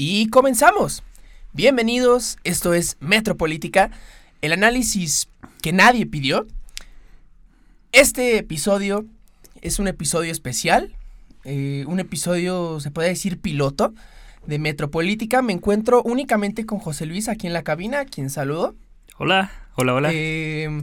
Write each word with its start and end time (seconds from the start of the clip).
Y 0.00 0.28
comenzamos. 0.28 1.02
Bienvenidos, 1.52 2.38
esto 2.44 2.72
es 2.72 2.96
Metropolítica, 3.00 3.90
el 4.42 4.52
análisis 4.52 5.26
que 5.60 5.72
nadie 5.72 6.06
pidió. 6.06 6.46
Este 7.90 8.38
episodio 8.38 9.06
es 9.60 9.80
un 9.80 9.88
episodio 9.88 10.30
especial, 10.30 10.94
eh, 11.42 11.84
un 11.88 11.98
episodio, 11.98 12.78
se 12.78 12.92
puede 12.92 13.08
decir, 13.08 13.40
piloto 13.40 13.92
de 14.46 14.60
Metropolítica. 14.60 15.42
Me 15.42 15.52
encuentro 15.52 16.00
únicamente 16.04 16.64
con 16.64 16.78
José 16.78 17.04
Luis 17.04 17.28
aquí 17.28 17.48
en 17.48 17.52
la 17.52 17.64
cabina, 17.64 17.98
a 17.98 18.04
quien 18.04 18.30
saludo. 18.30 18.76
Hola, 19.16 19.50
hola, 19.74 19.94
hola. 19.94 20.10
Eh, 20.12 20.80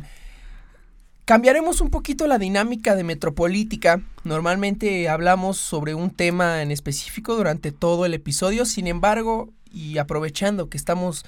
cambiaremos 1.26 1.82
un 1.82 1.90
poquito 1.90 2.28
la 2.28 2.38
dinámica 2.38 2.96
de 2.96 3.04
Metropolítica. 3.04 4.02
Normalmente 4.24 5.10
hablamos 5.10 5.58
sobre 5.58 5.96
un 5.96 6.12
tema 6.12 6.62
en 6.62 6.72
específico 6.72 7.36
durante 7.36 7.72
todo 7.72 8.06
el 8.06 8.14
episodio, 8.14 8.66
sin 8.66 8.88
embargo, 8.88 9.50
y 9.72 9.98
aprovechando 9.98 10.70
que 10.70 10.78
estamos 10.78 11.26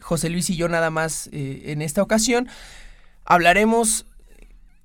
José 0.00 0.30
Luis 0.30 0.50
y 0.50 0.56
yo 0.56 0.68
nada 0.68 0.90
más 0.90 1.28
eh, 1.32 1.64
en 1.66 1.82
esta 1.82 2.02
ocasión, 2.02 2.48
hablaremos 3.24 4.06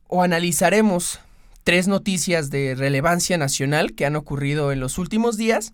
o 0.08 0.24
analizaremos 0.24 1.20
tres 1.64 1.88
noticias 1.88 2.50
de 2.50 2.76
relevancia 2.76 3.38
nacional 3.38 3.94
que 3.94 4.06
han 4.06 4.16
ocurrido 4.16 4.72
en 4.72 4.80
los 4.80 4.98
últimos 4.98 5.38
días 5.38 5.74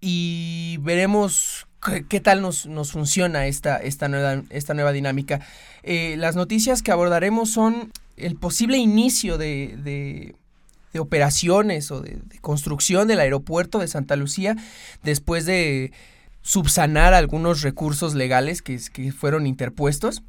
y 0.00 0.78
veremos 0.80 1.66
qué, 2.08 2.20
tal 2.20 2.40
nos, 2.42 2.66
funciona 2.92 3.46
esta, 3.46 3.76
esta, 3.76 4.08
nueva, 4.08 4.42
esta 4.50 4.74
nueva 4.74 4.92
dinámica. 4.92 5.40
Eh, 5.82 6.16
las 6.18 6.36
noticias 6.36 6.82
que 6.82 6.92
abordaremos 6.92 7.50
son 7.50 7.92
el 8.16 8.36
posible 8.36 8.76
inicio 8.76 9.38
de, 9.38 9.76
de, 9.82 11.00
operaciones 11.00 11.90
o 11.90 12.00
de, 12.00 12.18
construcción 12.40 13.08
del 13.08 13.20
aeropuerto 13.20 13.78
de 13.78 13.88
Santa 13.88 14.16
Lucía 14.16 14.56
después 15.02 15.46
de 15.46 15.92
subsanar 16.42 17.14
algunos 17.14 17.62
recursos 17.62 18.14
legales 18.14 18.62
que, 18.62 18.78
que 18.92 19.12
fueron 19.12 19.46
interpuestos. 19.46 20.22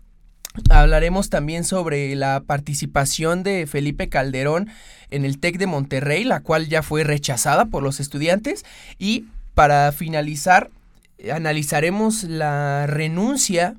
Hablaremos 0.69 1.30
también 1.30 1.64
sobre 1.64 2.16
la 2.16 2.44
participación 2.45 3.42
de 3.42 3.66
Felipe 3.66 4.08
Calderón 4.08 4.70
en 5.09 5.25
el 5.25 5.39
TEC 5.39 5.58
de 5.58 5.66
Monterrey, 5.66 6.23
la 6.23 6.42
cual 6.42 6.70
ya 6.70 6.83
fue 6.83 7.03
rechazada 7.03 7.66
por 7.66 7.81
los 7.81 7.99
estudiantes. 7.99 8.64
Y 8.99 9.25
para 9.55 9.92
finalizar, 9.92 10.70
analizaremos 11.31 12.23
la 12.23 12.86
renuncia, 12.88 13.75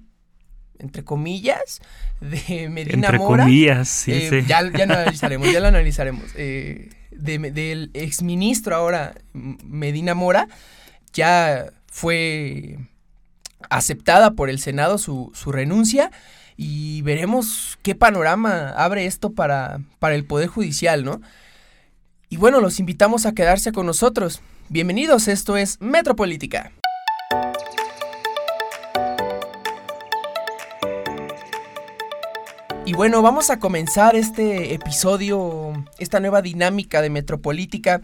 entre 0.78 1.04
comillas, 1.04 1.80
de 2.20 2.68
Medina 2.68 3.08
entre 3.08 3.18
Mora. 3.18 3.44
Comillas, 3.44 3.88
sí, 3.88 4.12
eh, 4.12 4.28
sí. 4.30 4.46
Ya, 4.46 4.62
ya 4.70 4.86
lo 4.86 4.94
analizaremos, 4.94 5.52
ya 5.52 5.60
lo 5.60 5.68
analizaremos. 5.68 6.24
Eh, 6.36 6.90
de, 7.10 7.38
del 7.38 7.90
exministro 7.94 8.74
ahora, 8.74 9.14
Medina 9.32 10.14
Mora, 10.14 10.48
ya 11.12 11.66
fue 11.86 12.78
aceptada 13.70 14.32
por 14.32 14.50
el 14.50 14.58
Senado 14.58 14.98
su, 14.98 15.30
su 15.34 15.52
renuncia 15.52 16.10
y 16.56 17.02
veremos 17.02 17.78
qué 17.82 17.94
panorama 17.94 18.70
abre 18.76 19.06
esto 19.06 19.32
para, 19.32 19.80
para 19.98 20.14
el 20.14 20.24
Poder 20.24 20.48
Judicial, 20.48 21.04
¿no? 21.04 21.20
Y 22.28 22.36
bueno, 22.36 22.60
los 22.60 22.80
invitamos 22.80 23.26
a 23.26 23.32
quedarse 23.32 23.72
con 23.72 23.86
nosotros. 23.86 24.40
Bienvenidos, 24.68 25.28
esto 25.28 25.56
es 25.56 25.80
Metropolítica. 25.80 26.72
Y 32.86 32.92
bueno, 32.92 33.22
vamos 33.22 33.48
a 33.48 33.58
comenzar 33.58 34.14
este 34.14 34.74
episodio, 34.74 35.72
esta 35.98 36.20
nueva 36.20 36.42
dinámica 36.42 37.00
de 37.00 37.08
Metropolítica, 37.08 38.02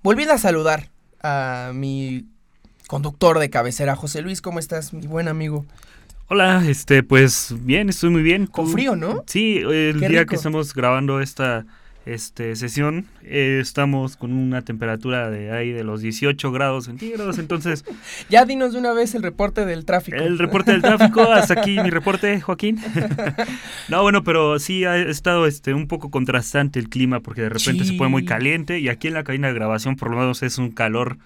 volviendo 0.00 0.32
a 0.32 0.38
saludar 0.38 0.90
a 1.24 1.72
mi 1.74 2.26
conductor 2.86 3.40
de 3.40 3.50
cabecera, 3.50 3.96
José 3.96 4.22
Luis, 4.22 4.40
¿cómo 4.40 4.60
estás, 4.60 4.92
mi 4.92 5.08
buen 5.08 5.26
amigo? 5.26 5.66
Hola, 6.28 6.62
este, 6.68 7.02
pues 7.02 7.52
bien, 7.62 7.88
estoy 7.88 8.10
muy 8.10 8.22
bien. 8.22 8.46
Con 8.46 8.68
frío, 8.68 8.94
¿no? 8.94 9.24
Sí, 9.26 9.58
el 9.58 9.98
día 9.98 10.24
que 10.24 10.36
estamos 10.36 10.72
grabando 10.72 11.20
esta 11.20 11.66
este, 12.06 12.56
sesión 12.56 13.06
eh, 13.22 13.58
estamos 13.60 14.16
con 14.16 14.32
una 14.32 14.62
temperatura 14.62 15.30
de 15.30 15.52
ahí 15.52 15.70
de 15.70 15.84
los 15.84 16.00
18 16.00 16.50
grados 16.52 16.86
centígrados, 16.86 17.38
entonces... 17.38 17.84
ya 18.28 18.44
dinos 18.44 18.72
de 18.72 18.78
una 18.78 18.92
vez 18.92 19.14
el 19.14 19.22
reporte 19.22 19.64
del 19.64 19.84
tráfico. 19.84 20.16
El 20.16 20.38
reporte 20.38 20.72
del 20.72 20.82
tráfico, 20.82 21.22
hasta 21.32 21.60
aquí 21.60 21.78
mi 21.80 21.90
reporte, 21.90 22.40
Joaquín. 22.40 22.80
no, 23.88 24.02
bueno, 24.02 24.24
pero 24.24 24.58
sí 24.58 24.84
ha 24.84 24.96
estado 24.96 25.46
este, 25.46 25.74
un 25.74 25.86
poco 25.86 26.10
contrastante 26.10 26.78
el 26.78 26.88
clima 26.88 27.20
porque 27.20 27.42
de 27.42 27.48
repente 27.50 27.84
se 27.84 27.94
pone 27.94 28.10
muy 28.10 28.24
caliente 28.24 28.78
y 28.78 28.88
aquí 28.88 29.08
en 29.08 29.14
la 29.14 29.24
cabina 29.24 29.48
de 29.48 29.54
grabación 29.54 29.96
por 29.96 30.10
lo 30.10 30.18
menos 30.18 30.42
es 30.42 30.58
un 30.58 30.70
calor 30.70 31.18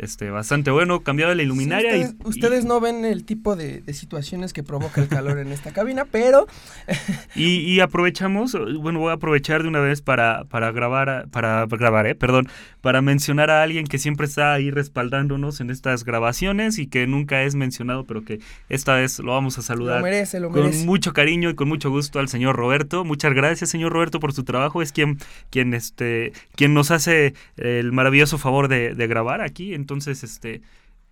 este, 0.00 0.30
bastante 0.30 0.70
bueno, 0.70 1.00
cambiado 1.00 1.34
la 1.34 1.42
iluminaria. 1.42 2.14
ustedes, 2.24 2.64
no 2.64 2.80
ven 2.80 3.04
el 3.04 3.24
tipo 3.24 3.54
de, 3.54 3.82
situaciones 3.92 4.52
que 4.52 4.62
provoca 4.62 5.00
el 5.02 5.08
calor 5.08 5.38
en 5.38 5.52
esta 5.52 5.72
cabina, 5.72 6.06
pero... 6.10 6.46
y, 7.34 7.80
aprovechamos, 7.80 8.56
bueno, 8.80 9.00
voy 9.00 9.10
a 9.10 9.14
aprovechar 9.14 9.62
de 9.62 9.68
una 9.68 9.80
vez 9.80 10.00
para, 10.00 10.44
para 10.44 10.72
grabar, 10.72 11.28
para 11.30 11.66
grabar, 11.66 12.06
eh, 12.06 12.14
perdón, 12.14 12.48
para 12.80 13.02
mencionar 13.02 13.50
a 13.50 13.62
alguien 13.62 13.86
que 13.86 13.98
siempre 13.98 14.26
está 14.26 14.54
ahí 14.54 14.70
respaldándonos 14.70 15.60
en 15.60 15.70
estas 15.70 16.04
grabaciones 16.04 16.78
y 16.78 16.86
que 16.86 17.06
nunca 17.06 17.42
es 17.42 17.54
mencionado, 17.54 18.04
pero 18.04 18.24
que 18.24 18.40
esta 18.70 18.94
vez 18.94 19.18
lo 19.18 19.32
vamos 19.32 19.58
a 19.58 19.62
saludar. 19.62 19.98
Lo 19.98 20.04
merece, 20.04 20.40
lo 20.40 20.48
merece. 20.48 20.78
Con 20.78 20.86
mucho 20.86 21.12
cariño 21.12 21.50
y 21.50 21.54
con 21.54 21.68
mucho 21.68 21.90
gusto 21.90 22.20
al 22.20 22.28
señor 22.28 22.56
Roberto. 22.56 23.04
Muchas 23.04 23.34
gracias, 23.34 23.68
señor 23.68 23.92
Roberto, 23.92 24.18
por 24.18 24.32
su 24.32 24.44
trabajo. 24.44 24.80
Es 24.80 24.92
quien, 24.92 25.18
quien, 25.50 25.74
este, 25.74 26.32
quien 26.56 26.72
nos 26.72 26.90
hace 26.90 27.34
el 27.56 27.92
maravilloso 27.92 28.38
favor 28.38 28.68
de, 28.68 28.94
de 28.94 29.06
grabar 29.06 29.42
aquí. 29.42 29.74
Entonces, 29.74 29.89
este, 29.90 30.62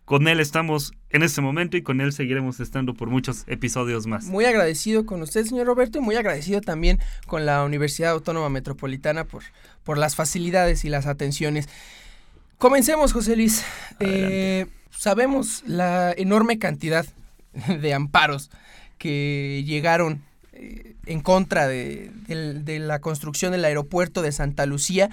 con 0.05 0.27
él 0.27 0.41
estamos 0.41 0.93
en 1.11 1.23
este 1.23 1.41
momento 1.41 1.77
y 1.77 1.83
con 1.83 2.01
él 2.01 2.13
seguiremos 2.13 2.61
estando 2.61 2.95
por 2.95 3.11
muchos 3.11 3.45
episodios 3.47 4.07
más. 4.07 4.25
Muy 4.25 4.45
agradecido 4.47 5.05
con 5.05 5.21
usted, 5.21 5.45
señor 5.45 5.67
Roberto, 5.67 5.99
y 5.99 6.01
muy 6.01 6.17
agradecido 6.17 6.61
también 6.61 6.99
con 7.27 7.45
la 7.45 7.65
Universidad 7.65 8.13
Autónoma 8.13 8.49
Metropolitana 8.49 9.25
por, 9.25 9.43
por 9.85 9.99
las 9.99 10.17
facilidades 10.17 10.85
y 10.85 10.89
las 10.89 11.07
atenciones. 11.07 11.69
Comencemos, 12.57 13.13
José 13.13 13.37
Luis. 13.37 13.65
Eh, 14.01 14.67
sabemos 14.91 15.63
la 15.67 16.13
enorme 16.17 16.59
cantidad 16.59 17.05
de 17.81 17.95
amparos 17.95 18.51
que 18.97 19.63
llegaron 19.67 20.23
eh, 20.53 20.97
en 21.07 21.21
contra 21.21 21.67
de, 21.69 22.11
de 22.27 22.79
la 22.79 23.01
construcción 23.01 23.53
del 23.53 23.65
aeropuerto 23.65 24.23
de 24.23 24.33
Santa 24.33 24.65
Lucía. 24.67 25.11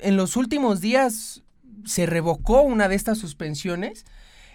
En 0.00 0.16
los 0.16 0.36
últimos 0.36 0.80
días 0.80 1.42
se 1.84 2.06
revocó 2.06 2.62
una 2.62 2.88
de 2.88 2.94
estas 2.94 3.18
suspensiones 3.18 4.04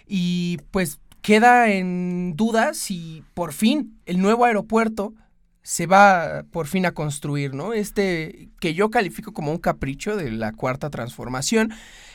y 0.06 0.58
pues 0.70 1.00
queda 1.22 1.70
en 1.70 2.34
duda 2.36 2.74
si 2.74 3.22
por 3.34 3.52
fin 3.52 3.98
el 4.06 4.20
nuevo 4.20 4.44
aeropuerto 4.44 5.14
se 5.62 5.86
va 5.86 6.44
por 6.50 6.66
fin 6.66 6.86
a 6.86 6.92
construir, 6.92 7.52
¿no? 7.52 7.74
Este 7.74 8.48
que 8.58 8.72
yo 8.72 8.90
califico 8.90 9.32
como 9.34 9.52
un 9.52 9.58
capricho 9.58 10.16
de 10.16 10.30
la 10.30 10.52
cuarta 10.52 10.88
transformación. 10.88 11.72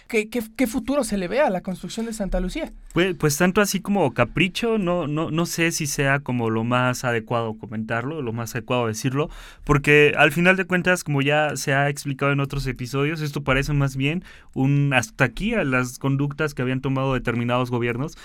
¿Qué, 0.08 0.30
qué, 0.30 0.68
futuro 0.68 1.04
se 1.04 1.18
le 1.18 1.28
ve 1.28 1.40
a 1.40 1.50
la 1.50 1.62
construcción 1.62 2.06
de 2.06 2.14
Santa 2.14 2.40
Lucía? 2.40 2.72
Pues, 2.94 3.16
pues 3.16 3.38
tanto 3.38 3.62
así 3.62 3.80
como 3.80 4.14
capricho, 4.14 4.78
no, 4.78 5.08
no, 5.08 5.32
no 5.32 5.46
sé 5.46 5.72
si 5.72 5.88
sea 5.88 6.20
como 6.20 6.50
lo 6.50 6.64
más 6.64 7.04
adecuado 7.04 7.58
comentarlo, 7.58 8.22
lo 8.22 8.34
más 8.34 8.54
adecuado 8.54 8.88
decirlo, 8.88 9.30
porque 9.64 10.14
al 10.18 10.32
final 10.32 10.56
de 10.56 10.66
cuentas, 10.66 11.04
como 11.04 11.22
ya 11.22 11.56
se 11.56 11.74
ha 11.74 11.90
explicado 11.90 12.32
en 12.32 12.42
otros 12.42 12.68
episodios, 12.68 13.22
esto 13.22 13.44
parece 13.44 13.74
más 13.74 13.96
bien 13.96 14.24
un 14.54 14.94
hasta 14.94 15.24
aquí 15.24 15.54
a 15.54 15.64
las 15.64 15.98
conductas 16.00 16.54
que 16.54 16.62
habían 16.62 16.82
tomado 16.82 17.14
determinados 17.14 17.72
gobiernos 17.72 18.18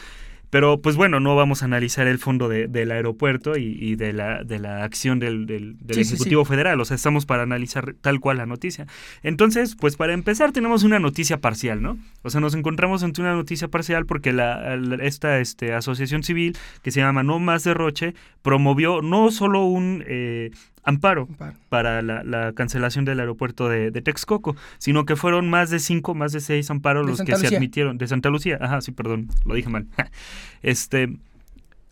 pero 0.50 0.80
pues 0.80 0.96
bueno, 0.96 1.20
no 1.20 1.36
vamos 1.36 1.62
a 1.62 1.66
analizar 1.66 2.06
el 2.06 2.18
fondo 2.18 2.48
del 2.48 2.90
aeropuerto 2.90 3.56
y, 3.56 3.96
de, 3.96 4.12
la, 4.12 4.44
de 4.44 4.58
la 4.58 4.84
acción 4.84 5.18
del, 5.18 5.46
del, 5.46 5.76
Ejecutivo 5.88 6.44
Federal, 6.44 6.80
o 6.80 6.84
sea, 6.84 6.94
estamos 6.94 7.26
para 7.26 7.42
analizar 7.42 7.94
tal 8.00 8.20
cual 8.20 8.38
la 8.38 8.46
noticia. 8.46 8.86
Entonces, 9.22 9.76
pues 9.76 9.96
para 9.96 10.12
empezar 10.14 10.52
tenemos 10.52 10.82
una 10.82 10.98
noticia 10.98 11.38
parcial, 11.38 11.82
¿no? 11.82 11.98
O 12.22 12.30
sea, 12.30 12.40
nos 12.40 12.54
encontramos 12.54 13.02
ante 13.02 13.20
una 13.20 13.34
noticia 13.34 13.68
parcial 13.68 14.06
porque 14.06 14.32
la, 14.32 14.78
esta 15.00 15.38
este, 15.40 15.74
asociación 15.74 16.22
civil 16.22 16.56
que 16.82 16.90
se 16.90 17.00
llama 17.00 17.22
No 17.22 17.38
Más 17.38 17.64
Derroche 17.64 18.14
promovió 18.42 19.02
no 19.02 19.30
solo 19.30 19.64
un... 19.64 20.04
Eh, 20.06 20.50
amparo, 20.84 21.28
para 21.68 22.02
la, 22.02 22.52
cancelación 22.52 23.04
del 23.04 23.20
aeropuerto 23.20 23.68
de, 23.68 23.90
Texcoco, 24.02 24.56
sino 24.78 25.04
que 25.04 25.16
fueron 25.16 25.48
más 25.50 25.70
de 25.70 25.78
cinco, 25.78 26.14
más 26.14 26.32
de 26.32 26.40
seis 26.40 26.70
amparos 26.70 27.06
los 27.06 27.22
que 27.22 27.36
se 27.36 27.54
admitieron 27.54 27.98
de 27.98 28.06
Santa 28.06 28.30
Lucía. 28.30 28.58
Ajá, 28.60 28.80
sí, 28.80 28.92
perdón, 28.92 29.28
lo 29.44 29.54
dije 29.54 29.68
mal. 29.68 29.86
este, 30.62 31.16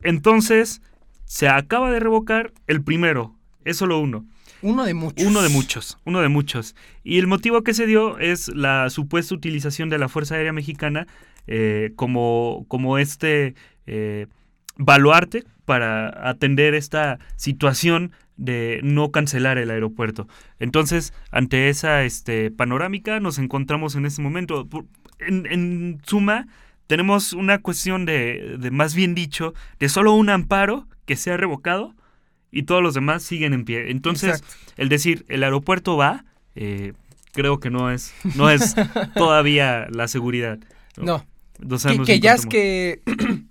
entonces 0.02 0.82
se 1.24 1.48
acaba 1.48 1.90
de 1.90 2.00
revocar 2.00 2.52
el 2.66 2.82
primero, 2.82 3.34
es 3.64 3.76
solo 3.76 3.98
uno. 3.98 4.24
Uno 4.62 4.84
de 4.84 4.94
muchos. 4.94 5.26
Uno 5.26 5.42
de 5.42 5.48
muchos, 5.48 5.98
uno 6.04 6.20
de 6.20 6.28
muchos. 6.28 6.74
Y 7.04 7.18
el 7.18 7.26
motivo 7.26 7.62
que 7.62 7.74
se 7.74 7.86
dio 7.86 8.18
es 8.18 8.48
la 8.48 8.88
supuesta 8.90 9.34
utilización 9.34 9.90
de 9.90 9.98
la 9.98 10.08
Fuerza 10.08 10.34
Aérea 10.34 10.52
Mexicana 10.52 11.06
eh, 11.46 11.92
como, 11.94 12.64
como 12.68 12.98
este 12.98 13.54
eh, 13.86 14.26
baluarte 14.76 15.44
para 15.64 16.28
atender 16.28 16.74
esta 16.74 17.18
situación 17.36 18.12
de 18.36 18.80
no 18.82 19.10
cancelar 19.10 19.58
el 19.58 19.70
aeropuerto. 19.70 20.28
Entonces, 20.58 21.12
ante 21.30 21.68
esa 21.68 22.04
este, 22.04 22.50
panorámica, 22.50 23.20
nos 23.20 23.38
encontramos 23.38 23.94
en 23.94 24.06
este 24.06 24.22
momento. 24.22 24.68
En, 25.18 25.46
en 25.46 26.00
suma, 26.04 26.46
tenemos 26.86 27.32
una 27.32 27.58
cuestión 27.58 28.04
de, 28.04 28.56
de, 28.58 28.70
más 28.70 28.94
bien 28.94 29.14
dicho, 29.14 29.54
de 29.78 29.88
solo 29.88 30.14
un 30.14 30.30
amparo 30.30 30.86
que 31.04 31.16
sea 31.16 31.36
revocado 31.36 31.94
y 32.50 32.62
todos 32.62 32.82
los 32.82 32.94
demás 32.94 33.22
siguen 33.22 33.52
en 33.52 33.64
pie. 33.64 33.90
Entonces, 33.90 34.42
el 34.76 34.88
decir, 34.88 35.24
el 35.28 35.42
aeropuerto 35.44 35.96
va, 35.96 36.24
eh, 36.54 36.92
creo 37.32 37.60
que 37.60 37.70
no 37.70 37.90
es, 37.90 38.14
no 38.34 38.50
es 38.50 38.74
todavía 39.14 39.86
la 39.90 40.08
seguridad. 40.08 40.58
No. 40.96 41.24
que, 42.04 42.20
ya 42.20 42.34
es 42.34 42.46
que 42.46 43.02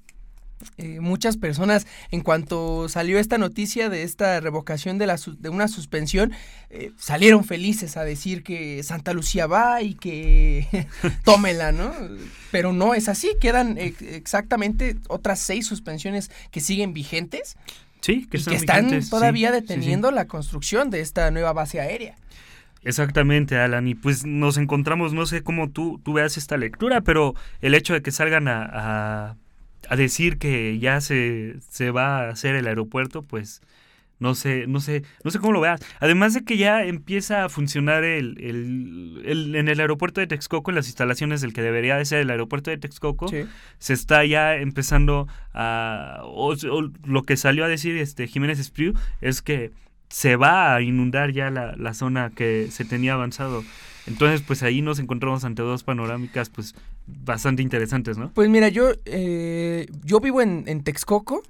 eh, 0.77 1.00
muchas 1.00 1.38
personas, 1.38 1.88
en 2.12 2.21
cuanto 2.21 2.89
salió 2.89 3.19
esta 3.19 3.38
noticia 3.38 3.89
de 3.89 4.03
esta 4.03 4.39
revocación 4.39 4.97
de, 4.97 5.07
la, 5.07 5.17
de 5.39 5.50
una 5.50 5.67
suspensión, 5.67 6.33
eh, 6.69 6.91
salieron 6.97 7.44
felices 7.44 7.97
a 7.97 8.03
decir 8.03 8.44
que 8.44 8.83
Santa 8.83 9.13
Lucía 9.13 9.47
va 9.47 9.81
y 9.81 9.95
que 9.95 10.88
tómela, 11.23 11.71
¿no? 11.71 11.94
Pero 12.51 12.73
no 12.73 12.94
es 12.94 13.09
así, 13.09 13.31
quedan 13.39 13.77
exactamente 13.77 14.97
otras 15.07 15.39
seis 15.39 15.65
suspensiones 15.65 16.31
que 16.51 16.62
siguen 16.62 16.94
vigentes. 16.94 17.57
Sí, 18.01 18.27
que, 18.29 18.38
y 18.38 18.44
que 18.44 18.56
están 18.56 19.01
todavía 19.09 19.51
deteniendo 19.51 20.11
la 20.11 20.25
construcción 20.25 20.91
de 20.91 21.00
esta 21.00 21.31
nueva 21.31 21.53
base 21.53 21.79
aérea. 21.79 22.15
Exactamente, 22.85 23.57
Alan. 23.57 23.88
Y 23.88 23.95
pues 23.95 24.25
nos 24.25 24.57
encontramos, 24.57 25.11
no 25.11 25.25
sé 25.25 25.41
cómo 25.41 25.71
tú, 25.71 26.00
tú 26.03 26.13
veas 26.13 26.38
esta 26.38 26.56
lectura, 26.56 27.01
pero 27.01 27.33
el 27.61 27.73
hecho 27.73 27.94
de 27.94 28.03
que 28.03 28.11
salgan 28.11 28.47
a, 28.47 28.69
a, 28.71 29.35
decir 29.95 30.37
que 30.37 30.79
ya 30.79 31.01
se, 31.01 31.55
se 31.69 31.91
va 31.91 32.19
a 32.19 32.29
hacer 32.29 32.55
el 32.55 32.67
aeropuerto, 32.67 33.21
pues 33.21 33.61
no 34.17 34.33
sé, 34.33 34.65
no 34.67 34.79
sé, 34.79 35.03
no 35.23 35.31
sé 35.31 35.39
cómo 35.39 35.51
lo 35.51 35.61
veas. 35.61 35.81
Además 35.99 36.33
de 36.33 36.45
que 36.45 36.57
ya 36.57 36.83
empieza 36.83 37.43
a 37.43 37.49
funcionar 37.49 38.03
el, 38.03 38.37
el, 38.39 39.55
en 39.55 39.67
el 39.67 39.79
aeropuerto 39.79 40.21
de 40.21 40.27
Texcoco, 40.27 40.71
en 40.71 40.75
las 40.75 40.87
instalaciones 40.87 41.41
del 41.41 41.53
que 41.53 41.61
debería 41.61 41.97
de 41.97 42.05
ser 42.05 42.19
el 42.19 42.29
aeropuerto 42.29 42.71
de 42.71 42.77
Texcoco, 42.77 43.27
se 43.77 43.93
está 43.93 44.25
ya 44.25 44.55
empezando 44.55 45.27
a... 45.53 46.21
O, 46.23 46.55
lo 47.05 47.23
que 47.23 47.35
salió 47.35 47.65
a 47.65 47.67
decir 47.67 47.97
este 47.97 48.27
Jiménez 48.27 48.59
Espriu 48.59 48.93
es 49.19 49.41
que 49.41 49.71
se 50.09 50.37
va 50.37 50.75
a 50.75 50.81
inundar 50.81 51.31
ya 51.31 51.49
la, 51.49 51.75
la, 51.75 51.93
zona 51.93 52.29
que 52.29 52.67
se 52.71 52.85
tenía 52.85 53.13
avanzado. 53.13 53.63
Entonces, 54.07 54.42
pues 54.42 54.63
ahí 54.63 54.81
nos 54.81 55.00
encontramos 55.00 55.44
ante 55.44 55.62
dos 55.62 55.84
panorámicas, 55.84 56.50
pues 56.50 56.75
bastante 57.07 57.62
interesantes, 57.62 58.18
¿no? 58.18 58.31
Pues 58.34 58.50
mira, 58.50 58.69
yo, 58.69 58.92
eh, 59.06 59.88
yo 60.04 60.19
vivo 60.19 60.42
en, 60.42 60.63
en 60.68 60.84
Texcoco. 60.84 61.44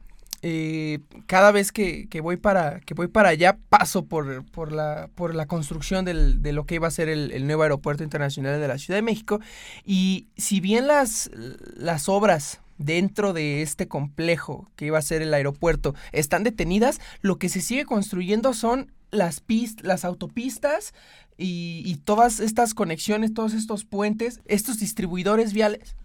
Eh, 0.47 0.99
cada 1.25 1.51
vez 1.51 1.71
que, 1.71 2.07
que, 2.07 2.21
voy 2.21 2.37
para, 2.37 2.79
que 2.81 2.93
voy 2.93 3.07
para 3.07 3.29
allá 3.29 3.57
paso 3.69 4.05
por, 4.05 4.45
por, 4.51 4.71
la, 4.71 5.09
por 5.15 5.33
la 5.33 5.47
construcción 5.47 6.05
del, 6.05 6.43
de 6.43 6.53
lo 6.53 6.67
que 6.67 6.75
iba 6.75 6.87
a 6.87 6.91
ser 6.91 7.09
el, 7.09 7.47
nuevo 7.47 7.63
aeropuerto 7.63 8.03
internacional 8.03 8.61
de 8.61 8.67
la 8.67 8.77
Ciudad 8.77 8.99
de 8.99 9.01
México. 9.01 9.39
Y 9.85 10.27
si 10.37 10.59
bien 10.59 10.85
las, 10.85 11.31
las 11.75 12.09
obras 12.09 12.61
dentro 12.77 13.33
de 13.33 13.63
este 13.63 13.87
complejo 13.87 14.69
que 14.75 14.85
iba 14.85 14.99
a 14.99 15.01
ser 15.01 15.23
el 15.23 15.33
aeropuerto 15.33 15.95
están 16.11 16.43
detenidas, 16.43 17.01
lo 17.21 17.37
que 17.37 17.49
se 17.49 17.61
sigue 17.61 17.85
construyendo 17.85 18.53
son 18.53 18.91
las, 19.09 19.43
las 19.81 20.05
autopistas 20.05 20.93
y, 21.37 21.97
todas 22.05 22.39
estas 22.39 22.73
conexiones, 22.73 23.33
todos 23.33 23.53
estos 23.53 23.85
puentes, 23.85 24.41
estos 24.45 24.79
distribuidores 24.79 25.53
viales. 25.53 25.95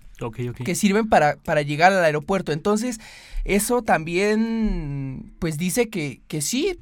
que 0.64 0.74
sirven 0.74 1.08
para, 1.08 1.36
para, 1.36 1.62
llegar 1.62 1.92
al 1.92 2.04
aeropuerto. 2.04 2.52
Entonces, 2.52 2.98
eso 3.44 3.82
también, 3.82 5.32
pues 5.38 5.56
dice 5.56 5.88
que, 5.88 6.20
que 6.28 6.42
sí, 6.42 6.78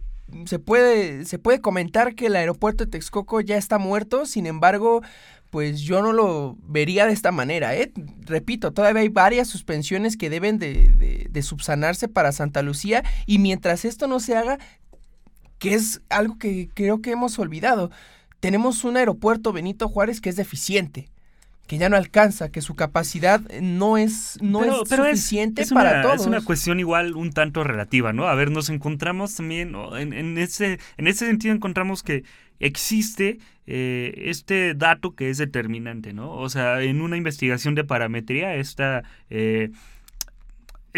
se 0.47 0.59
puede, 0.59 1.25
se 1.25 1.39
puede 1.39 1.61
comentar 1.61 2.15
que 2.15 2.27
el 2.27 2.37
aeropuerto 2.37 2.85
de 2.85 2.91
Texcoco 2.91 3.41
ya 3.41 3.57
está 3.57 3.79
muerto, 3.79 4.27
sin 4.27 4.47
embargo, 4.47 5.03
pues 5.51 5.81
yo 5.81 6.03
no 6.03 6.13
lo 6.13 6.57
vería 6.63 7.07
de 7.07 7.13
esta 7.13 7.33
manera. 7.33 7.75
¿eh? 7.75 7.93
Repito, 8.27 8.73
todavía 8.73 9.03
hay 9.03 9.09
varias 9.09 9.49
suspensiones 9.49 10.17
que 10.17 10.31
deben 10.31 10.59
de, 10.59 11.29
de, 11.31 11.43
subsanarse 11.43 12.09
para 12.09 12.33
Santa 12.33 12.63
Lucía 12.63 13.05
y 13.27 13.39
mientras 13.39 13.85
esto 13.85 14.07
no 14.07 14.21
se 14.21 14.37
haga, 14.37 14.59
que 15.59 15.75
es 15.75 16.03
algo 16.09 16.37
que 16.39 16.69
creo 16.75 17.01
que 17.01 17.13
hemos 17.13 17.39
olvidado, 17.39 17.91
tenemos 18.41 18.85
un 18.85 18.97
aeropuerto 18.97 19.53
Benito 19.53 19.89
Juárez 19.89 20.21
que 20.21 20.31
es 20.31 20.37
deficiente 20.37 21.09
que 21.69 21.77
ya 21.77 21.91
no 21.91 21.97
alcanza, 21.97 22.51
que 22.51 22.63
su 22.63 22.75
capacidad 22.75 23.43
no 23.61 23.99
es, 23.99 24.39
no 24.41 24.65
es 24.65 24.89
suficiente 24.89 25.67
para 25.67 26.01
todos. 26.01 26.23
Es 26.23 26.27
una 26.27 26.41
cuestión 26.41 26.81
igual 26.81 27.15
un 27.15 27.31
tanto 27.31 27.63
relativa, 27.63 28.15
¿no? 28.15 28.27
A 28.27 28.35
ver, 28.35 28.51
nos 28.51 28.71
encontramos 28.71 29.35
también, 29.35 29.75
en, 29.99 30.15
en, 30.15 30.39
ese, 30.39 30.79
en 30.97 31.07
ese 31.07 31.27
sentido 31.27 31.55
encontramos 31.55 32.03
que 32.03 32.25
existe 32.59 33.39
eh, 33.67 34.15
este 34.17 34.73
dato 34.75 35.15
que 35.15 35.29
es 35.29 35.37
determinante, 35.37 36.15
¿no? 36.15 36.33
O 36.33 36.49
sea, 36.49 36.81
en 36.81 37.03
una 37.03 37.19
investigación 37.19 37.75
de 37.75 37.85
parametría, 37.85 38.55
esta... 38.57 39.05
Eh, 39.29 39.71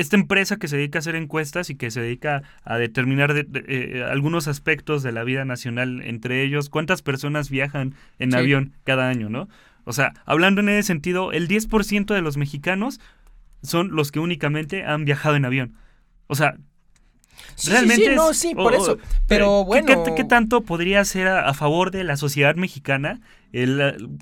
esta 0.01 0.17
empresa 0.17 0.57
que 0.57 0.69
se 0.69 0.77
dedica 0.77 0.99
a 0.99 1.01
hacer 1.01 1.15
encuestas 1.15 1.71
y 1.71 1.75
que 1.75 1.91
se 1.91 2.01
dedica 2.01 2.43
a 2.65 2.79
determinar 2.79 3.35
eh, 3.37 4.07
algunos 4.11 4.49
aspectos 4.49 5.03
de 5.03 5.13
la 5.13 5.25
vida 5.25 5.45
nacional, 5.45 6.03
entre 6.05 6.43
ellos 6.43 6.71
cuántas 6.71 7.03
personas 7.03 7.51
viajan 7.51 7.95
en 8.19 8.35
avión 8.35 8.73
cada 8.85 9.09
año, 9.09 9.29
¿no? 9.29 9.49
O 9.85 9.93
sea, 9.93 10.15
hablando 10.25 10.61
en 10.61 10.71
ese 10.71 10.87
sentido, 10.87 11.33
el 11.33 11.49
10% 11.49 12.15
de 12.15 12.23
los 12.23 12.37
mexicanos 12.37 13.01
son 13.63 13.95
los 13.95 14.11
que 14.11 14.21
únicamente 14.21 14.85
han 14.85 15.05
viajado 15.05 15.37
en 15.37 15.45
avión. 15.45 15.77
O 16.27 16.35
sea, 16.35 16.57
realmente... 17.67 18.11
Sí, 18.11 18.15
no, 18.15 18.33
sí, 18.33 18.55
por 18.55 18.75
eso. 18.75 18.99
Pero 19.27 19.65
bueno... 19.65 20.05
¿qué, 20.17 20.25
tanto 20.25 20.63
podría 20.63 21.05
ser 21.05 21.29
a, 21.29 21.53
favor 21.55 21.91
de 21.91 22.05
la 22.05 22.17
sociedad 22.17 22.55
mexicana 22.55 23.21
el, 23.53 24.19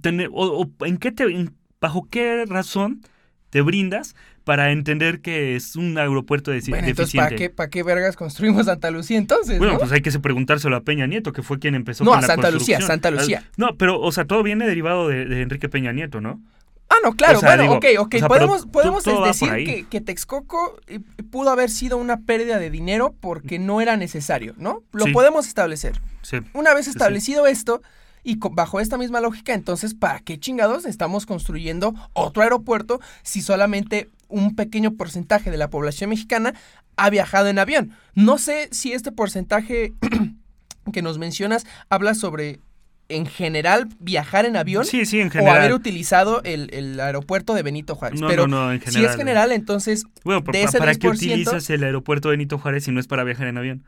tener, 0.00 0.30
o, 0.32 0.68
en 0.80 0.98
qué 0.98 1.12
te, 1.12 1.50
bajo 1.80 2.08
qué 2.10 2.44
razón 2.46 3.02
te 3.50 3.60
brindas 3.62 4.14
para 4.48 4.72
entender 4.72 5.20
que 5.20 5.56
es 5.56 5.76
un 5.76 5.98
aeropuerto 5.98 6.50
de 6.50 6.62
bueno, 6.70 6.88
entonces, 6.88 7.14
¿para 7.14 7.36
qué, 7.36 7.50
¿para 7.50 7.68
qué 7.68 7.82
vergas 7.82 8.16
construimos 8.16 8.64
Santa 8.64 8.90
Lucía 8.90 9.18
entonces? 9.18 9.58
Bueno, 9.58 9.78
pues 9.78 9.92
hay 9.92 10.00
que 10.00 10.10
preguntárselo 10.20 10.74
a 10.74 10.80
Peña 10.80 11.06
Nieto, 11.06 11.34
que 11.34 11.42
fue 11.42 11.58
quien 11.58 11.74
empezó 11.74 12.02
no, 12.02 12.12
con 12.12 12.24
a 12.24 12.26
Santa 12.26 12.50
Lucía, 12.50 12.80
Santa 12.80 13.10
Lucía. 13.10 13.44
No, 13.58 13.76
pero, 13.76 14.00
o 14.00 14.10
sea, 14.10 14.24
todo 14.24 14.42
viene 14.42 14.66
derivado 14.66 15.08
de, 15.08 15.42
Enrique 15.42 15.68
Peña 15.68 15.92
Nieto, 15.92 16.22
¿no? 16.22 16.40
Ah, 16.88 16.94
no, 17.04 17.12
claro, 17.12 17.42
bueno, 17.42 17.72
ok, 17.74 17.84
ok. 17.98 18.16
podemos 18.26 18.64
podemos 18.64 19.04
decir 19.04 19.50
que, 19.66 19.86
que, 19.86 20.00
Texcoco 20.00 20.80
eh, 20.86 21.00
pudo 21.30 21.50
haber 21.50 21.68
sido 21.68 21.98
una 21.98 22.22
pérdida 22.22 22.58
de 22.58 22.70
dinero 22.70 23.14
porque 23.20 23.58
no 23.58 23.82
era 23.82 23.98
necesario, 23.98 24.54
¿no? 24.56 24.82
Lo 24.92 25.12
podemos 25.12 25.46
establecer. 25.46 26.00
Sí. 26.22 26.38
Una 26.54 26.72
vez 26.72 26.88
establecido 26.88 27.46
esto, 27.46 27.82
y 28.24 28.38
bajo 28.50 28.80
esta 28.80 28.98
misma 28.98 29.20
lógica, 29.20 29.54
entonces, 29.54 29.94
¿para 29.94 30.20
qué 30.20 30.38
chingados 30.38 30.86
estamos 30.86 31.26
construyendo 31.26 31.94
otro 32.14 32.42
aeropuerto 32.42 33.00
si 33.22 33.42
solamente 33.42 34.08
un 34.28 34.54
pequeño 34.54 34.94
porcentaje 34.94 35.50
de 35.50 35.56
la 35.56 35.70
población 35.70 36.10
mexicana 36.10 36.54
ha 36.96 37.10
viajado 37.10 37.48
en 37.48 37.58
avión? 37.58 37.92
No 38.14 38.38
sé 38.38 38.68
si 38.72 38.92
este 38.92 39.12
porcentaje 39.12 39.92
que 40.92 41.02
nos 41.02 41.18
mencionas 41.18 41.66
habla 41.88 42.14
sobre 42.14 42.60
en 43.08 43.26
general 43.26 43.88
viajar 44.00 44.44
en 44.44 44.56
avión 44.56 44.84
sí, 44.84 45.06
sí, 45.06 45.20
en 45.20 45.30
general. 45.30 45.54
o 45.54 45.58
haber 45.58 45.72
utilizado 45.72 46.42
el, 46.44 47.00
aeropuerto 47.00 47.54
de 47.54 47.62
Benito 47.62 47.94
Juárez. 47.94 48.20
Pero 48.26 48.46
no, 48.46 48.70
en 48.70 48.80
general, 48.80 49.02
si 49.02 49.10
es 49.10 49.16
general, 49.16 49.52
entonces 49.52 50.04
bueno, 50.24 50.44
¿para 50.44 50.94
qué 50.94 51.08
utilizas 51.08 51.70
el 51.70 51.84
aeropuerto 51.84 52.28
de 52.28 52.36
Benito 52.36 52.58
Juárez 52.58 52.84
si 52.84 52.92
no 52.92 53.00
es 53.00 53.06
para 53.06 53.24
viajar 53.24 53.48
en 53.48 53.58
avión? 53.58 53.84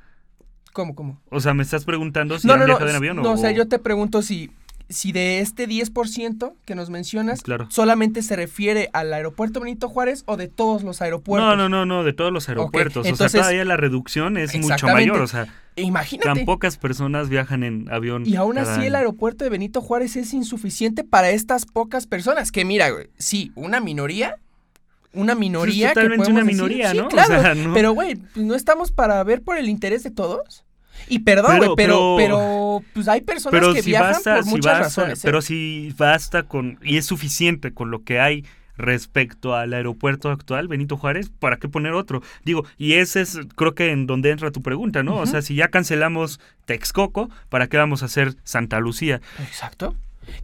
¿Cómo, 0.72 0.94
cómo? 0.94 1.20
O 1.30 1.40
sea, 1.40 1.52
¿me 1.52 1.62
estás 1.62 1.84
preguntando 1.84 2.38
si 2.38 2.46
no, 2.46 2.54
han 2.54 2.64
viajado 2.64 2.88
en 2.88 2.96
avión 2.96 3.16
no, 3.16 3.22
o...? 3.22 3.24
No, 3.24 3.32
o 3.32 3.36
sea, 3.36 3.50
yo 3.50 3.68
te 3.68 3.78
pregunto 3.78 4.22
si, 4.22 4.50
si 4.90 5.12
de 5.12 5.40
este 5.40 5.68
10% 5.68 6.52
que 6.64 6.74
nos 6.74 6.90
mencionas, 6.90 7.42
solamente 7.68 8.22
se 8.22 8.36
refiere 8.36 8.90
al 8.92 9.12
aeropuerto 9.12 9.60
Benito 9.60 9.88
Juárez 9.88 10.24
o 10.26 10.36
de 10.36 10.48
todos 10.48 10.82
los 10.82 11.00
aeropuertos. 11.00 11.48
No, 11.48 11.56
no, 11.56 11.68
no, 11.68 11.86
no, 11.86 12.04
de 12.04 12.12
todos 12.12 12.32
los 12.32 12.48
aeropuertos. 12.48 13.06
o 13.06 13.16
sea, 13.16 13.28
todavía 13.28 13.64
la 13.64 13.76
reducción 13.76 14.36
es 14.36 14.54
mucho 14.58 14.88
mayor. 14.88 15.20
O 15.20 15.26
sea, 15.28 15.46
imagínate. 15.76 16.28
Tan 16.28 16.44
pocas 16.44 16.76
personas 16.76 17.28
viajan 17.28 17.62
en 17.62 17.90
avión. 17.90 18.26
Y 18.26 18.36
aún 18.36 18.58
así 18.58 18.86
el 18.86 18.96
aeropuerto 18.96 19.44
de 19.44 19.50
Benito 19.50 19.80
Juárez 19.80 20.16
es 20.16 20.34
insuficiente 20.34 21.04
para 21.04 21.30
estas 21.30 21.66
pocas 21.66 22.06
personas. 22.06 22.50
Que 22.52 22.64
mira, 22.64 22.90
güey, 22.90 23.08
sí, 23.16 23.52
una 23.54 23.80
minoría 23.80 24.36
una 25.12 25.34
minoría. 25.34 25.88
Es 25.88 25.94
totalmente 25.94 26.30
una 26.30 26.44
minoría, 26.44 26.94
¿no? 26.94 27.08
claro, 27.08 27.42
Pero, 27.74 27.92
güey, 27.92 28.20
¿no 28.36 28.54
estamos 28.54 28.92
para 28.92 29.22
ver 29.24 29.42
por 29.42 29.58
el 29.58 29.68
interés 29.68 30.02
de 30.02 30.10
todos? 30.10 30.64
Y 31.10 31.18
perdón, 31.18 31.58
güey, 31.58 31.70
pero, 31.76 32.14
pero, 32.16 32.82
pues 32.94 33.08
hay 33.08 33.20
personas 33.20 33.74
que 33.74 33.82
viajan 33.82 34.22
por 34.22 34.46
muchas 34.46 34.78
razones. 34.78 35.18
¿eh? 35.18 35.22
Pero 35.24 35.42
si 35.42 35.92
basta 35.98 36.44
con, 36.44 36.78
y 36.82 36.96
es 36.96 37.04
suficiente 37.04 37.74
con 37.74 37.90
lo 37.90 38.04
que 38.04 38.20
hay 38.20 38.46
respecto 38.78 39.54
al 39.54 39.72
aeropuerto 39.74 40.30
actual, 40.30 40.68
Benito 40.68 40.96
Juárez, 40.96 41.30
¿para 41.38 41.56
qué 41.56 41.68
poner 41.68 41.92
otro? 41.92 42.22
Digo, 42.44 42.64
y 42.78 42.94
ese 42.94 43.20
es, 43.20 43.38
creo 43.56 43.74
que 43.74 43.90
en 43.90 44.06
donde 44.06 44.30
entra 44.30 44.52
tu 44.52 44.62
pregunta, 44.62 45.02
¿no? 45.02 45.16
O 45.16 45.26
sea, 45.26 45.42
si 45.42 45.56
ya 45.56 45.68
cancelamos 45.68 46.40
Texcoco, 46.64 47.28
¿para 47.48 47.66
qué 47.66 47.76
vamos 47.76 48.02
a 48.02 48.06
hacer 48.06 48.36
Santa 48.44 48.78
Lucía? 48.80 49.20
Exacto. 49.40 49.96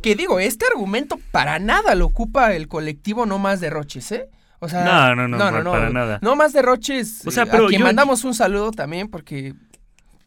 Que 0.03 0.17
digo, 0.17 0.41
este 0.41 0.67
argumento 0.67 1.19
para 1.31 1.61
nada 1.61 1.95
lo 1.95 2.07
ocupa 2.07 2.55
el 2.55 2.67
colectivo 2.67 3.25
No 3.25 3.39
Más 3.39 3.61
Derroches, 3.61 4.11
¿eh? 4.13 4.29
O 4.59 4.69
sea, 4.69 4.85
no, 4.85 5.15
no, 5.15 5.29
no, 5.29 5.63
no, 5.63 5.71
para, 5.71 5.91
nada. 5.91 6.19
No 6.23 6.35
más 6.35 6.53
derroches. 6.55 7.27
O 7.27 7.31
sea, 7.31 7.45
pero 7.45 7.67
a 7.67 7.69
quien 7.69 7.83
mandamos 7.83 8.25
un 8.25 8.35
saludo 8.35 8.71
también 8.71 9.09
porque 9.09 9.55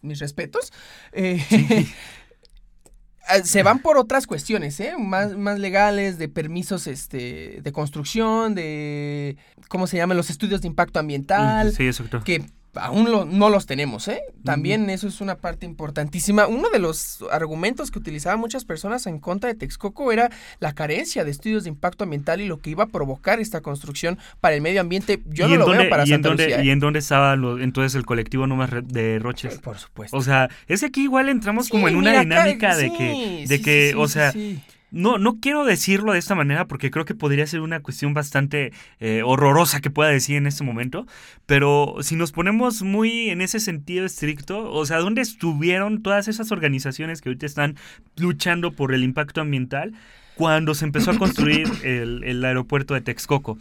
mis 0.02 0.20
respetos. 0.20 0.72
Eh, 1.12 1.86
Ah, 3.30 3.44
se 3.44 3.62
van 3.62 3.80
por 3.80 3.98
otras 4.00 4.26
cuestiones, 4.26 4.80
¿eh? 4.80 4.94
Más, 4.98 5.38
más 5.38 5.60
legales, 5.60 6.18
de 6.18 6.30
permisos 6.30 6.88
este, 6.88 7.60
de 7.62 7.72
construcción, 7.72 8.56
de, 8.56 9.38
¿cómo 9.68 9.86
se 9.86 9.98
llaman? 9.98 10.18
Los 10.18 10.32
estudios 10.32 10.62
de 10.62 10.68
impacto 10.68 11.00
ambiental. 11.00 11.72
Sí, 11.72 11.86
exacto. 11.86 12.24
Que 12.24 12.44
aún 12.76 13.10
no 13.38 13.50
los 13.50 13.66
tenemos, 13.66 14.08
¿eh? 14.08 14.22
También 14.44 14.90
eso 14.90 15.08
es 15.08 15.22
una 15.22 15.36
parte 15.36 15.66
importantísima. 15.66 16.48
Uno 16.48 16.70
de 16.70 16.80
los 16.80 17.24
argumentos 17.32 17.92
que 17.92 18.00
utilizaban 18.00 18.40
muchas 18.40 18.66
personas 18.66 19.08
en 19.08 19.20
contra 19.20 19.48
de 19.50 19.56
Texcoco 19.56 20.12
era 20.12 20.30
la 20.60 20.74
carencia 20.74 21.24
de 21.24 21.32
estudios 21.32 21.64
de 21.64 21.70
impacto 21.70 22.04
ambiental 22.04 22.42
y 22.42 22.48
lo 22.48 22.60
que 22.60 22.70
iba 22.70 22.84
a 22.84 22.88
provocar 22.88 23.40
esta 23.40 23.62
construcción 23.62 24.18
para 24.40 24.56
el 24.56 24.62
medio 24.62 24.82
ambiente. 24.82 25.22
Yo 25.26 25.48
no 25.48 25.56
lo 25.58 25.66
veo 25.68 25.90
para 25.90 26.04
¿y 26.04 26.08
Santa 26.10 26.16
en 26.16 26.22
dónde, 26.38 26.44
Lucía, 26.46 26.64
¿Y 26.64 26.70
¿eh? 26.70 26.72
en 26.72 26.80
dónde 26.80 27.00
estaba 27.00 27.36
lo- 27.36 27.60
entonces 27.60 27.96
el 27.96 28.06
colectivo 28.06 28.48
nomás 28.48 28.70
re- 28.70 28.82
de 28.84 29.20
Roches? 29.20 29.58
Por 29.60 29.78
supuesto. 29.78 30.16
O 30.16 30.22
sea, 30.22 30.50
es 30.68 30.80
que 30.82 30.86
aquí 30.88 31.02
igual 31.04 31.30
entramos 31.30 31.70
como 31.70 31.88
Sí, 31.88 31.94
en 31.94 31.98
una 32.00 32.12
mira, 32.12 32.22
dinámica 32.24 32.68
acá- 32.70 32.78
de 32.78 32.90
sí, 32.90 32.96
que, 32.98 33.46
de 33.48 33.62
que, 33.62 33.94
o 33.98 34.08
sea. 34.08 34.34
No, 34.92 35.18
no 35.18 35.40
quiero 35.40 35.66
decirlo 35.66 36.14
de 36.14 36.20
esta 36.20 36.36
manera 36.36 36.68
porque 36.68 36.92
creo 36.92 37.06
que 37.06 37.16
podría 37.16 37.46
ser 37.48 37.62
una 37.62 37.82
cuestión 37.82 38.14
bastante 38.14 38.72
eh, 39.00 39.22
horrorosa 39.24 39.82
que 39.82 39.90
pueda 39.90 40.10
decir 40.10 40.38
en 40.38 40.48
este 40.48 40.64
momento, 40.64 41.06
pero 41.46 41.98
si 42.02 42.16
nos 42.16 42.32
ponemos 42.32 42.82
muy 42.82 43.30
en 43.30 43.42
ese 43.42 43.60
sentido 43.60 44.06
estricto, 44.06 44.72
o 44.72 44.86
sea, 44.86 44.98
¿dónde 44.98 45.22
estuvieron 45.22 46.02
todas 46.02 46.28
esas 46.28 46.52
organizaciones 46.52 47.22
que 47.22 47.30
ahorita 47.30 47.46
están 47.46 47.76
luchando 48.18 48.72
por 48.72 48.94
el 48.94 49.04
impacto 49.04 49.42
ambiental 49.42 49.94
cuando 50.36 50.74
se 50.74 50.86
empezó 50.86 51.12
a 51.12 51.18
construir 51.18 51.68
el, 51.84 52.24
el 52.24 52.44
aeropuerto 52.44 52.94
de 52.94 53.02
Texcoco? 53.02 53.58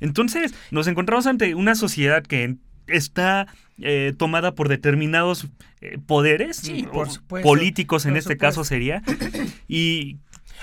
Entonces, 0.00 0.54
nos 0.70 0.86
encontramos 0.86 1.26
ante 1.26 1.54
una 1.54 1.74
sociedad 1.74 2.22
que 2.22 2.56
está 2.86 3.46
eh, 3.80 4.12
tomada 4.16 4.54
por 4.54 4.68
determinados 4.68 5.46
eh, 5.80 5.98
poderes 6.04 6.56
Sí, 6.56 6.86
por 6.92 7.08
políticos 7.42 8.06
en 8.06 8.12
por 8.12 8.18
este 8.18 8.36
caso 8.36 8.64
sería 8.64 9.02
y 9.68 10.16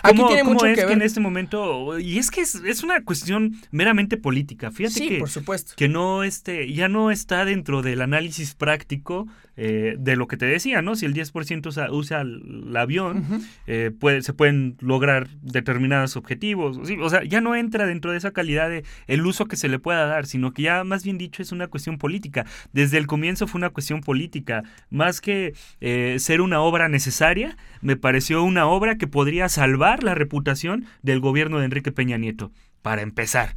Aquí 0.04 0.18
¿Cómo, 0.18 0.28
tiene 0.28 0.42
cómo 0.44 0.54
mucho 0.54 0.66
es 0.68 0.76
que 0.76 0.82
que, 0.82 0.86
ver. 0.88 0.94
en 0.98 1.02
este 1.02 1.20
momento 1.20 1.98
y 2.00 2.18
es 2.20 2.30
que 2.32 2.42
es, 2.42 2.56
es 2.56 2.84
una 2.84 3.04
cuestión 3.04 3.56
meramente 3.72 4.18
política 4.18 4.72
fíjate 4.72 4.96
Sí, 5.00 5.08
que, 5.10 5.18
por 5.20 5.30
supuesto. 5.30 5.74
que 5.76 5.88
no 5.88 6.24
este 6.24 6.72
ya 6.74 6.88
no 6.90 7.12
está 7.12 7.46
dentro 7.46 7.82
del 7.82 8.02
análisis 8.02 8.54
práctico 8.56 9.28
eh, 9.58 9.96
de 9.98 10.16
lo 10.16 10.28
que 10.28 10.38
te 10.38 10.46
decía 10.46 10.82
no 10.82 10.96
si 10.96 11.06
el 11.06 11.14
10% 11.14 11.68
usa, 11.68 11.90
usa 11.92 12.22
el 12.22 12.76
avión 12.76 13.26
eh, 13.68 13.92
puede- 13.98 14.22
se 14.22 14.34
pueden 14.34 14.76
lograr 14.82 15.28
determinados 15.42 16.16
objetivos. 16.18 16.80
sí, 16.88 16.98
o 17.00 17.10
sea, 17.10 17.24
ya 17.24 17.40
no 17.42 17.56
entra 17.56 17.86
dentro 17.86 18.12
de 18.12 18.18
esa 18.18 18.32
calidad 18.32 18.70
de 18.70 18.84
el 19.08 19.26
uso 19.26 19.46
que 19.46 19.56
se 19.56 19.70
le 19.70 19.80
pueda 19.80 20.06
dar, 20.06 20.26
sino 20.26 20.52
que 20.54 20.64
ya 20.64 20.84
más 20.84 21.04
bien 21.04 21.18
dicho 21.18 21.42
es 21.42 21.52
una 21.52 21.68
cuestión 21.68 21.98
política. 21.98 22.46
Desde 22.74 22.98
el 22.98 23.08
comienzo 23.08 23.48
fue 23.48 23.60
una 23.60 23.70
cuestión 23.70 24.02
política. 24.02 24.64
Más 24.90 25.22
que 25.22 25.54
eh, 25.82 26.18
ser 26.20 26.42
una 26.42 26.60
obra 26.62 26.90
necesaria, 26.90 27.58
me 27.82 27.96
pareció 27.96 28.44
una 28.44 28.68
obra 28.68 28.98
que 28.98 29.08
podría 29.08 29.48
salvar 29.50 30.04
la 30.04 30.16
reputación 30.16 30.86
del 31.02 31.20
gobierno 31.20 31.60
de 31.60 31.66
Enrique 31.66 31.92
Peña 31.92 32.18
Nieto, 32.18 32.52
para 32.82 33.02
empezar. 33.02 33.56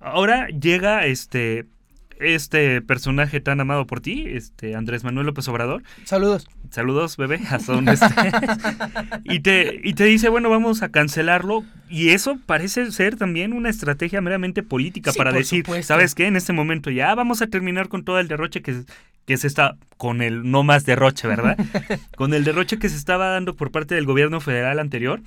Ahora 0.00 0.48
llega 0.48 1.06
este 1.06 1.66
este 2.20 2.82
personaje 2.82 3.40
tan 3.40 3.60
amado 3.60 3.86
por 3.86 4.00
ti, 4.00 4.24
este 4.28 4.74
Andrés 4.76 5.04
Manuel 5.04 5.26
López 5.26 5.46
Obrador, 5.48 5.82
Saludos. 6.04 6.48
saludos 6.70 7.16
bebé, 7.16 7.40
hasta 7.50 7.72
donde 7.72 7.92
estés. 7.92 8.10
y, 9.24 9.40
te, 9.40 9.80
y 9.82 9.94
te 9.94 10.04
dice, 10.04 10.28
bueno, 10.28 10.50
vamos 10.50 10.82
a 10.82 10.90
cancelarlo. 10.90 11.64
Y 11.88 12.10
eso 12.10 12.38
parece 12.46 12.92
ser 12.92 13.16
también 13.16 13.52
una 13.52 13.68
estrategia 13.68 14.20
meramente 14.20 14.62
política 14.62 15.10
Sí, 15.12 15.18
para 15.18 15.32
decir, 15.32 15.64
supuesto. 15.64 15.88
¿sabes 15.88 16.14
qué? 16.14 16.26
En 16.26 16.36
este 16.36 16.52
momento 16.52 16.90
ya 16.90 17.14
vamos 17.14 17.42
a 17.42 17.48
terminar 17.48 17.88
con 17.88 18.04
todo 18.04 18.20
el 18.20 18.28
derroche 18.28 18.62
que, 18.62 18.82
que 19.26 19.36
se 19.36 19.46
está, 19.48 19.76
con 19.96 20.22
el 20.22 20.48
no 20.50 20.62
más 20.62 20.84
derroche, 20.86 21.26
¿verdad? 21.26 21.56
con 22.16 22.32
el 22.34 22.44
derroche 22.44 22.78
que 22.78 22.88
se 22.88 22.96
estaba 22.96 23.28
dando 23.30 23.56
por 23.56 23.72
parte 23.72 23.94
del 23.96 24.04
gobierno 24.06 24.40
federal 24.40 24.78
anterior. 24.78 25.20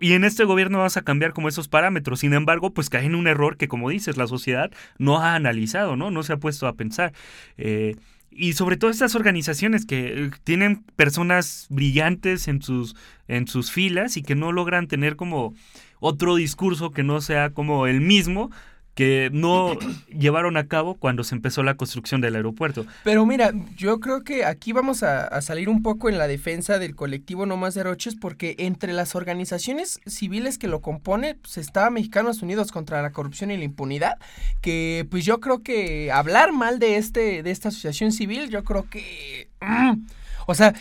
Y 0.00 0.12
en 0.12 0.24
este 0.24 0.44
gobierno 0.44 0.78
vas 0.78 0.96
a 0.96 1.02
cambiar 1.02 1.32
como 1.32 1.48
esos 1.48 1.68
parámetros. 1.68 2.20
Sin 2.20 2.32
embargo, 2.34 2.72
pues 2.72 2.90
cae 2.90 3.04
en 3.04 3.14
un 3.14 3.26
error 3.26 3.56
que, 3.56 3.68
como 3.68 3.90
dices, 3.90 4.16
la 4.16 4.26
sociedad 4.26 4.70
no 4.98 5.18
ha 5.18 5.34
analizado, 5.34 5.96
¿no? 5.96 6.10
No 6.10 6.22
se 6.22 6.32
ha 6.32 6.36
puesto 6.36 6.66
a 6.66 6.74
pensar. 6.74 7.12
Eh, 7.56 7.96
y 8.34 8.54
sobre 8.54 8.76
todo 8.76 8.90
estas 8.90 9.14
organizaciones 9.14 9.84
que 9.84 10.24
eh, 10.24 10.30
tienen 10.44 10.84
personas 10.96 11.66
brillantes 11.70 12.48
en 12.48 12.62
sus, 12.62 12.96
en 13.28 13.46
sus 13.46 13.70
filas 13.70 14.16
y 14.16 14.22
que 14.22 14.34
no 14.34 14.52
logran 14.52 14.88
tener 14.88 15.16
como 15.16 15.54
otro 16.00 16.36
discurso 16.36 16.90
que 16.90 17.02
no 17.02 17.20
sea 17.20 17.50
como 17.50 17.86
el 17.86 18.00
mismo 18.00 18.50
que 18.94 19.30
no 19.32 19.78
llevaron 20.08 20.56
a 20.56 20.68
cabo 20.68 20.96
cuando 20.96 21.24
se 21.24 21.34
empezó 21.34 21.62
la 21.62 21.76
construcción 21.76 22.20
del 22.20 22.36
aeropuerto. 22.36 22.86
Pero 23.04 23.24
mira, 23.24 23.52
yo 23.76 24.00
creo 24.00 24.22
que 24.22 24.44
aquí 24.44 24.72
vamos 24.72 25.02
a, 25.02 25.40
salir 25.40 25.68
un 25.68 25.82
poco 25.82 26.08
en 26.08 26.18
la 26.18 26.28
defensa 26.28 26.78
del 26.78 26.94
colectivo 26.94 27.46
No 27.46 27.56
Más 27.56 27.74
Derroches 27.74 28.16
porque 28.16 28.54
entre 28.58 28.92
las 28.92 29.14
organizaciones 29.14 30.00
civiles 30.06 30.58
que 30.58 30.68
lo 30.68 30.80
compone 30.80 31.36
pues, 31.36 31.56
está 31.58 31.88
Mexicanos 31.90 32.42
Unidos 32.42 32.70
contra 32.70 33.02
la 33.02 33.12
Corrupción 33.12 33.50
y 33.50 33.56
la 33.56 33.64
Impunidad, 33.64 34.18
que 34.60 35.06
pues 35.10 35.24
yo 35.24 35.40
creo 35.40 35.62
que 35.62 36.12
hablar 36.12 36.52
mal 36.52 36.78
de 36.78 36.96
este 36.96 37.42
de 37.42 37.50
esta 37.50 37.68
asociación 37.68 38.12
civil, 38.12 38.50
yo 38.50 38.62
creo 38.62 38.88
que 38.88 39.48
mm, 39.60 40.02
o 40.46 40.54
sea, 40.54 40.74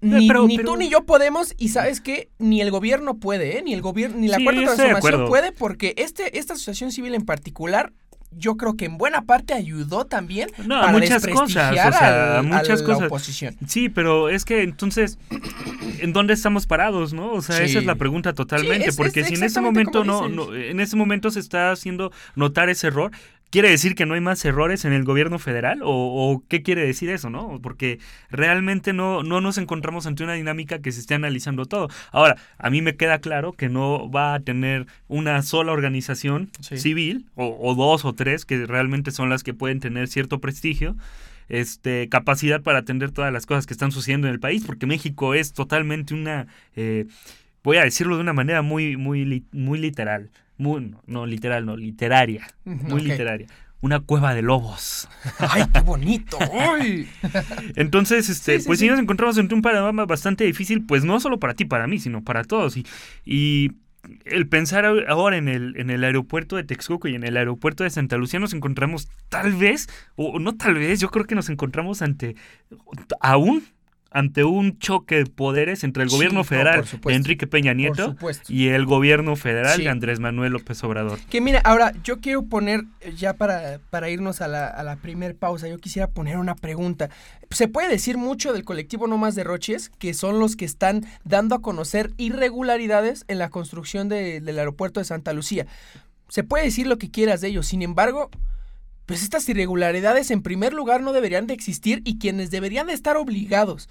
ni, 0.00 0.28
pero- 0.28 0.46
ni 0.46 0.56
pero- 0.56 0.70
tú 0.72 0.76
ni 0.76 0.88
yo 0.90 1.04
podemos 1.04 1.54
y 1.58 1.68
sabes 1.68 2.00
que 2.00 2.28
ni 2.38 2.60
el 2.60 2.70
gobierno 2.70 3.18
puede, 3.18 3.58
¿eh? 3.58 3.62
ni 3.62 3.72
el 3.74 3.80
gobierno 3.82 4.16
ni 4.18 4.28
la 4.28 4.36
Sí, 4.38 4.44
cuarta 4.44 4.62
transformación 4.76 5.26
puede 5.28 5.52
porque 5.52 5.94
este 5.96 6.38
esta 6.38 6.54
asociación 6.54 6.92
civil 6.92 7.14
en 7.14 7.24
particular 7.24 7.92
yo 8.38 8.56
creo 8.56 8.76
que 8.76 8.84
en 8.84 8.98
buena 8.98 9.22
parte 9.22 9.54
ayudó 9.54 10.04
también 10.04 10.50
No, 10.66 10.80
para 10.80 10.92
muchas 10.92 11.22
desprestigiar 11.22 11.74
cosas, 11.74 11.94
o 11.94 11.98
sea, 11.98 12.38
al- 12.40 12.44
muchas 12.46 12.82
a 12.82 12.84
cosas. 12.84 13.00
la 13.00 13.06
oposición. 13.06 13.56
Sí, 13.66 13.88
pero 13.88 14.28
es 14.28 14.44
que 14.44 14.62
entonces, 14.62 15.18
¿en 16.00 16.12
dónde 16.12 16.34
estamos 16.34 16.66
parados, 16.66 17.14
no? 17.14 17.32
O 17.32 17.40
sea, 17.40 17.62
esa 17.62 17.78
es 17.78 17.86
la 17.86 17.94
pregunta 17.94 18.34
totalmente, 18.34 18.84
Sí, 18.84 18.90
es- 18.90 18.96
porque 18.96 19.20
es 19.20 19.28
si 19.28 19.34
en 19.34 19.44
ese 19.44 19.60
momento 19.62 20.04
no, 20.04 20.28
no, 20.28 20.54
en 20.54 20.80
ese 20.80 20.96
momento 20.96 21.30
se 21.30 21.40
está 21.40 21.70
haciendo 21.70 22.12
notar 22.34 22.68
ese 22.68 22.88
error, 22.88 23.10
¿quiere 23.50 23.70
decir 23.70 23.94
que 23.94 24.06
no 24.06 24.14
hay 24.14 24.20
más 24.20 24.44
errores 24.44 24.84
en 24.84 24.92
el 24.92 25.04
gobierno 25.04 25.38
federal? 25.38 25.82
¿O, 25.82 25.88
o 25.90 26.42
qué 26.48 26.62
quiere 26.62 26.84
decir 26.86 27.10
eso, 27.10 27.30
no? 27.30 27.60
Porque 27.62 27.98
realmente 28.30 28.92
no, 28.92 29.22
no 29.22 29.40
nos 29.40 29.58
encontramos 29.58 30.06
ante 30.06 30.24
una 30.24 30.34
dinámica 30.34 30.80
que 30.80 30.92
se 30.92 31.00
esté 31.00 31.14
analizando 31.14 31.66
todo. 31.66 31.88
Ahora, 32.12 32.36
a 32.58 32.70
mí 32.70 32.82
me 32.82 32.96
queda 32.96 33.18
claro 33.20 33.52
que 33.52 33.68
no 33.68 34.10
va 34.10 34.34
a 34.34 34.40
tener 34.40 34.86
una 35.08 35.42
sola 35.42 35.72
organización 35.72 36.50
Sí. 36.60 36.78
civil, 36.78 37.26
o, 37.34 37.56
o 37.60 37.74
dos 37.74 38.04
o 38.04 38.12
tres, 38.12 38.44
que 38.44 38.66
realmente 38.66 39.10
son 39.10 39.30
las 39.30 39.42
que 39.42 39.54
pueden 39.54 39.80
tener 39.80 40.08
cierto 40.08 40.40
prestigio, 40.40 40.96
este, 41.48 42.08
capacidad 42.08 42.60
para 42.62 42.80
atender 42.80 43.12
todas 43.12 43.32
las 43.32 43.46
cosas 43.46 43.66
que 43.66 43.72
están 43.74 43.92
sucediendo 43.92 44.26
en 44.26 44.34
el 44.34 44.40
país, 44.40 44.64
porque 44.66 44.86
México 44.86 45.34
es 45.34 45.52
totalmente 45.52 46.12
una, 46.14 46.48
eh, 46.74 47.06
voy 47.62 47.76
a 47.76 47.82
decirlo 47.84 48.16
de 48.16 48.22
una 48.22 48.32
manera 48.32 48.62
muy, 48.62 48.96
muy, 48.96 49.44
muy 49.52 49.78
literal, 49.78 50.30
muy, 50.58 50.94
no, 51.06 51.26
literal, 51.26 51.66
no, 51.66 51.76
literaria, 51.76 52.46
muy 52.64 53.02
literaria, 53.02 53.46
una 53.80 54.00
cueva 54.00 54.34
de 54.34 54.42
lobos. 54.42 55.08
¡Ay, 55.38 55.64
qué 55.72 55.80
bonito! 55.80 56.38
¡Ay! 56.58 57.08
Entonces, 57.76 58.28
este, 58.28 58.60
Sí, 58.60 58.66
pues 58.66 58.78
sí. 58.80 58.88
nos 58.88 58.98
encontramos 58.98 59.36
ante 59.38 59.54
un 59.54 59.62
panorama 59.62 60.06
bastante 60.06 60.44
difícil, 60.44 60.84
pues 60.86 61.04
no 61.04 61.20
solo 61.20 61.38
para 61.38 61.54
ti, 61.54 61.64
para 61.64 61.86
mí, 61.86 61.98
sino 61.98 62.22
para 62.24 62.42
todos. 62.44 62.76
Y, 62.76 62.86
y 63.24 63.72
el 64.24 64.48
pensar 64.48 64.84
ahor- 64.84 65.04
ahora 65.08 65.36
en 65.36 65.48
el, 65.48 65.76
en 65.76 65.90
el 65.90 66.04
aeropuerto 66.04 66.56
de 66.56 66.64
Texcoco 66.64 67.08
y 67.08 67.14
en 67.16 67.24
el 67.24 67.36
aeropuerto 67.36 67.84
de 67.84 67.90
Santa 67.90 68.16
Lucía 68.16 68.38
nos 68.40 68.54
encontramos 68.54 69.08
tal 69.28 69.52
vez, 69.54 69.88
o 70.14 70.38
no 70.38 70.56
tal 70.56 70.74
vez, 70.74 71.00
yo 71.00 71.08
creo 71.10 71.24
que 71.26 71.34
nos 71.34 71.48
encontramos 71.50 72.02
ante 72.02 72.36
aún 73.20 73.64
ante 74.18 74.44
un 74.44 74.78
choque 74.78 75.16
de 75.16 75.26
poderes 75.26 75.84
entre 75.84 76.02
el 76.02 76.08
gobierno 76.08 76.38
no, 76.40 76.44
federal 76.44 76.84
de 77.04 77.14
Enrique 77.14 77.46
Peña 77.46 77.74
Nieto 77.74 78.16
y 78.48 78.68
el 78.68 78.86
gobierno 78.86 79.36
federal 79.36 79.76
Sí. 79.76 79.82
de 79.84 79.90
Andrés 79.90 80.20
Manuel 80.20 80.52
López 80.54 80.82
Obrador. 80.84 81.18
Que 81.28 81.40
mira, 81.40 81.60
ahora 81.64 81.92
yo 82.02 82.20
quiero 82.20 82.42
poner, 82.46 82.84
eh, 83.02 83.12
ya 83.16 83.34
para, 83.34 83.78
para 83.90 84.08
irnos 84.08 84.40
a 84.40 84.48
la, 84.48 84.66
a 84.68 84.82
la 84.82 84.96
primer 84.96 85.36
pausa, 85.36 85.68
yo 85.68 85.78
quisiera 85.78 86.08
poner 86.08 86.38
una 86.38 86.54
pregunta. 86.54 87.10
Se 87.50 87.68
puede 87.68 87.88
decir 87.88 88.16
mucho 88.16 88.52
del 88.52 88.64
colectivo 88.64 89.06
No 89.06 89.18
Más 89.18 89.34
Derroches, 89.34 89.90
que 89.98 90.14
son 90.14 90.38
los 90.40 90.56
que 90.56 90.64
están 90.64 91.04
dando 91.24 91.54
a 91.54 91.60
conocer 91.62 92.12
irregularidades 92.16 93.24
en 93.28 93.38
la 93.38 93.50
construcción 93.50 94.08
de- 94.08 94.40
del 94.40 94.58
aeropuerto 94.58 95.00
de 95.00 95.04
Santa 95.04 95.32
Lucía. 95.32 95.66
Se 96.28 96.42
puede 96.42 96.64
decir 96.64 96.86
lo 96.86 96.96
que 96.98 97.10
quieras 97.10 97.40
de 97.40 97.48
ellos, 97.48 97.66
sin 97.66 97.82
embargo, 97.82 98.30
pues 99.06 99.22
estas 99.22 99.48
irregularidades 99.48 100.30
en 100.30 100.42
primer 100.42 100.72
lugar 100.72 101.00
no 101.02 101.12
deberían 101.12 101.46
de 101.46 101.54
existir 101.54 102.02
y 102.04 102.18
quienes 102.18 102.50
deberían 102.50 102.86
de 102.88 102.92
estar 102.92 103.16
obligados 103.16 103.88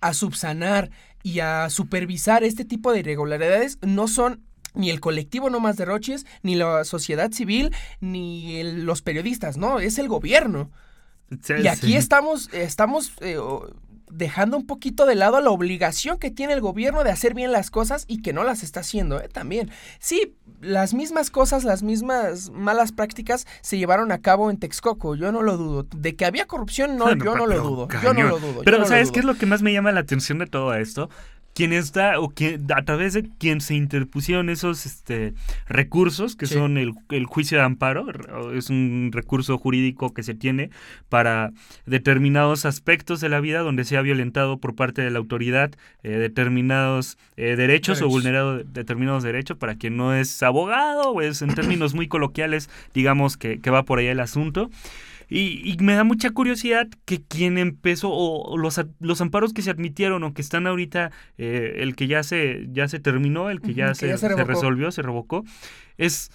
a 0.00 0.12
subsanar 0.14 0.90
y 1.22 1.40
a 1.40 1.68
supervisar 1.70 2.42
este 2.44 2.64
tipo 2.64 2.92
de 2.92 3.00
irregularidades 3.00 3.78
no 3.82 4.08
son 4.08 4.42
ni 4.74 4.90
el 4.90 5.00
colectivo 5.00 5.48
No 5.50 5.58
Más 5.60 5.76
Derroches, 5.76 6.26
ni 6.42 6.54
la 6.54 6.84
sociedad 6.84 7.32
civil, 7.32 7.74
ni 8.00 8.56
el- 8.60 8.84
los 8.84 9.00
periodistas, 9.00 9.56
no, 9.56 9.80
es 9.80 9.98
el 9.98 10.06
gobierno. 10.08 10.70
Y 11.62 11.66
aquí 11.66 11.88
Sí. 11.88 11.96
estamos, 11.96 12.50
estamos 12.52 13.12
eh, 13.20 13.36
dejando 14.10 14.56
un 14.56 14.66
poquito 14.66 15.06
de 15.06 15.14
lado 15.14 15.40
la 15.40 15.50
obligación 15.50 16.18
que 16.18 16.30
tiene 16.30 16.52
el 16.52 16.60
gobierno 16.60 17.04
de 17.04 17.10
hacer 17.10 17.34
bien 17.34 17.52
las 17.52 17.70
cosas 17.70 18.04
y 18.08 18.22
que 18.22 18.32
no 18.32 18.44
las 18.44 18.62
está 18.62 18.80
haciendo, 18.80 19.20
¿eh? 19.20 19.28
También. 19.28 19.70
Sí, 19.98 20.34
las 20.60 20.94
mismas 20.94 21.30
cosas, 21.30 21.64
las 21.64 21.82
mismas 21.82 22.50
malas 22.50 22.92
prácticas 22.92 23.46
se 23.60 23.78
llevaron 23.78 24.12
a 24.12 24.18
cabo 24.18 24.50
en 24.50 24.58
Texcoco, 24.58 25.14
yo 25.16 25.32
no 25.32 25.42
lo 25.42 25.56
dudo. 25.56 25.86
De 25.94 26.16
que 26.16 26.24
había 26.24 26.46
corrupción, 26.46 26.96
no, 26.96 27.12
yo 27.24 27.36
no 27.36 27.46
lo 27.46 27.60
dudo. 27.62 27.88
Yo 28.02 28.14
no 28.14 28.22
lo 28.22 28.38
dudo. 28.38 28.54
yo 28.58 28.62
Pero 28.64 28.78
lo 28.78 28.86
¿sabes 28.86 29.08
dudo. 29.08 29.12
qué 29.14 29.20
es 29.20 29.26
lo 29.26 29.34
que 29.34 29.46
más 29.46 29.62
me 29.62 29.72
llama 29.72 29.92
la 29.92 30.00
atención 30.00 30.38
de 30.38 30.46
todo 30.46 30.74
esto? 30.74 31.10
Quien 31.56 31.72
está 31.72 32.20
o 32.20 32.28
quien, 32.28 32.66
a 32.70 32.84
través 32.84 33.14
de 33.14 33.30
quien 33.38 33.62
se 33.62 33.74
interpusieron 33.74 34.50
esos 34.50 34.84
este, 34.84 35.32
recursos, 35.66 36.36
que 36.36 36.44
son 36.44 36.76
el, 36.76 36.92
el, 37.08 37.24
juicio 37.24 37.56
de 37.56 37.64
amparo, 37.64 38.04
es 38.52 38.68
un 38.68 39.08
recurso 39.10 39.56
jurídico 39.56 40.12
que 40.12 40.22
se 40.22 40.34
tiene 40.34 40.68
para 41.08 41.52
determinados 41.86 42.66
aspectos 42.66 43.22
de 43.22 43.30
la 43.30 43.40
vida 43.40 43.60
donde 43.60 43.86
se 43.86 43.96
ha 43.96 44.02
violentado 44.02 44.58
por 44.58 44.74
parte 44.74 45.00
de 45.00 45.10
la 45.10 45.18
autoridad 45.18 45.70
eh, 46.02 46.10
determinados 46.10 47.16
eh, 47.38 47.56
derechos, 47.56 48.02
o 48.02 48.08
vulnerado 48.08 48.58
determinados 48.58 49.22
derechos, 49.22 49.56
para 49.56 49.76
quien 49.76 49.96
no 49.96 50.14
es 50.14 50.42
abogado, 50.42 51.14
pues 51.14 51.40
en 51.40 51.54
términos 51.54 51.94
muy 51.94 52.06
coloquiales, 52.06 52.68
digamos 52.92 53.38
que, 53.38 53.62
que 53.62 53.70
va 53.70 53.82
por 53.84 53.98
ahí 53.98 54.08
el 54.08 54.20
asunto. 54.20 54.68
Y, 55.28 55.76
me 55.80 55.94
da 55.94 56.04
mucha 56.04 56.30
curiosidad 56.30 56.88
que 57.04 57.22
quien 57.22 57.58
empezó, 57.58 58.10
o 58.10 58.56
los, 58.56 58.80
los 59.00 59.20
amparos 59.20 59.52
que 59.52 59.62
se 59.62 59.70
admitieron 59.70 60.22
o 60.22 60.34
que 60.34 60.42
están 60.42 60.66
ahorita, 60.66 61.10
eh, 61.36 61.78
el 61.78 61.96
que 61.96 62.06
ya 62.06 62.22
se, 62.22 62.66
ya 62.70 62.86
se 62.86 63.00
terminó, 63.00 63.50
el 63.50 63.60
que 63.60 63.74
ya, 63.74 63.94
se, 63.94 64.16
se, 64.16 64.28
resolvió, 64.44 64.92
se 64.92 65.02
revocó, 65.02 65.44
es 65.98 66.30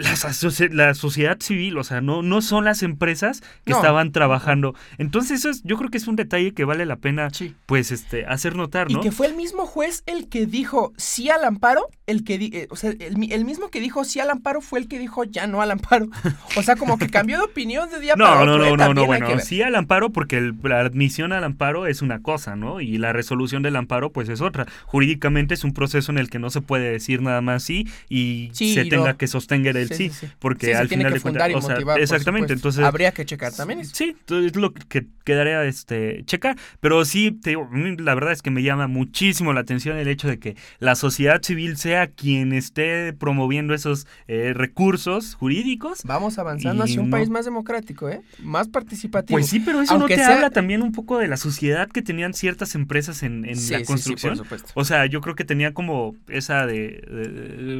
la, 0.00 0.94
sociedad 0.94 1.38
civil, 1.40 1.78
o 1.78 1.84
sea, 1.84 2.00
no, 2.00 2.22
no 2.22 2.42
son 2.42 2.64
las 2.64 2.82
empresas 2.82 3.42
que 3.64 3.72
estaban 3.72 4.12
trabajando. 4.12 4.74
Entonces, 4.98 5.40
eso 5.40 5.50
es, 5.50 5.62
yo 5.62 5.76
creo 5.76 5.90
que 5.90 5.98
es 5.98 6.08
un 6.08 6.16
detalle 6.16 6.52
que 6.52 6.64
vale 6.64 6.86
la 6.86 6.96
pena, 6.96 7.28
pues, 7.66 7.92
este, 7.92 8.26
hacer 8.26 8.56
notar, 8.56 8.90
¿no? 8.90 9.00
Y 9.00 9.02
que 9.02 9.12
fue 9.12 9.26
el 9.26 9.34
mismo 9.34 9.66
juez 9.66 10.02
el 10.06 10.28
que 10.28 10.46
dijo 10.46 10.92
sí 10.96 11.30
al 11.30 11.44
amparo, 11.44 11.88
el 12.06 12.24
que, 12.24 12.34
eh, 12.34 12.68
o 12.70 12.76
sea, 12.76 12.92
el, 12.98 13.44
mismo 13.44 13.68
que 13.68 13.80
dijo 13.80 14.04
sí 14.04 14.20
al 14.20 14.30
amparo 14.30 14.60
fue 14.60 14.80
el 14.80 14.88
que 14.88 14.98
dijo 14.98 15.24
ya 15.24 15.46
no 15.46 15.62
al 15.62 15.70
amparo. 15.70 16.08
O 16.56 16.62
sea, 16.62 16.74
como 16.74 16.98
que 16.98 17.08
cambió 17.08 17.38
de 17.38 17.44
opinión 17.44 17.88
de 17.90 18.00
día 18.00 18.14
no, 18.16 18.24
para 18.24 18.40
otro. 18.40 18.58
No, 18.58 18.76
no, 18.76 18.76
no, 18.76 18.94
no, 18.94 19.06
bueno, 19.06 19.38
sí 19.38 19.62
al 19.62 19.74
amparo 19.76 20.10
porque 20.10 20.52
la 20.62 20.80
admisión 20.80 21.32
al 21.32 21.44
amparo 21.44 21.86
es 21.86 22.02
una 22.02 22.22
cosa, 22.22 22.56
¿no? 22.56 22.80
Y 22.80 22.98
la 22.98 23.12
resolución 23.12 23.62
del 23.62 23.76
amparo, 23.76 24.10
pues, 24.10 24.28
es 24.28 24.40
otra. 24.40 24.66
Jurídicamente 24.86 25.54
es 25.54 25.64
un 25.64 25.72
proceso 25.72 26.10
en 26.10 26.18
el 26.18 26.28
que 26.28 26.38
no 26.38 26.50
se 26.50 26.60
puede 26.60 26.90
decir 26.90 27.22
nada 27.22 27.40
más 27.40 27.62
sí 27.62 27.86
y 28.08 28.50
se 28.52 28.84
tenga 28.86 29.16
que 29.16 29.26
sostener 29.26 29.76
el 29.76 29.89
sí, 29.94 30.10
porque 30.38 30.74
al 30.74 30.88
final 30.88 31.12
de 31.12 31.20
cuentas, 31.20 31.54
o 31.54 31.60
sea, 31.60 31.76
exactamente, 31.96 32.52
entonces 32.52 32.84
habría 32.84 33.12
que 33.12 33.24
checar 33.24 33.52
también. 33.52 33.84
Sí, 33.84 34.16
es 34.28 34.56
lo 34.56 34.72
que 34.72 35.06
quedaría 35.24 35.64
este 35.64 36.24
checar, 36.24 36.56
pero 36.80 37.04
sí 37.04 37.32
te 37.32 37.50
digo, 37.50 37.68
la 37.98 38.14
verdad 38.14 38.32
es 38.32 38.42
que 38.42 38.50
me 38.50 38.62
llama 38.62 38.86
muchísimo 38.86 39.52
la 39.52 39.60
atención 39.60 39.96
el 39.98 40.08
hecho 40.08 40.28
de 40.28 40.38
que 40.38 40.56
la 40.78 40.94
sociedad 40.94 41.40
civil 41.42 41.76
sea 41.76 42.08
quien 42.08 42.52
esté 42.52 43.12
promoviendo 43.12 43.74
esos 43.74 44.06
eh, 44.28 44.52
recursos 44.54 45.34
jurídicos. 45.34 46.00
Vamos 46.04 46.38
avanzando 46.38 46.84
hacia 46.84 47.00
un 47.00 47.10
país 47.10 47.28
más 47.30 47.44
democrático, 47.44 48.08
¿eh? 48.08 48.22
Más 48.42 48.68
participativo. 48.68 49.36
Pues 49.36 49.46
sí, 49.46 49.60
pero 49.60 49.82
eso 49.82 49.98
no 49.98 50.06
te 50.06 50.22
habla 50.22 50.50
también 50.50 50.82
un 50.82 50.92
poco 50.92 51.18
de 51.18 51.28
la 51.28 51.36
sociedad 51.36 51.88
que 51.88 52.02
tenían 52.02 52.34
ciertas 52.34 52.74
empresas 52.74 53.22
en, 53.22 53.42
la 53.42 53.84
construcción. 53.84 54.36
Sí, 54.36 54.42
por 54.48 54.58
o 54.74 54.84
sea, 54.84 55.06
yo 55.06 55.20
creo 55.20 55.34
que 55.34 55.44
tenía 55.44 55.74
como 55.74 56.14
esa 56.28 56.66
de 56.66 57.02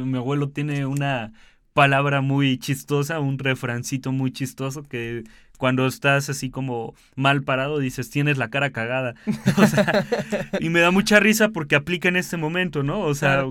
mi 0.05 0.17
abuelo 0.17 0.49
tiene 0.49 0.85
una 0.85 1.33
palabra 1.73 2.21
muy 2.21 2.57
chistosa, 2.57 3.19
un 3.19 3.39
refrancito 3.39 4.11
muy 4.11 4.31
chistoso 4.31 4.83
que 4.83 5.23
cuando 5.61 5.85
estás 5.85 6.27
así 6.27 6.49
como 6.49 6.95
mal 7.15 7.43
parado 7.43 7.77
dices 7.77 8.09
tienes 8.09 8.39
la 8.39 8.49
cara 8.49 8.71
cagada. 8.71 9.13
y 10.59 10.69
me 10.69 10.79
da 10.79 10.89
mucha 10.89 11.19
risa 11.19 11.49
porque 11.49 11.75
aplica 11.75 12.09
en 12.09 12.15
este 12.15 12.35
momento, 12.35 12.81
¿no? 12.81 13.01
O 13.01 13.13
sea, 13.13 13.45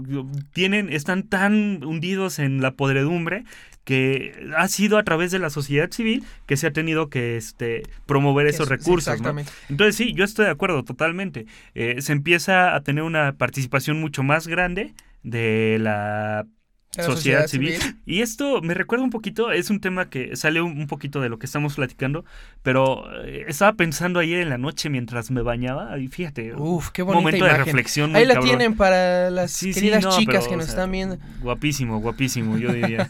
tienen, 0.52 0.92
están 0.92 1.22
tan 1.22 1.84
hundidos 1.84 2.40
en 2.40 2.62
la 2.62 2.72
podredumbre 2.72 3.44
que 3.84 4.50
ha 4.56 4.66
sido 4.66 4.98
a 4.98 5.04
través 5.04 5.30
de 5.30 5.38
la 5.38 5.50
sociedad 5.50 5.90
civil 5.92 6.24
que 6.46 6.56
se 6.56 6.66
ha 6.66 6.72
tenido 6.72 7.10
que 7.10 7.36
este, 7.36 7.84
promover 8.06 8.48
esos 8.48 8.68
recursos. 8.68 9.20
Entonces 9.68 9.94
sí, 9.94 10.12
yo 10.12 10.24
estoy 10.24 10.46
de 10.46 10.50
acuerdo 10.50 10.82
totalmente. 10.82 11.46
Eh, 11.76 12.02
se 12.02 12.12
empieza 12.12 12.74
a 12.74 12.80
tener 12.82 13.04
una 13.04 13.34
participación 13.34 14.00
mucho 14.00 14.24
más 14.24 14.48
grande 14.48 14.94
de 15.22 15.78
la 15.80 16.44
sociedad, 16.90 17.46
civil. 17.46 17.78
Y 18.04 18.20
esto 18.20 18.60
me 18.62 18.74
recuerda 18.74 19.04
un 19.04 19.10
poquito, 19.10 19.52
es 19.52 19.70
un 19.70 19.80
tema 19.80 20.10
que 20.10 20.34
sale 20.36 20.60
un, 20.60 20.86
poquito 20.86 21.20
de 21.20 21.28
lo 21.28 21.38
que 21.38 21.46
estamos 21.46 21.74
platicando, 21.76 22.24
pero 22.62 23.04
eh, 23.24 23.44
estaba 23.46 23.74
pensando 23.74 24.18
ayer 24.18 24.40
en 24.40 24.48
la 24.48 24.58
noche 24.58 24.90
mientras 24.90 25.30
me 25.30 25.42
bañaba 25.42 25.98
y 25.98 26.08
fíjate, 26.08 26.54
Uf, 26.54 26.90
qué 26.90 27.02
un 27.02 27.14
momento 27.14 27.44
de 27.44 27.56
reflexión. 27.56 28.16
Ahí 28.16 28.26
la 28.26 28.40
tienen 28.40 28.76
para 28.76 29.30
las 29.30 29.58
queridas 29.60 30.16
chicas 30.16 30.48
que 30.48 30.56
nos 30.56 30.68
están 30.68 30.90
viendo. 30.90 31.18
Guapísimo, 31.40 32.00
guapísimo, 32.00 32.58
yo 32.58 32.72
diría. 32.72 33.08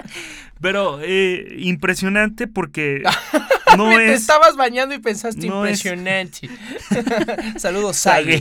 pero 0.60 1.00
eh, 1.02 1.56
impresionante 1.58 2.46
porque 2.46 3.02
no 3.76 3.96
Te 3.96 4.14
estabas 4.14 4.56
bañando 4.56 4.94
y 4.94 4.98
pensaste 4.98 5.46
impresionante. 5.46 6.48
Saludos, 7.56 7.96
Sage. 7.96 8.40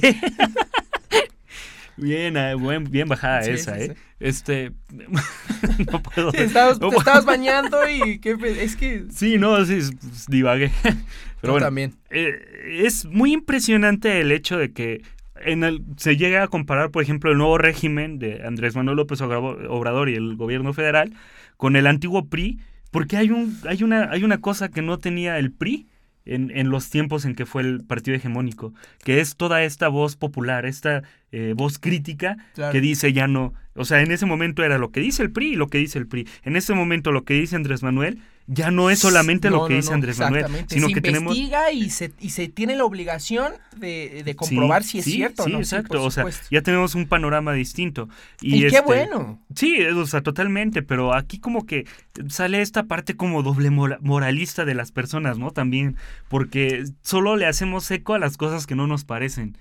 Bien, 2.01 2.37
eh, 2.37 2.55
bien 2.89 3.07
bajada 3.07 3.41
esa, 3.41 3.79
¿eh? 3.79 3.95
Este. 4.19 4.71
no 5.91 6.01
puedo. 6.01 6.31
te 6.31 6.43
estabas 6.43 7.25
bañando 7.25 7.77
y. 7.89 8.19
es 8.59 8.75
que. 8.75 9.05
Sí, 9.11 9.37
no, 9.37 9.63
sí, 9.65 9.79
pues, 9.99 10.25
divagué. 10.27 10.71
Pero 11.41 11.53
bueno, 11.53 11.67
también. 11.67 11.93
Eh, 12.09 12.81
es 12.83 13.05
muy 13.05 13.33
impresionante 13.33 14.19
el 14.19 14.31
hecho 14.31 14.57
de 14.57 14.73
que 14.73 15.01
en 15.41 15.63
el, 15.63 15.83
se 15.97 16.17
llega 16.17 16.43
a 16.43 16.47
comparar, 16.47 16.91
por 16.91 17.01
ejemplo, 17.01 17.31
el 17.31 17.37
nuevo 17.37 17.57
régimen 17.57 18.19
de 18.19 18.43
Andrés 18.45 18.75
Manuel 18.75 18.97
López 18.97 19.21
Obrador 19.21 20.09
y 20.09 20.15
el 20.15 20.35
gobierno 20.35 20.73
federal 20.73 21.13
con 21.57 21.75
el 21.75 21.87
antiguo 21.87 22.27
PRI, 22.27 22.59
porque 22.91 23.17
hay, 23.17 23.31
un, 23.31 23.57
hay, 23.67 23.83
una, 23.83 24.09
hay 24.11 24.23
una 24.23 24.39
cosa 24.39 24.69
que 24.69 24.81
no 24.81 24.99
tenía 24.99 25.37
el 25.37 25.51
PRI 25.51 25.87
en, 26.25 26.51
en, 26.55 26.69
los 26.69 26.89
tiempos 26.89 27.25
en 27.25 27.35
que 27.35 27.45
fue 27.45 27.61
el 27.61 27.83
partido 27.83 28.15
hegemónico, 28.15 28.73
que 29.03 29.19
es 29.19 29.35
toda 29.35 29.63
esta 29.63 29.87
voz 29.87 30.15
popular, 30.15 30.65
esta 30.65 31.03
eh, 31.31 31.53
voz 31.55 31.79
crítica 31.79 32.37
que 32.71 32.81
dice 32.81 33.13
ya 33.13 33.27
no, 33.27 33.53
o 33.75 33.85
sea, 33.85 34.01
en 34.01 34.11
ese 34.11 34.25
momento 34.25 34.63
era 34.63 34.77
lo 34.77 34.91
que 34.91 34.99
dice 34.99 35.23
el 35.23 35.31
PRI 35.31 35.53
y 35.53 35.55
lo 35.55 35.67
que 35.67 35.77
dice 35.77 35.99
el 35.99 36.07
PRI, 36.07 36.27
en 36.43 36.55
ese 36.55 36.73
momento 36.73 37.11
lo 37.11 37.23
que 37.23 37.35
dice 37.35 37.55
Andrés 37.55 37.83
Manuel 37.83 38.19
ya 38.51 38.71
no 38.71 38.89
es 38.89 38.97
solamente 38.97 39.51
lo 39.51 39.67
que 39.67 39.75
dice 39.75 39.93
Andrés 39.93 40.17
Manuel, 40.17 40.47
sino 40.67 40.87
se 40.87 40.93
que 40.93 41.01
tenemos... 41.01 41.37
y 41.37 41.89
se, 41.91 42.11
y 42.19 42.31
se 42.31 42.47
tiene 42.47 42.75
la 42.75 42.83
obligación 42.83 43.53
de, 43.77 44.35
comprobar 44.35 44.83
si 44.83 44.99
es 44.99 45.05
cierto 45.05 45.43
sí, 45.43 45.51
no. 45.51 45.59
exacto, 45.59 46.03
o 46.03 46.09
sea, 46.09 46.25
ya 46.49 46.61
tenemos 46.63 46.95
un 46.95 47.07
panorama 47.07 47.53
distinto. 47.53 48.09
Y, 48.41 48.61
qué 48.61 48.67
este, 48.67 48.81
bueno. 48.81 49.39
Sí, 49.55 49.83
o 49.85 50.05
sea, 50.07 50.21
totalmente, 50.21 50.81
pero 50.81 51.13
aquí 51.13 51.39
como 51.39 51.67
que 51.67 51.85
sale 52.27 52.61
esta 52.61 52.83
parte 52.83 53.15
como 53.15 53.43
doble 53.43 53.69
moralista 53.69 54.65
de 54.65 54.73
las 54.73 54.91
personas, 54.91 55.37
¿no? 55.37 55.51
También, 55.51 55.95
porque 56.27 56.85
solo 57.03 57.35
le 57.35 57.45
hacemos 57.45 57.89
eco 57.91 58.15
a 58.15 58.19
las 58.19 58.35
cosas 58.35 58.65
que 58.65 58.75
no 58.75 58.87
nos 58.87 59.05
parecen. 59.05 59.59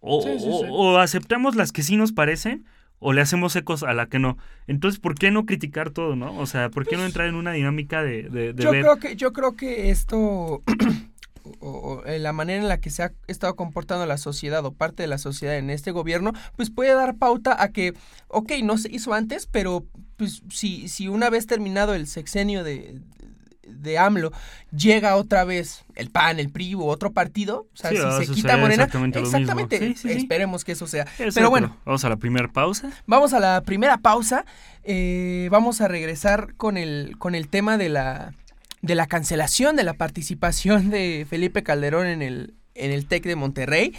o 0.00 0.98
aceptamos 0.98 1.54
las 1.54 1.70
que 1.70 1.84
sí 1.84 1.96
nos 1.96 2.10
parecen 2.10 2.64
o 3.02 3.12
le 3.12 3.20
hacemos 3.20 3.54
ecos 3.56 3.82
a 3.82 3.92
la 3.92 4.06
que 4.06 4.20
no. 4.20 4.38
Entonces, 4.68 5.00
¿por 5.00 5.16
qué 5.16 5.32
no 5.32 5.44
criticar 5.44 5.90
todo, 5.90 6.14
no? 6.14 6.38
O 6.38 6.46
sea, 6.46 6.70
¿por 6.70 6.86
qué 6.86 6.92
no 6.92 7.02
pues 7.02 7.10
entrar 7.10 7.26
en 7.28 7.34
una 7.34 7.52
dinámica 7.52 8.02
de, 8.02 8.22
de, 8.30 8.54
yo 8.56 8.70
Creo 8.70 8.98
que, 8.98 9.16
yo 9.16 9.32
creo 9.32 9.56
que 9.56 9.90
esto, 9.90 10.62
o, 11.60 12.02
la 12.06 12.32
manera 12.32 12.62
en 12.62 12.68
la 12.68 12.80
que 12.80 12.90
se 12.90 13.02
ha 13.02 13.12
estado 13.26 13.56
comportando 13.56 14.06
la 14.06 14.18
sociedad 14.18 14.64
o 14.64 14.72
parte 14.72 15.02
de 15.02 15.08
la 15.08 15.18
sociedad 15.18 15.58
en 15.58 15.70
este 15.70 15.90
gobierno, 15.90 16.32
pues 16.54 16.70
puede 16.70 16.94
dar 16.94 17.16
pauta 17.16 17.60
a 17.60 17.72
que, 17.72 17.92
ok, 18.28 18.52
no 18.62 18.78
se 18.78 18.90
hizo 18.92 19.12
antes, 19.14 19.46
pero 19.46 19.84
pues 20.16 20.42
si, 20.50 20.88
si 20.88 21.08
una 21.08 21.28
vez 21.28 21.48
terminado 21.48 21.94
el 21.94 22.06
sexenio 22.06 22.62
de, 22.62 23.00
de 23.66 23.98
AMLO 23.98 24.32
llega 24.76 25.16
otra 25.16 25.44
vez 25.44 25.84
el 25.94 26.10
PAN, 26.10 26.40
el 26.40 26.50
PRI 26.50 26.74
u 26.74 26.84
otro 26.84 27.12
partido, 27.12 27.66
o 27.72 27.76
sea, 27.76 27.90
si 27.90 28.26
se 28.26 28.32
quita 28.32 28.56
Morena, 28.56 28.84
exactamente, 28.84 29.94
esperemos 30.04 30.64
que 30.64 30.72
eso 30.72 30.86
sea. 30.86 31.06
Pero 31.16 31.50
bueno, 31.50 31.76
vamos 31.84 32.04
a 32.04 32.08
la 32.08 32.16
primera 32.16 32.48
pausa. 32.48 32.90
Vamos 33.06 33.32
a 33.32 33.40
la 33.40 33.62
primera 33.62 33.98
pausa. 33.98 34.44
Eh, 34.84 35.48
vamos 35.50 35.80
a 35.80 35.88
regresar 35.88 36.54
con 36.56 36.76
el 36.76 37.16
con 37.18 37.34
el 37.34 37.48
tema 37.48 37.78
de 37.78 37.88
la 37.88 38.34
de 38.80 38.94
la 38.94 39.06
cancelación 39.06 39.76
de 39.76 39.84
la 39.84 39.94
participación 39.94 40.90
de 40.90 41.26
Felipe 41.28 41.62
Calderón 41.62 42.06
en 42.06 42.22
el 42.22 42.54
en 42.74 42.90
el 42.90 43.06
TEC 43.06 43.24
de 43.24 43.36
Monterrey. 43.36 43.94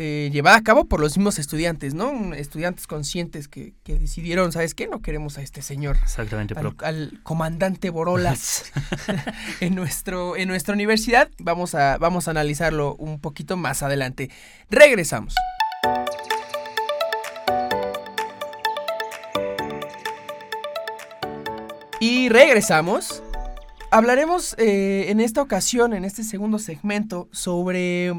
Eh, 0.00 0.30
llevada 0.32 0.56
a 0.56 0.62
cabo 0.62 0.84
por 0.84 1.00
los 1.00 1.16
mismos 1.16 1.40
estudiantes, 1.40 1.92
¿no? 1.92 2.32
Estudiantes 2.32 2.86
conscientes 2.86 3.48
que, 3.48 3.74
decidieron, 3.84 4.52
¿sabes 4.52 4.72
qué? 4.72 4.86
No 4.86 5.02
queremos 5.02 5.38
a 5.38 5.42
este 5.42 5.60
señor. 5.60 5.96
Exactamente. 6.00 6.54
Al, 6.84 7.18
comandante 7.24 7.90
Borolas 7.90 8.70
en, 9.60 9.74
nuestro, 9.74 10.36
en 10.36 10.46
nuestra 10.46 10.74
universidad. 10.74 11.28
Vamos 11.40 11.74
a, 11.74 11.98
vamos 11.98 12.28
a 12.28 12.30
analizarlo 12.30 12.94
un 12.94 13.18
poquito 13.18 13.56
más 13.56 13.82
adelante. 13.82 14.30
Regresamos. 14.70 15.34
Y 21.98 22.28
regresamos. 22.28 23.24
Hablaremos 23.90 24.54
eh, 24.58 25.06
en 25.08 25.18
esta 25.18 25.42
ocasión, 25.42 25.92
en 25.92 26.04
este 26.04 26.22
segundo 26.22 26.60
segmento, 26.60 27.28
sobre 27.32 28.12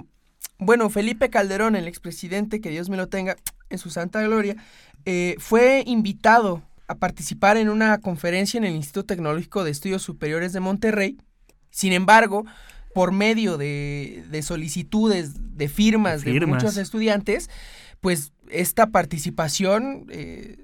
bueno, 0.59 0.89
Felipe 0.89 1.29
Calderón, 1.29 1.75
el 1.75 1.87
expresidente, 1.87 2.61
que 2.61 2.69
Dios 2.69 2.89
me 2.89 2.97
lo 2.97 3.07
tenga 3.07 3.37
en 3.69 3.77
su 3.77 3.89
santa 3.89 4.21
gloria, 4.21 4.57
eh, 5.05 5.35
fue 5.39 5.83
invitado 5.87 6.61
a 6.87 6.95
participar 6.95 7.57
en 7.57 7.69
una 7.69 7.99
conferencia 7.99 8.57
en 8.57 8.65
el 8.65 8.75
Instituto 8.75 9.05
Tecnológico 9.05 9.63
de 9.63 9.71
Estudios 9.71 10.01
Superiores 10.01 10.51
de 10.51 10.59
Monterrey. 10.59 11.17
Sin 11.71 11.93
embargo, 11.93 12.45
por 12.93 13.11
medio 13.11 13.57
de, 13.57 14.23
de 14.29 14.41
solicitudes, 14.41 15.57
de 15.57 15.69
firmas, 15.69 16.23
de, 16.23 16.33
Firmas. 16.33 16.61
muchos 16.61 16.77
estudiantes, 16.77 17.49
pues 18.01 18.33
esta 18.49 18.87
participación 18.87 20.07
eh, 20.09 20.57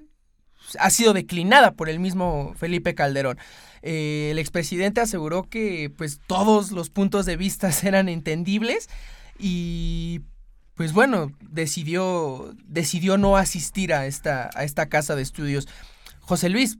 ha 0.78 0.90
sido 0.90 1.12
declinada 1.12 1.72
por 1.72 1.88
el 1.88 2.00
mismo 2.00 2.54
Felipe 2.56 2.94
Calderón. 2.94 3.38
Eh, 3.82 4.28
el 4.32 4.38
expresidente 4.38 5.00
aseguró 5.00 5.44
que 5.44 5.92
pues 5.96 6.20
todos 6.26 6.72
los 6.72 6.90
puntos 6.90 7.24
de 7.24 7.36
vista 7.36 7.70
eran 7.82 8.08
entendibles 8.08 8.88
y 9.38 10.20
pues 10.74 10.92
bueno, 10.92 11.32
decidió, 11.40 12.54
decidió 12.66 13.16
no 13.18 13.36
asistir 13.36 13.92
a 13.94 14.06
esta, 14.06 14.50
a 14.54 14.64
esta 14.64 14.88
casa 14.88 15.16
de 15.16 15.22
estudios. 15.22 15.66
José 16.20 16.50
Luis, 16.50 16.78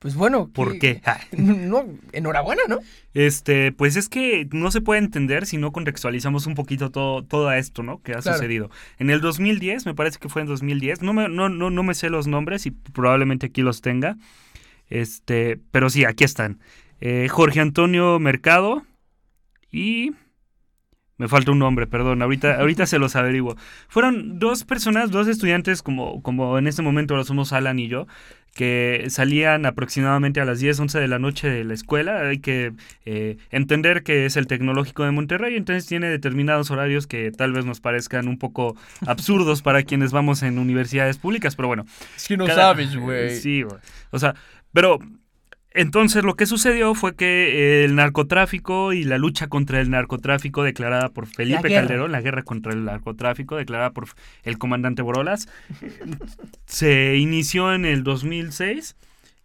pues 0.00 0.16
bueno. 0.16 0.48
¿Por 0.48 0.72
que- 0.80 1.00
qué? 1.00 1.02
No, 1.38 1.84
enhorabuena, 2.12 2.62
¿no? 2.68 2.80
Este, 3.14 3.70
pues 3.70 3.94
es 3.94 4.08
que 4.08 4.48
no 4.52 4.72
se 4.72 4.80
puede 4.80 4.98
entender 4.98 5.46
si 5.46 5.56
no 5.56 5.70
contextualizamos 5.72 6.46
un 6.48 6.54
poquito 6.54 6.90
todo, 6.90 7.22
todo 7.22 7.52
esto, 7.52 7.82
¿no? 7.84 8.02
Que 8.02 8.12
ha 8.12 8.18
Claro. 8.18 8.38
sucedido. 8.38 8.70
En 8.98 9.10
el 9.10 9.20
2010, 9.20 9.86
me 9.86 9.94
parece 9.94 10.18
que 10.18 10.28
fue 10.28 10.42
en 10.42 10.48
2010, 10.48 11.02
no 11.02 11.12
me, 11.12 11.28
no, 11.28 11.48
no, 11.48 11.70
no 11.70 11.82
me 11.84 11.94
sé 11.94 12.10
los 12.10 12.26
nombres 12.26 12.66
y 12.66 12.72
probablemente 12.72 13.46
aquí 13.46 13.62
los 13.62 13.80
tenga. 13.82 14.16
Este, 14.88 15.60
pero 15.70 15.88
sí, 15.90 16.04
aquí 16.04 16.24
están. 16.24 16.58
Eh, 17.00 17.28
Jorge 17.30 17.60
Antonio 17.60 18.18
Mercado 18.18 18.82
y... 19.70 20.12
Me 21.22 21.28
falta 21.28 21.52
un 21.52 21.60
nombre, 21.60 21.86
perdón, 21.86 22.20
ahorita, 22.20 22.56
ahorita 22.58 22.84
se 22.84 22.98
los 22.98 23.14
averiguo. 23.14 23.56
Fueron 23.86 24.40
dos 24.40 24.64
personas, 24.64 25.12
dos 25.12 25.28
estudiantes, 25.28 25.80
como, 25.80 26.20
como 26.20 26.58
en 26.58 26.66
este 26.66 26.82
momento 26.82 27.14
lo 27.14 27.22
somos 27.22 27.52
Alan 27.52 27.78
y 27.78 27.86
yo, 27.86 28.08
que 28.56 29.04
salían 29.08 29.64
aproximadamente 29.64 30.40
a 30.40 30.44
las 30.44 30.58
10, 30.58 30.80
11 30.80 30.98
de 30.98 31.06
la 31.06 31.20
noche 31.20 31.48
de 31.48 31.62
la 31.62 31.74
escuela. 31.74 32.22
Hay 32.28 32.40
que 32.40 32.72
eh, 33.04 33.36
entender 33.52 34.02
que 34.02 34.26
es 34.26 34.36
el 34.36 34.48
Tecnológico 34.48 35.04
de 35.04 35.12
Monterrey, 35.12 35.54
entonces 35.54 35.86
tiene 35.86 36.08
determinados 36.08 36.72
horarios 36.72 37.06
que 37.06 37.30
tal 37.30 37.52
vez 37.52 37.64
nos 37.64 37.78
parezcan 37.80 38.26
un 38.26 38.36
poco 38.36 38.74
absurdos 39.06 39.62
para 39.62 39.84
quienes 39.84 40.10
vamos 40.10 40.42
en 40.42 40.58
universidades 40.58 41.18
públicas, 41.18 41.54
pero 41.54 41.68
bueno. 41.68 41.86
Es 42.16 42.26
que 42.26 42.36
no 42.36 42.46
cada- 42.46 42.74
Sí, 43.30 43.62
güey. 43.62 43.78
O 44.10 44.18
sea, 44.18 44.34
pero 44.72 44.98
entonces 45.74 46.24
lo 46.24 46.34
que 46.34 46.46
sucedió 46.46 46.94
fue 46.94 47.14
que 47.14 47.84
el 47.84 47.94
narcotráfico 47.94 48.92
y 48.92 49.04
la 49.04 49.18
lucha 49.18 49.48
contra 49.48 49.80
el 49.80 49.90
narcotráfico 49.90 50.62
declarada 50.62 51.08
por 51.10 51.26
Felipe. 51.26 51.72
Calderón, 51.72 52.12
la 52.12 52.20
guerra 52.20 52.42
contra 52.42 52.72
el 52.72 52.84
narcotráfico 52.84 53.56
declarada 53.56 53.90
por 53.90 54.08
el 54.42 54.58
comandante 54.58 55.02
Borolas, 55.02 55.48
se 56.66 57.16
inició 57.16 57.74
en 57.74 57.84
el 57.84 58.02
2006 58.02 58.96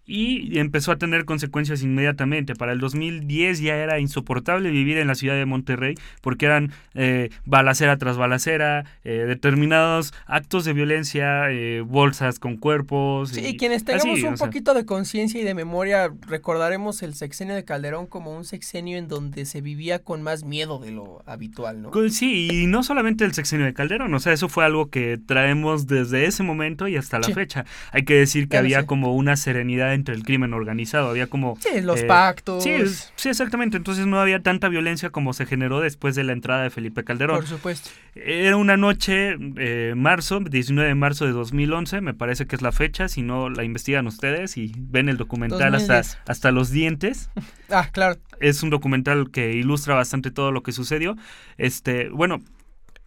y 0.09 0.57
empezó 0.57 0.93
a 0.93 0.95
tener 0.97 1.25
consecuencias 1.25 1.83
inmediatamente. 1.83 2.55
Para 2.55 2.71
el 2.71 2.79
2010 2.79 3.59
ya 3.59 3.75
era 3.75 3.99
insoportable 3.99 4.71
vivir 4.71 4.97
en 4.97 5.07
la 5.07 5.15
ciudad 5.15 5.35
de 5.35 5.45
Monterrey 5.45 5.95
porque 6.21 6.45
eran 6.45 6.71
eh, 6.95 7.29
balacera 7.45 7.97
tras 7.97 8.15
balacera, 8.17 8.85
eh, 9.03 9.25
determinados 9.27 10.13
actos 10.25 10.63
de 10.63 10.71
violencia, 10.73 11.51
eh, 11.51 11.81
bolsas 11.81 12.39
con 12.39 12.55
cuerpos. 12.55 13.29
Sí, 13.31 13.45
y 13.45 13.57
quienes 13.57 13.83
tengamos 13.83 14.17
así, 14.17 14.25
un 14.25 14.37
sea. 14.37 14.47
poquito 14.47 14.73
de 14.73 14.85
conciencia 14.85 15.41
y 15.41 15.43
de 15.43 15.53
memoria, 15.53 16.09
recordaremos 16.27 17.03
el 17.03 17.13
sexenio 17.13 17.53
de 17.55 17.65
Calderón 17.65 18.07
como 18.07 18.35
un 18.35 18.45
sexenio 18.45 18.97
en 18.97 19.09
donde 19.09 19.45
se 19.45 19.59
vivía 19.59 19.99
con 19.99 20.21
más 20.21 20.45
miedo 20.45 20.79
de 20.79 20.91
lo 20.91 21.21
habitual, 21.25 21.81
¿no? 21.81 21.91
Sí, 22.09 22.47
y 22.49 22.67
no 22.67 22.81
solamente 22.83 23.25
el 23.25 23.33
sexenio 23.33 23.65
de 23.65 23.73
Calderón, 23.73 24.13
o 24.13 24.19
sea, 24.19 24.31
eso 24.31 24.47
fue 24.47 24.63
algo 24.63 24.89
que 24.89 25.17
traemos 25.17 25.85
desde 25.87 26.25
ese 26.25 26.43
momento 26.43 26.87
y 26.87 26.95
hasta 26.95 27.19
la 27.19 27.25
Sí. 27.27 27.33
fecha. 27.33 27.65
Hay 27.91 28.05
que 28.05 28.13
decir 28.13 28.47
que 28.47 28.55
había 28.57 28.85
como 28.85 29.13
una 29.13 29.35
serenidad 29.35 29.96
entre 29.97 30.15
el 30.15 30.23
crimen 30.23 30.53
organizado, 30.53 31.09
había 31.09 31.27
como... 31.27 31.57
Sí, 31.59 31.81
los 31.81 32.01
eh, 32.01 32.05
pactos. 32.05 32.63
Sí, 32.63 33.29
exactamente, 33.29 33.75
entonces 33.75 34.05
no 34.07 34.21
había 34.21 34.41
tanta 34.41 34.69
violencia 34.69 35.09
como 35.09 35.33
se 35.33 35.45
generó 35.45 35.81
después 35.81 36.15
de 36.15 36.23
la 36.23 36.31
entrada 36.31 36.63
de 36.63 36.69
Felipe 36.69 37.03
Calderón. 37.03 37.35
Por 37.35 37.47
supuesto. 37.47 37.89
Era 38.15 38.55
una 38.55 38.77
noche, 38.77 39.35
eh, 39.57 39.93
marzo, 39.97 40.39
19 40.39 40.87
de 40.87 40.95
marzo 40.95 41.25
de 41.25 41.33
2011, 41.33 42.01
me 42.01 42.13
parece 42.13 42.45
que 42.47 42.55
es 42.55 42.61
la 42.61 42.71
fecha, 42.71 43.09
si 43.09 43.21
no 43.21 43.49
la 43.49 43.63
investigan 43.63 44.07
ustedes 44.07 44.57
y 44.57 44.73
ven 44.77 45.09
el 45.09 45.17
documental 45.17 45.75
hasta, 45.75 45.97
2010. 45.97 46.19
hasta 46.27 46.51
los 46.51 46.71
dientes 46.71 47.29
Ah, 47.69 47.89
claro. 47.91 48.17
es 48.39 48.63
un 48.63 48.69
documental 48.69 49.29
que 49.31 49.51
ilustra 49.53 49.95
bastante 49.95 50.31
todo 50.31 50.51
lo 50.51 50.63
que 50.63 50.71
sucedió. 50.71 51.17
Este, 51.57 52.09
bueno, 52.09 52.41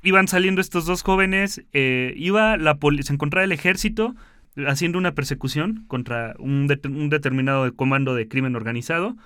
iban 0.03 0.29
saliendo 0.29 0.61
estos 0.61 0.87
dos 0.87 1.03
jóvenes, 1.03 1.63
eh, 1.73 2.13
iba 2.17 2.57
la 2.57 2.79
se 3.01 3.13
encontraba 3.13 3.45
el 3.45 3.53
ejército 3.53 4.15
haciendo 4.67 4.99
una 4.99 5.15
persecución 5.15 5.85
contra 5.89 6.35
un, 6.39 6.67
det- 6.69 6.87
un 6.89 7.09
determinado 7.11 7.73
comando 7.75 8.15
de 8.15 8.29
crimen 8.29 8.57
organizado. 8.57 9.17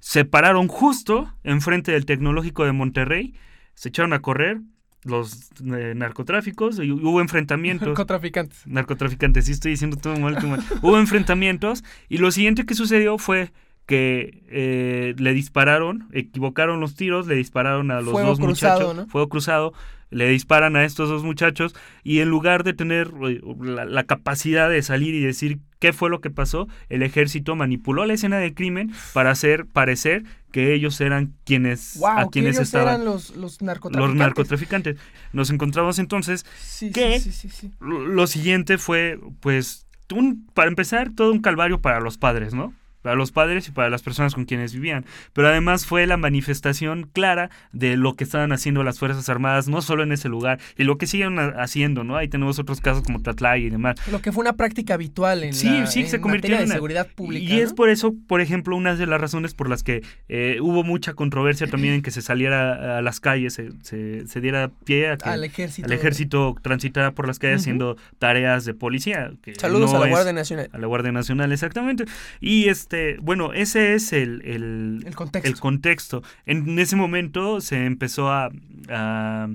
Se 0.00 0.24
pararon 0.24 0.68
justo 0.68 1.32
enfrente 1.44 1.92
del 1.92 2.04
tecnológico 2.06 2.64
de 2.64 2.72
Monterrey, 2.72 3.34
se 3.74 3.88
echaron 3.88 4.12
a 4.12 4.20
correr 4.20 4.60
los 5.04 5.50
eh, 5.64 5.92
narcotráficos 5.96 6.78
y 6.78 6.90
hubo 6.90 7.20
enfrentamientos 7.20 7.88
Narcotraficantes. 7.88 8.66
narcotraficantes, 8.66 9.44
sí 9.46 9.52
estoy 9.52 9.72
diciendo 9.72 9.96
todo 9.96 10.18
mal, 10.18 10.36
todo 10.36 10.48
mal. 10.48 10.64
Hubo 10.82 10.98
enfrentamientos 10.98 11.84
y 12.08 12.18
lo 12.18 12.30
siguiente 12.30 12.64
que 12.66 12.74
sucedió 12.74 13.18
fue 13.18 13.52
que 13.86 14.42
eh, 14.48 15.14
le 15.18 15.32
dispararon, 15.34 16.08
equivocaron 16.12 16.80
los 16.80 16.94
tiros, 16.94 17.26
le 17.26 17.34
dispararon 17.34 17.90
a 17.90 18.00
los 18.00 18.12
Fuego 18.12 18.28
dos 18.28 18.38
cruzado, 18.40 18.78
muchachos, 18.80 18.96
¿no? 18.96 19.06
fuego 19.10 19.28
cruzado, 19.28 19.72
le 20.10 20.28
disparan 20.28 20.76
a 20.76 20.84
estos 20.84 21.08
dos 21.08 21.24
muchachos 21.24 21.74
y 22.02 22.20
en 22.20 22.28
lugar 22.28 22.62
de 22.64 22.72
tener 22.72 23.10
eh, 23.28 23.40
la, 23.60 23.84
la 23.84 24.04
capacidad 24.04 24.70
de 24.70 24.80
salir 24.82 25.14
y 25.14 25.20
decir 25.20 25.58
qué 25.80 25.92
fue 25.92 26.08
lo 26.08 26.20
que 26.20 26.30
pasó, 26.30 26.66
el 26.88 27.02
ejército 27.02 27.56
manipuló 27.56 28.06
la 28.06 28.14
escena 28.14 28.38
del 28.38 28.54
crimen 28.54 28.92
para 29.12 29.30
hacer 29.32 29.66
parecer 29.66 30.24
que 30.50 30.72
ellos 30.72 31.00
eran 31.00 31.34
quienes 31.44 31.96
Wow, 31.98 32.08
a 32.10 32.30
quienes 32.30 32.56
ellos 32.56 32.68
estaban 32.68 32.94
eran 32.94 33.04
los, 33.04 33.36
los 33.36 33.60
narcotraficantes. 33.60 34.08
los 34.08 34.16
narcotraficantes. 34.16 34.96
Nos 35.32 35.50
encontramos 35.50 35.98
entonces 35.98 36.46
Sí, 36.62 36.90
¿Qué? 36.90 37.18
sí, 37.20 37.32
sí, 37.32 37.72
lo 37.80 38.26
siguiente 38.28 38.78
fue, 38.78 39.18
pues, 39.40 39.86
un, 40.14 40.46
para 40.54 40.68
empezar, 40.68 41.10
todo 41.14 41.32
un 41.32 41.40
calvario 41.40 41.80
para 41.80 41.98
los 42.00 42.18
padres, 42.18 42.54
¿no? 42.54 42.72
Para 43.04 43.16
los 43.16 43.30
padres 43.32 43.68
y 43.68 43.70
para 43.70 43.90
las 43.90 44.02
personas 44.02 44.34
con 44.34 44.46
quienes 44.46 44.72
vivían. 44.72 45.04
Pero 45.34 45.46
además 45.48 45.84
fue 45.84 46.06
la 46.06 46.16
manifestación 46.16 47.08
clara 47.12 47.50
de 47.72 47.96
lo 47.98 48.14
que 48.14 48.24
estaban 48.24 48.50
haciendo 48.50 48.82
las 48.82 48.98
Fuerzas 48.98 49.28
Armadas, 49.28 49.68
no 49.68 49.82
solo 49.82 50.02
en 50.02 50.10
ese 50.12 50.28
lugar, 50.30 50.58
y 50.78 50.84
lo 50.84 50.96
que 50.96 51.06
siguen 51.06 51.38
ha- 51.38 51.48
haciendo, 51.58 52.02
¿no? 52.02 52.16
Ahí 52.16 52.28
tenemos 52.28 52.58
otros 52.58 52.80
casos 52.80 53.02
como 53.04 53.20
Tatlay 53.20 53.66
y 53.66 53.70
demás. 53.70 53.96
Lo 54.10 54.22
que 54.22 54.32
fue 54.32 54.40
una 54.40 54.54
práctica 54.54 54.94
habitual 54.94 55.44
en 55.44 55.52
Sí, 55.52 55.68
la 55.68 55.86
sí, 55.86 56.06
se 56.06 56.16
en 56.16 56.22
convirtió 56.22 56.48
materia 56.50 56.56
en 56.60 56.64
una- 56.64 56.74
de 56.74 56.76
seguridad 56.78 57.06
pública. 57.14 57.54
Y 57.54 57.60
es 57.60 57.74
por 57.74 57.90
eso, 57.90 58.14
por 58.26 58.40
ejemplo, 58.40 58.74
una 58.74 58.96
de 58.96 59.06
las 59.06 59.20
razones 59.20 59.52
por 59.52 59.68
las 59.68 59.82
que 59.82 60.02
eh, 60.30 60.56
hubo 60.62 60.82
mucha 60.82 61.12
controversia 61.12 61.66
también 61.66 61.92
en 61.94 62.02
que 62.02 62.10
se 62.10 62.22
saliera 62.22 62.96
a 62.98 63.02
las 63.02 63.20
calles, 63.20 63.52
se, 63.52 63.70
se- 63.82 64.26
se 64.26 64.40
diera 64.40 64.70
pie 64.86 65.10
a 65.10 65.18
que 65.18 65.28
al 65.28 65.44
ejército. 65.44 65.86
el 65.86 65.92
ejército 65.92 66.56
transitara 66.62 67.12
por 67.12 67.26
las 67.26 67.38
calles 67.38 67.60
haciendo 67.60 67.96
tareas 68.18 68.64
de 68.64 68.72
policía. 68.72 69.32
que 69.42 69.54
Saludos 69.56 69.92
no 69.92 69.98
a 69.98 70.00
la 70.04 70.08
Guardia 70.08 70.32
Nacional. 70.32 70.70
a 70.72 70.78
la 70.78 70.86
Guardia 70.86 71.12
Nacional, 71.12 71.52
exactamente. 71.52 72.04
Y 72.40 72.68
este, 72.68 72.93
bueno, 73.20 73.52
ese 73.52 73.94
es 73.94 74.12
el, 74.12 74.42
el, 74.44 75.02
El 75.06 75.14
contexto. 75.14 75.48
el 75.48 75.58
contexto. 75.60 76.22
En 76.46 76.78
ese 76.78 76.96
momento 76.96 77.60
se 77.60 77.84
empezó 77.86 78.30
a, 78.30 78.50
a 78.88 79.48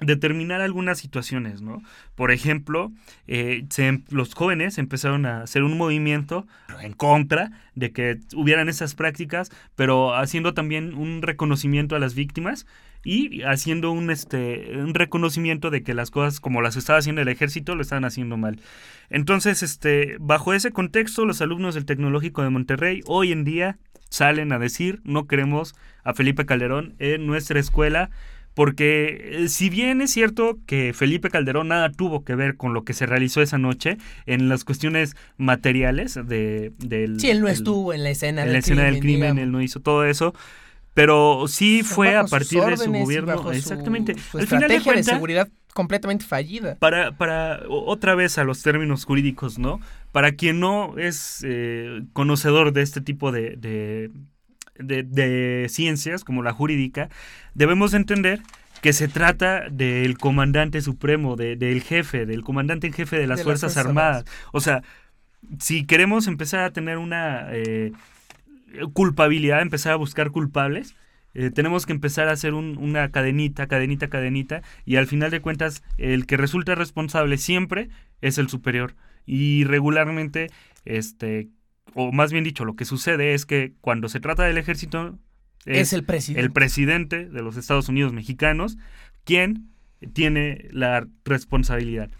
determinar 0.00 0.60
algunas 0.60 0.98
situaciones, 0.98 1.62
¿no? 1.62 1.82
Por 2.14 2.30
ejemplo, 2.30 2.92
eh, 3.26 3.64
em- 3.76 4.04
los 4.10 4.34
jóvenes 4.34 4.78
empezaron 4.78 5.26
a 5.26 5.42
hacer 5.42 5.62
un 5.62 5.76
movimiento 5.76 6.46
en 6.80 6.92
contra 6.92 7.50
de 7.74 7.92
que 7.92 8.18
hubieran 8.34 8.68
esas 8.68 8.94
prácticas, 8.94 9.50
pero 9.76 10.14
haciendo 10.14 10.54
también 10.54 10.94
un 10.94 11.22
reconocimiento 11.22 11.96
a 11.96 11.98
las 11.98 12.14
víctimas 12.14 12.66
y 13.04 13.42
haciendo 13.42 13.92
un 13.92 14.10
este 14.10 14.76
un 14.76 14.94
reconocimiento 14.94 15.70
de 15.70 15.82
que 15.82 15.94
las 15.94 16.10
cosas 16.10 16.40
como 16.40 16.62
las 16.62 16.76
estaba 16.76 16.98
haciendo 16.98 17.22
el 17.22 17.28
ejército 17.28 17.74
lo 17.74 17.82
estaban 17.82 18.04
haciendo 18.04 18.36
mal. 18.36 18.60
Entonces, 19.10 19.62
este, 19.62 20.16
bajo 20.20 20.52
ese 20.52 20.72
contexto, 20.72 21.24
los 21.24 21.40
alumnos 21.40 21.74
del 21.74 21.86
Tecnológico 21.86 22.42
de 22.42 22.50
Monterrey 22.50 23.00
hoy 23.06 23.32
en 23.32 23.44
día 23.44 23.78
salen 24.10 24.52
a 24.52 24.58
decir 24.58 25.00
no 25.04 25.26
queremos 25.26 25.74
a 26.02 26.14
Felipe 26.14 26.46
Calderón 26.46 26.94
en 26.98 27.26
nuestra 27.26 27.60
escuela 27.60 28.10
porque 28.58 29.44
eh, 29.44 29.48
si 29.48 29.70
bien 29.70 30.00
es 30.00 30.10
cierto 30.10 30.58
que 30.66 30.92
Felipe 30.92 31.30
Calderón 31.30 31.68
nada 31.68 31.92
tuvo 31.92 32.24
que 32.24 32.34
ver 32.34 32.56
con 32.56 32.74
lo 32.74 32.82
que 32.82 32.92
se 32.92 33.06
realizó 33.06 33.40
esa 33.40 33.56
noche 33.56 33.98
en 34.26 34.48
las 34.48 34.64
cuestiones 34.64 35.14
materiales 35.36 36.14
de, 36.14 36.72
del... 36.78 37.20
Sí, 37.20 37.30
él 37.30 37.40
no 37.40 37.46
estuvo 37.46 37.92
en 37.92 38.02
la 38.02 38.10
escena 38.10 38.42
en 38.42 38.48
del 38.48 38.52
la 38.54 38.58
escena 38.58 38.82
del 38.82 38.98
crimen, 38.98 39.20
digamos. 39.20 39.42
él 39.44 39.52
no 39.52 39.62
hizo 39.62 39.78
todo 39.78 40.04
eso, 40.04 40.34
pero 40.92 41.44
sí 41.46 41.84
Fue 41.84 42.16
a 42.16 42.24
partir 42.24 42.60
de 42.64 42.76
su 42.76 42.90
gobierno, 42.92 43.36
bajo 43.36 43.50
su- 43.50 43.58
exactamente. 43.58 44.16
Su, 44.18 44.38
Al 44.38 44.48
final 44.48 44.68
de 44.68 45.04
seguridad 45.04 45.48
completamente 45.72 46.24
fallida. 46.24 46.74
para, 46.80 47.16
para 47.16 47.60
otra 47.68 48.16
vez 48.16 48.38
a 48.38 48.42
los 48.42 48.60
términos 48.62 49.04
jurídicos, 49.04 49.60
¿no? 49.60 49.78
Para 50.10 50.32
quien 50.32 50.58
no 50.58 50.98
es 50.98 51.44
eh, 51.46 52.02
conocedor 52.12 52.72
de 52.72 52.82
este 52.82 53.02
tipo 53.02 53.30
de, 53.30 53.54
de, 53.54 54.10
de- 54.78 55.02
de 55.02 55.66
ciencias, 55.68 56.24
como 56.24 56.42
la 56.42 56.52
jurídica, 56.52 57.08
debemos 57.54 57.94
entender 57.94 58.40
que 58.82 58.92
se 58.92 59.08
trata 59.08 59.68
del 59.70 60.16
comandante 60.18 60.80
supremo, 60.82 61.34
de- 61.36 61.56
del 61.56 61.82
jefe, 61.82 62.26
del 62.26 62.42
comandante 62.42 62.86
en 62.86 62.92
jefe 62.92 63.16
de 63.18 63.26
las 63.26 63.38
De 63.38 63.42
las 63.42 63.44
Fuerzas 63.44 63.72
Fuerzas 63.74 63.86
Armadas. 63.86 64.24
O 64.52 64.60
sea, 64.60 64.82
si 65.58 65.84
queremos 65.84 66.26
empezar 66.28 66.60
a 66.60 66.72
tener 66.72 66.98
una 66.98 67.48
eh, 67.52 67.92
culpabilidad, 68.92 69.62
empezar 69.62 69.92
a 69.92 69.96
buscar 69.96 70.30
culpables, 70.30 70.94
eh, 71.34 71.50
tenemos 71.50 71.86
que 71.86 71.92
empezar 71.92 72.28
a 72.28 72.32
hacer 72.32 72.54
una 72.54 73.10
cadenita, 73.10 73.66
cadenita, 73.66 74.08
cadenita, 74.08 74.62
y 74.84 74.96
al 74.96 75.06
final 75.06 75.30
de 75.30 75.40
cuentas 75.40 75.82
el 75.96 76.26
que 76.26 76.36
resulta 76.36 76.74
responsable 76.74 77.38
siempre 77.38 77.88
es 78.20 78.38
el 78.38 78.48
superior. 78.48 78.94
Y 79.26 79.64
regularmente, 79.64 80.48
este, 80.84 81.48
o 81.94 82.12
más 82.12 82.32
bien 82.32 82.44
dicho, 82.44 82.64
lo 82.64 82.76
que 82.76 82.84
sucede 82.84 83.34
es 83.34 83.46
que 83.46 83.74
cuando 83.80 84.08
se 84.08 84.20
trata 84.20 84.44
del 84.44 84.58
ejército, 84.58 85.18
es, 85.64 85.92
el 85.92 86.04
presidente. 86.04 86.40
El 86.40 86.52
presidente 86.52 87.24
de 87.26 87.42
los 87.42 87.56
Estados 87.56 87.88
Unidos 87.88 88.12
mexicanos 88.12 88.78
quien 89.24 89.70
tiene 90.12 90.68
la 90.72 91.06
responsabilidad. 91.24 92.10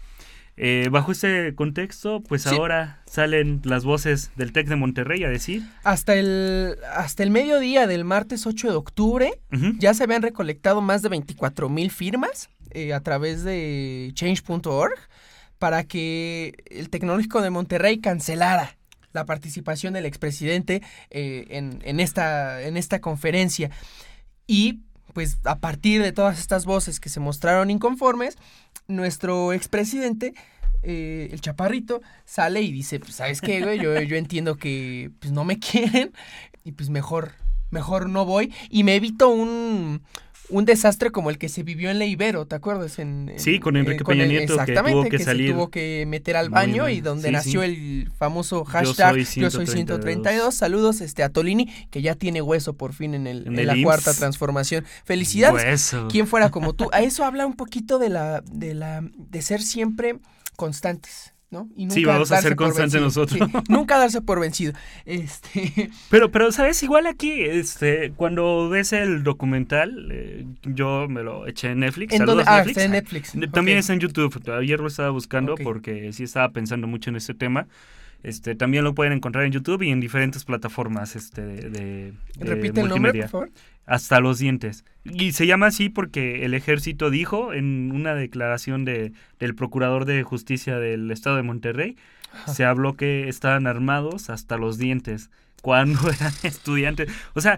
Eh, 0.61 0.89
bajo 0.91 1.13
ese 1.13 1.53
contexto, 1.55 2.21
pues 2.21 2.45
ahora 2.45 3.01
salen 3.05 3.61
las 3.63 3.85
voces 3.85 4.31
del 4.35 4.51
TEC 4.51 4.67
de 4.67 4.75
Monterrey 4.75 5.23
a 5.23 5.29
decir. 5.29 5.63
Hasta 5.83 6.15
el, 6.15 6.75
hasta 6.93 7.23
el 7.23 7.31
mediodía 7.31 7.87
del 7.87 8.03
martes 8.03 8.45
8 8.45 8.69
de 8.69 8.75
octubre 8.75 9.31
ya 9.79 9.93
se 9.93 10.03
habían 10.03 10.21
recolectado 10.21 10.81
más 10.81 11.01
de 11.01 11.07
24 11.07 11.69
mil 11.69 11.91
firmas 11.91 12.49
eh, 12.71 12.93
a 12.93 12.99
través 12.99 13.45
de 13.45 14.11
change.org 14.13 14.99
para 15.59 15.85
que 15.85 16.53
el 16.69 16.89
Tecnológico 16.89 17.41
de 17.41 17.51
Monterrey 17.51 17.99
cancelara 17.99 18.77
la 19.13 19.25
participación 19.25 19.93
del 19.93 20.05
expresidente 20.05 20.81
eh, 21.09 21.45
en, 21.49 21.79
en, 21.83 21.99
esta, 21.99 22.61
en 22.61 22.77
esta 22.77 22.99
conferencia. 23.01 23.71
Y 24.47 24.81
pues 25.13 25.39
a 25.43 25.59
partir 25.59 26.01
de 26.01 26.11
todas 26.11 26.39
estas 26.39 26.65
voces 26.65 26.99
que 26.99 27.09
se 27.09 27.19
mostraron 27.19 27.69
inconformes, 27.69 28.37
nuestro 28.87 29.53
expresidente, 29.53 30.33
eh, 30.81 31.29
el 31.31 31.41
chaparrito, 31.41 32.01
sale 32.25 32.61
y 32.61 32.71
dice, 32.71 32.99
pues, 32.99 33.15
¿sabes 33.15 33.41
qué, 33.41 33.61
güey? 33.61 33.79
Yo, 33.79 33.99
yo 34.01 34.15
entiendo 34.15 34.57
que 34.57 35.11
pues, 35.19 35.31
no 35.31 35.43
me 35.43 35.59
quieren 35.59 36.13
y 36.63 36.71
pues 36.71 36.89
mejor, 36.89 37.33
mejor 37.69 38.09
no 38.09 38.25
voy 38.25 38.53
y 38.69 38.83
me 38.83 38.95
evito 38.95 39.29
un, 39.29 40.01
un 40.49 40.65
desastre 40.65 41.11
como 41.11 41.29
el 41.29 41.37
que 41.37 41.49
se 41.49 41.63
vivió 41.63 41.89
en 41.89 41.99
la 41.99 42.05
Ibero, 42.05 42.45
¿te 42.45 42.55
acuerdas? 42.55 42.99
En, 42.99 43.33
sí, 43.37 43.59
con 43.59 43.77
Enrique 43.77 44.03
Peña 44.03 44.25
Nieto 44.25 44.57
que 44.65 44.73
tuvo 44.73 45.03
que, 45.03 45.19
salir. 45.19 45.47
Se 45.49 45.53
tuvo 45.53 45.69
que 45.69 46.05
meter 46.07 46.35
al 46.35 46.49
baño 46.49 46.89
y 46.89 47.01
donde 47.01 47.31
nació 47.31 47.63
el 47.63 48.11
famoso 48.17 48.65
hashtag 48.65 49.17
Yo 49.35 49.51
soy, 49.51 49.67
132. 49.67 50.53
Saludos 50.53 51.01
este, 51.01 51.23
a 51.23 51.29
Tolini, 51.29 51.67
que 51.89 52.01
ya 52.01 52.15
tiene 52.15 52.41
hueso 52.41 52.73
por 52.73 52.93
fin 52.93 53.13
en, 53.13 53.27
el, 53.27 53.47
en, 53.47 53.67
la 53.67 53.75
cuarta 53.83 54.13
transformación. 54.13 54.85
Felicidades. 55.03 55.95
Quien 56.09 56.27
fuera 56.27 56.49
como 56.49 56.73
tú. 56.73 56.89
A 56.91 57.01
eso 57.01 57.23
habla 57.23 57.45
un 57.45 57.55
poquito 57.55 57.99
de 57.99 58.09
la, 58.09 58.41
de 58.41 58.73
la, 58.73 59.03
de 59.15 59.41
ser 59.41 59.61
siempre 59.61 60.19
constantes. 60.55 61.28
¿No? 61.51 61.67
Y 61.75 61.85
nunca 61.85 61.95
sí, 61.95 62.05
vamos 62.05 62.31
a 62.31 62.41
ser 62.41 62.55
constantes 62.55 63.01
nosotros. 63.01 63.39
nunca 63.69 63.97
darse 63.97 64.21
por 64.21 64.39
vencido. 64.39 64.73
Este... 65.05 65.89
Pero, 66.09 66.31
pero, 66.31 66.51
¿sabes? 66.51 66.81
Igual 66.83 67.05
aquí, 67.05 67.41
este, 67.41 68.11
cuando 68.15 68.69
ves 68.69 68.93
el 68.93 69.23
documental, 69.23 70.09
eh, 70.11 70.45
yo 70.63 71.07
me 71.07 71.23
lo 71.23 71.47
eché 71.47 71.71
en 71.71 71.79
Netflix. 71.79 72.13
¿En 72.13 72.25
dónde? 72.25 72.43
Ah, 72.47 72.63
está 72.65 72.83
en 72.83 72.91
Netflix. 72.91 73.33
También 73.51 73.77
está 73.77 73.93
en 73.93 73.99
YouTube. 73.99 74.41
Ayer 74.51 74.79
lo 74.79 74.87
estaba 74.87 75.09
buscando 75.09 75.55
porque 75.55 76.11
sí 76.13 76.23
estaba 76.23 76.49
pensando 76.49 76.87
mucho 76.87 77.09
en 77.09 77.15
este 77.15 77.33
tema. 77.33 77.67
Este, 78.21 78.55
también 78.55 78.83
lo 78.83 78.93
pueden 78.93 79.13
encontrar 79.13 79.45
en 79.45 79.51
YouTube 79.51 79.81
y 79.83 79.91
en 79.91 80.01
diferentes 80.01 80.43
plataformas 80.43 81.15
este, 81.15 81.41
de, 81.41 82.13
Repite 82.37 82.81
el 82.81 82.89
nombre, 82.89 83.13
por 83.13 83.29
favor. 83.29 83.51
Hasta 83.85 84.19
los 84.19 84.39
dientes. 84.39 84.83
Y 85.05 85.31
se 85.31 85.47
llama 85.47 85.67
así 85.67 85.89
porque 85.89 86.45
el 86.45 86.53
ejército 86.53 87.09
dijo 87.09 87.53
en 87.53 87.91
una 87.93 88.13
declaración 88.13 88.85
de, 88.85 89.13
del 89.39 89.55
procurador 89.55 90.05
de 90.05 90.21
justicia 90.23 90.77
del 90.79 91.09
estado 91.11 91.37
de 91.37 91.43
Monterrey, 91.43 91.97
se 92.45 92.65
habló 92.65 92.95
que 92.95 93.29
estaban 93.29 93.67
armados 93.67 94.29
hasta 94.29 94.57
los 94.57 94.77
dientes 94.77 95.31
cuando 95.61 95.99
eran 96.11 96.33
estudiantes. 96.43 97.11
O 97.33 97.41
sea, 97.41 97.57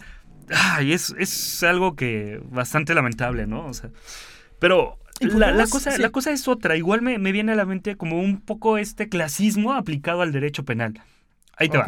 ay, 0.49 0.93
es, 0.93 1.13
es 1.17 1.63
algo 1.63 1.95
que 1.95 2.41
bastante 2.49 2.93
lamentable, 2.93 3.47
¿no? 3.47 3.65
O 3.65 3.73
sea, 3.73 3.89
pero 4.59 4.99
la, 5.21 5.67
cosa, 5.67 5.97
la 5.97 6.09
cosa 6.09 6.31
es 6.31 6.47
otra. 6.47 6.75
Igual 6.75 7.01
me, 7.01 7.17
viene 7.31 7.51
a 7.51 7.55
la 7.55 7.65
mente 7.65 7.95
como 7.95 8.19
un 8.19 8.41
poco 8.41 8.77
este 8.77 9.09
clasismo 9.09 9.73
aplicado 9.73 10.21
al 10.21 10.31
derecho 10.31 10.65
penal. 10.65 11.01
Ahí 11.57 11.69
te 11.69 11.77
va. 11.77 11.85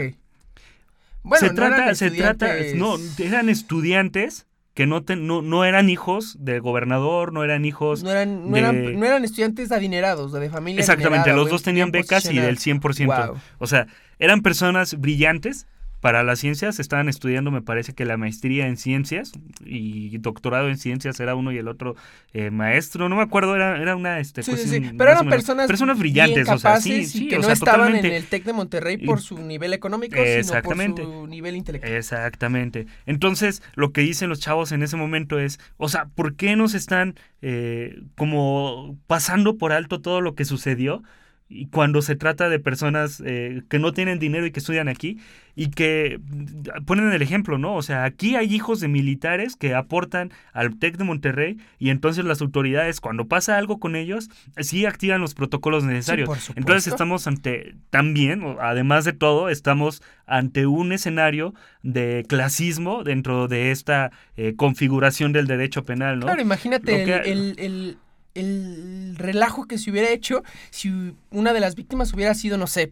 Bueno, 1.23 1.47
se 1.47 1.53
trata, 1.53 1.95
se 1.95 2.11
trata, 2.11 2.53
no, 2.75 2.97
eran 3.17 3.47
estudiantes 3.47 4.45
que 4.73 4.87
no, 4.87 5.03
no, 5.07 5.41
no, 5.41 5.65
eran 5.65 5.89
hijos 5.89 6.35
del 6.39 6.59
gobernador, 6.59 7.31
no 7.31 7.43
eran 7.43 7.63
hijos. 7.63 8.03
No 8.03 8.11
eran, 8.11 8.49
no 8.49 8.57
eran, 8.57 8.99
no 8.99 9.05
eran 9.05 9.23
estudiantes 9.23 9.71
adinerados, 9.71 10.33
de 10.33 10.49
familia. 10.49 10.81
Exactamente, 10.81 11.31
los 11.31 11.49
dos 11.49 11.63
tenían 11.63 11.91
becas 11.91 12.25
y 12.25 12.39
del 12.39 12.57
100%. 12.57 13.35
O 13.59 13.67
sea, 13.67 13.87
eran 14.19 14.41
personas 14.41 14.99
brillantes 14.99 15.67
para 16.03 16.21
las 16.21 16.39
ciencias 16.39 16.81
estaban 16.81 17.07
estudiando, 17.07 17.49
me 17.49 17.61
parece 17.61 17.93
que 17.93 18.03
la 18.03 18.17
maestría 18.17 18.67
en 18.67 18.75
ciencias 18.75 19.31
y 19.63 20.17
doctorado 20.17 20.67
en 20.67 20.77
ciencias 20.77 21.17
era 21.21 21.33
uno 21.33 21.53
y 21.53 21.57
el 21.57 21.69
otro 21.69 21.95
eh, 22.33 22.51
maestro. 22.51 23.07
No 23.07 23.15
me 23.15 23.21
acuerdo, 23.21 23.55
era, 23.55 23.81
era 23.81 23.95
una 23.95 24.19
este, 24.19 24.43
sí, 24.43 24.57
sí, 24.57 24.67
sí. 24.67 24.91
Pero 24.97 25.11
eran 25.11 25.29
personas, 25.29 25.65
personas 25.65 25.97
brillantes, 25.97 26.49
o 26.49 26.57
sea, 26.57 26.81
sí, 26.81 27.05
sí, 27.05 27.29
que 27.29 27.39
no 27.39 27.49
estaban 27.49 27.95
en 27.95 28.03
el 28.03 28.25
TEC 28.25 28.43
de 28.43 28.51
Monterrey 28.51 28.97
por 28.97 29.21
su 29.21 29.39
nivel 29.39 29.71
económico, 29.71 30.17
sino 30.17 30.61
por 30.61 30.75
su 30.77 31.25
nivel 31.27 31.55
intelectual. 31.55 31.93
Exactamente. 31.93 32.85
Entonces, 33.05 33.63
lo 33.75 33.93
que 33.93 34.01
dicen 34.01 34.27
los 34.27 34.41
chavos 34.41 34.73
en 34.73 34.83
ese 34.83 34.97
momento 34.97 35.39
es, 35.39 35.57
o 35.77 35.87
sea, 35.87 36.09
¿por 36.15 36.35
qué 36.35 36.57
nos 36.57 36.73
están 36.73 37.15
eh, 37.41 38.01
como 38.17 38.99
pasando 39.07 39.57
por 39.57 39.71
alto 39.71 40.01
todo 40.01 40.19
lo 40.19 40.35
que 40.35 40.43
sucedió? 40.43 41.01
Y 41.49 41.67
cuando 41.67 42.01
se 42.01 42.15
trata 42.15 42.49
de 42.49 42.59
personas 42.59 43.21
eh, 43.25 43.61
que 43.69 43.79
no 43.79 43.93
tienen 43.93 44.19
dinero 44.19 44.45
y 44.45 44.51
que 44.51 44.59
estudian 44.59 44.87
aquí 44.87 45.19
y 45.55 45.69
que 45.69 46.19
mm, 46.19 46.85
ponen 46.85 47.11
el 47.11 47.21
ejemplo, 47.21 47.57
¿no? 47.57 47.75
O 47.75 47.81
sea, 47.81 48.05
aquí 48.05 48.35
hay 48.35 48.53
hijos 48.53 48.79
de 48.79 48.87
militares 48.87 49.55
que 49.55 49.75
aportan 49.75 50.31
al 50.51 50.77
TEC 50.79 50.97
de 50.97 51.03
Monterrey 51.03 51.57
y 51.79 51.89
entonces 51.89 52.25
las 52.25 52.41
autoridades, 52.41 52.99
cuando 53.01 53.27
pasa 53.27 53.57
algo 53.57 53.79
con 53.79 53.95
ellos, 53.95 54.29
sí 54.57 54.85
activan 54.85 55.21
los 55.21 55.35
protocolos 55.35 55.83
necesarios. 55.83 56.29
entonces 56.55 56.87
estamos 56.87 57.27
ante, 57.27 57.75
también, 57.89 58.43
además 58.59 59.05
de 59.05 59.13
todo, 59.13 59.49
estamos 59.49 60.01
ante 60.25 60.65
un 60.65 60.91
escenario 60.91 61.53
de 61.83 62.25
clasismo 62.27 63.03
dentro 63.03 63.47
de 63.47 63.71
esta 63.71 64.11
eh, 64.37 64.55
configuración 64.55 65.33
del 65.33 65.47
derecho 65.47 65.83
penal, 65.83 66.19
¿no? 66.19 66.25
Claro, 66.25 66.41
imagínate 66.41 67.31
el 67.31 67.53
el 67.57 67.97
relajo 68.35 69.65
que 69.65 69.77
se 69.77 69.91
hubiera 69.91 70.09
hecho 70.09 70.43
si 70.71 71.13
una 71.29 71.53
de 71.53 71.59
las 71.59 71.75
víctimas 71.75 72.13
hubiera 72.13 72.33
sido, 72.33 72.57
no 72.57 72.67
sé, 72.67 72.91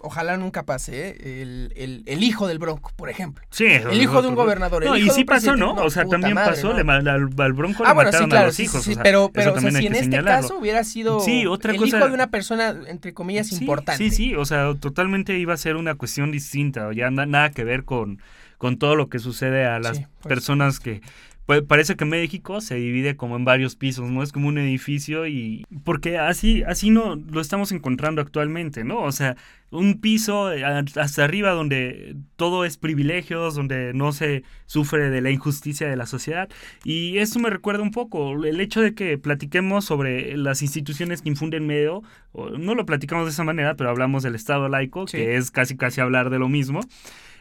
ojalá 0.00 0.36
nunca 0.36 0.64
pase, 0.64 1.10
¿eh? 1.10 1.70
el, 1.76 2.24
hijo 2.24 2.48
del 2.48 2.58
Bronco, 2.58 2.90
por 2.96 3.10
ejemplo. 3.10 3.44
Sí, 3.50 3.66
el 3.66 4.02
hijo 4.02 4.22
de 4.22 4.28
un 4.28 4.34
gobernador. 4.34 4.84
No, 4.84 4.96
y 4.96 5.08
sí 5.10 5.24
pasó, 5.24 5.56
¿no? 5.56 5.74
o 5.74 5.90
sea, 5.90 6.04
también 6.04 6.34
pasó, 6.34 6.72
al, 6.72 7.52
Bronco 7.52 7.84
le 7.84 7.90
ah, 7.90 7.94
mataron 7.94 8.32
a 8.32 8.46
los 8.46 8.58
hijos. 8.60 8.88
pero 9.02 9.30
pero 9.32 9.58
si 9.60 9.86
en 9.86 9.94
este 9.94 10.22
caso 10.22 10.58
hubiera 10.58 10.84
sido 10.84 11.24
el 11.24 11.86
hijo 11.86 12.08
de 12.08 12.12
una 12.12 12.28
persona, 12.28 12.74
entre 12.86 13.14
comillas, 13.14 13.52
importante. 13.52 14.02
Sí, 14.02 14.10
sí, 14.10 14.34
o 14.34 14.44
sea, 14.44 14.74
totalmente 14.74 15.38
iba 15.38 15.54
a 15.54 15.58
ser 15.58 15.76
una 15.76 15.94
cuestión 15.94 16.32
distinta, 16.32 16.92
ya 16.92 17.10
nada 17.10 17.50
que 17.50 17.64
ver 17.64 17.84
con, 17.84 18.20
con 18.58 18.78
todo 18.78 18.96
lo 18.96 19.08
que 19.08 19.18
sucede 19.18 19.66
a 19.66 19.78
las 19.78 20.02
personas 20.22 20.80
que 20.80 21.02
pues, 21.50 21.62
parece 21.64 21.96
que 21.96 22.04
México 22.04 22.60
se 22.60 22.76
divide 22.76 23.16
como 23.16 23.34
en 23.34 23.44
varios 23.44 23.74
pisos, 23.74 24.08
¿no? 24.08 24.22
Es 24.22 24.30
como 24.30 24.46
un 24.46 24.58
edificio 24.58 25.26
y... 25.26 25.66
Porque 25.82 26.16
así, 26.16 26.62
así 26.62 26.90
no 26.90 27.16
lo 27.16 27.40
estamos 27.40 27.72
encontrando 27.72 28.22
actualmente, 28.22 28.84
¿no? 28.84 29.00
O 29.00 29.10
sea, 29.10 29.36
un 29.72 30.00
piso 30.00 30.52
eh, 30.52 30.62
hasta 30.64 31.24
arriba 31.24 31.50
donde 31.50 32.14
todo 32.36 32.64
es 32.64 32.76
privilegios, 32.76 33.56
donde 33.56 33.92
no 33.94 34.12
se 34.12 34.44
sufre 34.66 35.10
de 35.10 35.20
la 35.20 35.32
injusticia 35.32 35.88
de 35.88 35.96
la 35.96 36.06
sociedad. 36.06 36.48
Y 36.84 37.18
esto 37.18 37.40
me 37.40 37.50
recuerda 37.50 37.82
un 37.82 37.90
poco 37.90 38.32
el 38.44 38.60
hecho 38.60 38.80
de 38.80 38.94
que 38.94 39.18
platiquemos 39.18 39.84
sobre 39.84 40.36
las 40.36 40.62
instituciones 40.62 41.20
que 41.20 41.30
infunden 41.30 41.66
medio, 41.66 42.04
no 42.32 42.76
lo 42.76 42.86
platicamos 42.86 43.24
de 43.24 43.32
esa 43.32 43.42
manera, 43.42 43.74
pero 43.74 43.90
hablamos 43.90 44.22
del 44.22 44.36
Estado 44.36 44.68
laico, 44.68 45.04
que 45.06 45.34
es 45.34 45.50
casi 45.50 45.76
casi 45.76 46.00
hablar 46.00 46.30
de 46.30 46.38
lo 46.38 46.48
mismo. 46.48 46.78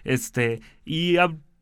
Este, 0.04 0.62
y 0.84 1.18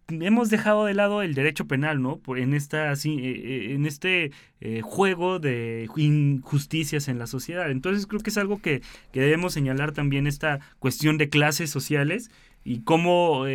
hemos 0.09 0.49
dejado 0.49 0.85
de 0.85 0.93
lado 0.93 1.21
el 1.21 1.33
derecho 1.33 1.67
penal, 1.67 2.01
¿no? 2.01 2.21
En, 2.35 2.53
esta, 2.53 2.93
eh, 2.93 2.97
eh, 3.05 3.73
en 3.73 3.85
este 3.85 4.31
eh, 4.61 4.81
juego 4.81 5.39
de 5.39 5.89
injusticias 5.95 7.07
en 7.07 7.19
la 7.19 7.27
sociedad. 7.27 7.69
Entonces 7.69 8.07
creo 8.07 8.21
que 8.21 8.29
es 8.29 8.37
algo 8.37 8.61
que, 8.61 8.81
debemos 9.13 9.53
señalar 9.53 9.91
también 9.91 10.27
esta 10.27 10.59
cuestión 10.79 11.17
de 11.17 11.29
clases 11.29 11.69
sociales 11.69 12.29
y 12.63 12.81
cómo 12.81 13.45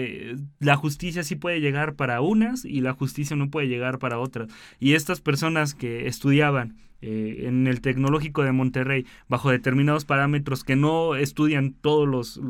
la 0.59 0.77
justicia 0.77 1.23
sí 1.23 1.37
puede 1.37 1.61
llegar 1.61 1.95
para 1.95 2.23
unas 2.23 2.65
y 2.65 2.81
la 2.81 2.95
justicia 2.95 3.37
no 3.37 3.51
puede 3.51 3.69
llegar 3.69 3.99
para 3.99 4.19
otras. 4.19 4.49
Y 4.81 4.95
estas 4.95 5.21
personas 5.21 5.75
que 5.75 6.07
estudiaban 6.07 6.77
en 7.03 7.67
el 7.67 7.81
tecnológico 7.81 8.43
de 8.43 8.53
Monterrey 8.53 9.07
bajo 9.29 9.51
determinados 9.51 10.05
parámetros 10.05 10.65
que 10.65 10.77
no 10.77 11.15
estudian 11.15 11.75
todos 11.75 12.09
los 12.09 12.41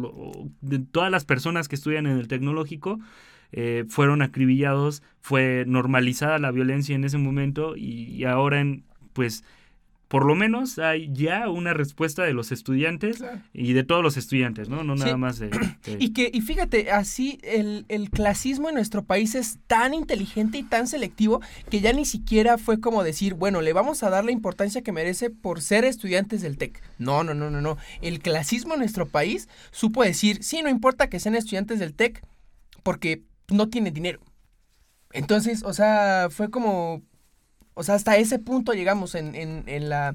todas 0.93 1.11
las 1.11 1.25
personas 1.25 1.69
que 1.69 1.75
estudian 1.75 2.07
en 2.07 2.19
el 2.19 2.29
tecnológico 2.29 3.01
eh, 3.53 3.85
fueron 3.87 4.23
acribillados, 4.23 5.03
fue 5.21 5.65
normalizada 5.67 6.38
la 6.38 6.51
violencia 6.51 6.95
en 6.95 7.05
ese 7.05 7.19
momento 7.19 7.77
y, 7.77 8.25
ahora 8.25 8.61
en, 8.61 8.85
pues 9.12 9.45
por 10.09 10.27
lo 10.27 10.35
menos 10.35 10.79
hay 10.79 11.11
ya 11.12 11.49
una 11.49 11.73
respuesta 11.73 12.23
de 12.23 12.35
los 12.35 12.53
estudiantes 12.53 13.25
y 13.55 13.73
de 13.73 13.83
todos 13.83 14.03
los 14.03 14.19
estudiantes, 14.19 14.69
¿no? 14.69 14.85
No 14.85 14.95
nada 14.95 15.17
más 15.17 15.38
de, 15.38 15.51
Y 15.99 16.12
que, 16.12 16.31
y 16.31 16.43
fíjate, 16.43 16.91
así 16.91 17.38
el, 17.43 17.87
el, 17.88 18.11
clasismo 18.11 18.69
en 18.69 18.75
nuestro 18.75 19.05
país 19.05 19.35
es 19.35 19.59
tan 19.67 19.95
inteligente 19.95 20.59
y 20.59 20.65
tan 20.65 20.87
selectivo 20.87 21.41
que 21.71 21.81
ya 21.81 21.95
ni 21.95 22.05
siquiera 22.05 22.59
fue 22.59 22.79
como 22.79 23.05
decir, 23.05 23.33
bueno, 23.35 23.62
le 23.62 23.73
vamos 23.73 24.03
a 24.03 24.11
dar 24.11 24.25
la 24.25 24.33
importancia 24.33 24.83
que 24.83 24.93
merece 24.93 25.31
por 25.31 25.62
ser 25.62 25.87
estudiantes 25.87 26.43
del 26.43 26.59
TEC. 26.59 26.83
No, 26.99 27.25
no, 27.25 27.33
no, 27.33 27.51
no, 27.51 27.62
no. 27.62 27.79
El 28.03 28.21
clasismo 28.21 28.75
en 28.75 28.81
nuestro 28.81 29.07
país 29.07 29.49
supo 29.71 30.03
decir, 30.03 30.43
sí, 30.43 30.61
no 30.62 30.69
importa 30.69 31.09
que 31.09 31.21
sean 31.21 31.37
estudiantes 31.37 31.79
del 31.79 31.95
TEC 31.95 32.23
porque 32.83 33.23
no 33.48 33.68
tienen 33.68 33.94
dinero. 33.94 34.20
Entonces, 35.12 35.62
o 35.62 35.74
sea, 35.74 36.28
fue 36.31 36.50
como 36.50 37.02
o 37.74 37.83
sea, 37.83 37.94
hasta 37.94 38.16
ese 38.16 38.38
punto 38.38 38.72
llegamos 38.72 39.14
en, 39.14 39.35
en, 39.35 39.88
la, 39.88 40.14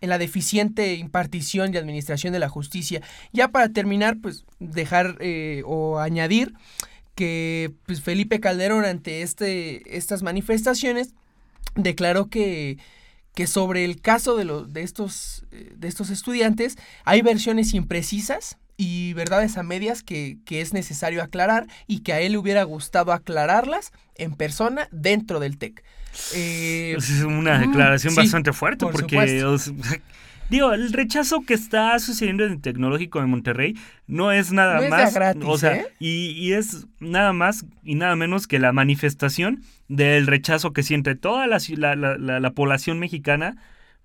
en 0.00 0.08
la 0.08 0.18
deficiente 0.18 0.94
impartición 0.94 1.74
y 1.74 1.76
administración 1.76 2.32
de 2.32 2.38
la 2.38 2.48
justicia. 2.48 3.02
Ya 3.32 3.48
para 3.48 3.68
terminar, 3.68 4.18
pues 4.20 4.44
dejar 4.60 5.16
eh, 5.20 5.62
o 5.66 5.98
añadir 5.98 6.54
que 7.14 7.72
pues, 7.86 8.00
Felipe 8.00 8.40
Calderón 8.40 8.84
ante 8.84 9.22
este, 9.22 9.96
estas 9.96 10.22
manifestaciones 10.22 11.14
declaró 11.74 12.28
que, 12.28 12.78
que 13.34 13.46
sobre 13.46 13.84
el 13.84 14.00
caso 14.00 14.36
de, 14.36 14.44
los 14.44 14.72
de, 14.72 14.82
estos, 14.82 15.44
eh, 15.50 15.72
de 15.76 15.88
estos 15.88 16.10
estudiantes 16.10 16.76
hay 17.04 17.22
versiones 17.22 17.74
imprecisas 17.74 18.58
y 18.76 19.12
verdades 19.12 19.56
a 19.56 19.62
medias 19.62 20.02
que, 20.02 20.38
que, 20.44 20.60
es 20.60 20.72
necesario 20.72 21.22
aclarar 21.22 21.66
y 21.86 22.00
que 22.00 22.12
a 22.12 22.20
él 22.20 22.32
le 22.32 22.38
hubiera 22.38 22.62
gustado 22.64 23.12
aclararlas 23.12 23.92
en 24.16 24.34
persona 24.34 24.88
dentro 24.90 25.40
del 25.40 25.58
TEC. 25.58 25.82
Eh, 26.34 26.94
es 26.96 27.22
una 27.22 27.58
declaración 27.58 28.14
bastante 28.14 28.52
fuerte 28.52 28.86
porque... 28.86 29.44
digo, 30.50 30.72
el 30.72 30.92
rechazo 30.92 31.40
que 31.40 31.54
está 31.54 31.98
sucediendo 31.98 32.44
en 32.44 32.52
el 32.52 32.60
tecnológico 32.60 33.20
de 33.20 33.26
Monterrey 33.26 33.74
no 34.06 34.30
es 34.30 34.52
nada 34.52 34.88
más. 34.88 35.16
o 35.44 35.58
sea, 35.58 35.76
¿eh? 35.76 35.86
y, 35.98 36.30
y, 36.32 36.52
es 36.52 36.86
nada 37.00 37.32
más 37.32 37.64
y 37.82 37.94
nada 37.94 38.14
menos 38.14 38.46
que 38.46 38.58
la 38.58 38.72
manifestación 38.72 39.62
del 39.88 40.26
rechazo 40.26 40.72
que 40.72 40.82
siente 40.82 41.14
toda 41.14 41.46
la, 41.46 41.58
la, 41.96 42.16
la 42.16 42.50
población 42.50 42.98
mexicana 42.98 43.56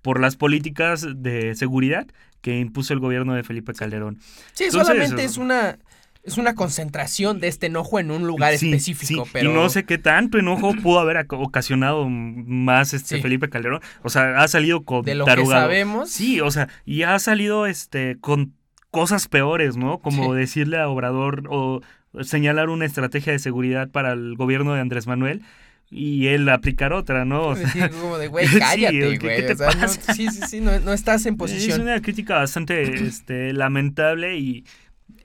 por 0.02 0.20
las 0.20 0.36
políticas 0.36 1.06
de 1.16 1.56
seguridad 1.56 2.08
que 2.42 2.60
impuso 2.60 2.94
el 2.94 3.00
gobierno 3.00 3.34
de 3.34 3.44
Felipe 3.44 3.74
Calderón. 3.74 4.20
Sí, 4.54 4.72
solamente 4.72 5.24
es 5.24 5.38
una 5.38 5.78
es 6.24 6.38
una 6.38 6.54
concentración 6.54 7.40
de 7.40 7.48
este 7.48 7.68
enojo 7.68 8.00
en 8.00 8.12
un 8.12 8.28
lugar 8.28 8.54
específico. 8.54 9.28
Pero... 9.32 9.50
Y 9.50 9.54
no 9.54 9.70
sé 9.70 9.86
qué 9.86 9.98
tanto 9.98 10.38
enojo 10.38 10.74
pudo 10.84 11.00
haber 11.00 11.26
ocasionado 11.30 12.08
más 12.10 12.94
este 12.94 13.22
Felipe 13.22 13.50
Calderón. 13.50 13.82
O 14.04 14.10
sea, 14.10 14.42
ha 14.42 14.48
salido 14.48 14.84
con 14.84 15.04
De 15.04 15.16
lo 15.16 15.26
que 15.26 15.46
sabemos. 15.46 16.10
Sí, 16.10 16.42
o 16.42 16.52
sea, 16.52 16.68
y 16.86 17.04
ha 17.04 17.18
salido 17.20 17.66
este 17.66 18.18
con 18.20 18.54
cosas 18.92 19.28
peores, 19.28 19.78
¿no? 19.78 20.00
Como 20.00 20.34
decirle 20.34 20.80
a 20.80 20.90
Obrador 20.90 21.44
o 21.50 21.82
señalar 22.22 22.70
una 22.70 22.86
estrategia 22.86 23.34
de 23.34 23.40
seguridad 23.40 23.90
para 23.90 24.14
el 24.14 24.36
gobierno 24.36 24.74
de 24.74 24.82
Andrés 24.82 25.08
Manuel 25.08 25.44
y 25.92 26.28
él 26.28 26.48
aplicar 26.50 26.94
otra, 26.94 27.26
¿no? 27.26 27.56
como 28.00 28.18
de, 28.18 28.28
güey, 28.30 28.48
cállate, 28.60 29.18
güey. 29.18 29.18
¿qué, 29.18 29.42
te 29.44 29.56
pasa? 29.56 29.88
sí, 29.88 30.30
sí, 30.30 30.42
sí, 30.48 30.62
no, 30.62 30.94
estás 30.94 31.26
en 31.26 31.36
posición. 31.36 31.72
Es 31.72 31.80
una 31.80 32.02
crítica 32.02 32.36
bastante 32.36 33.08
este, 33.08 33.54
lamentable 33.54 34.38
y 34.38 34.66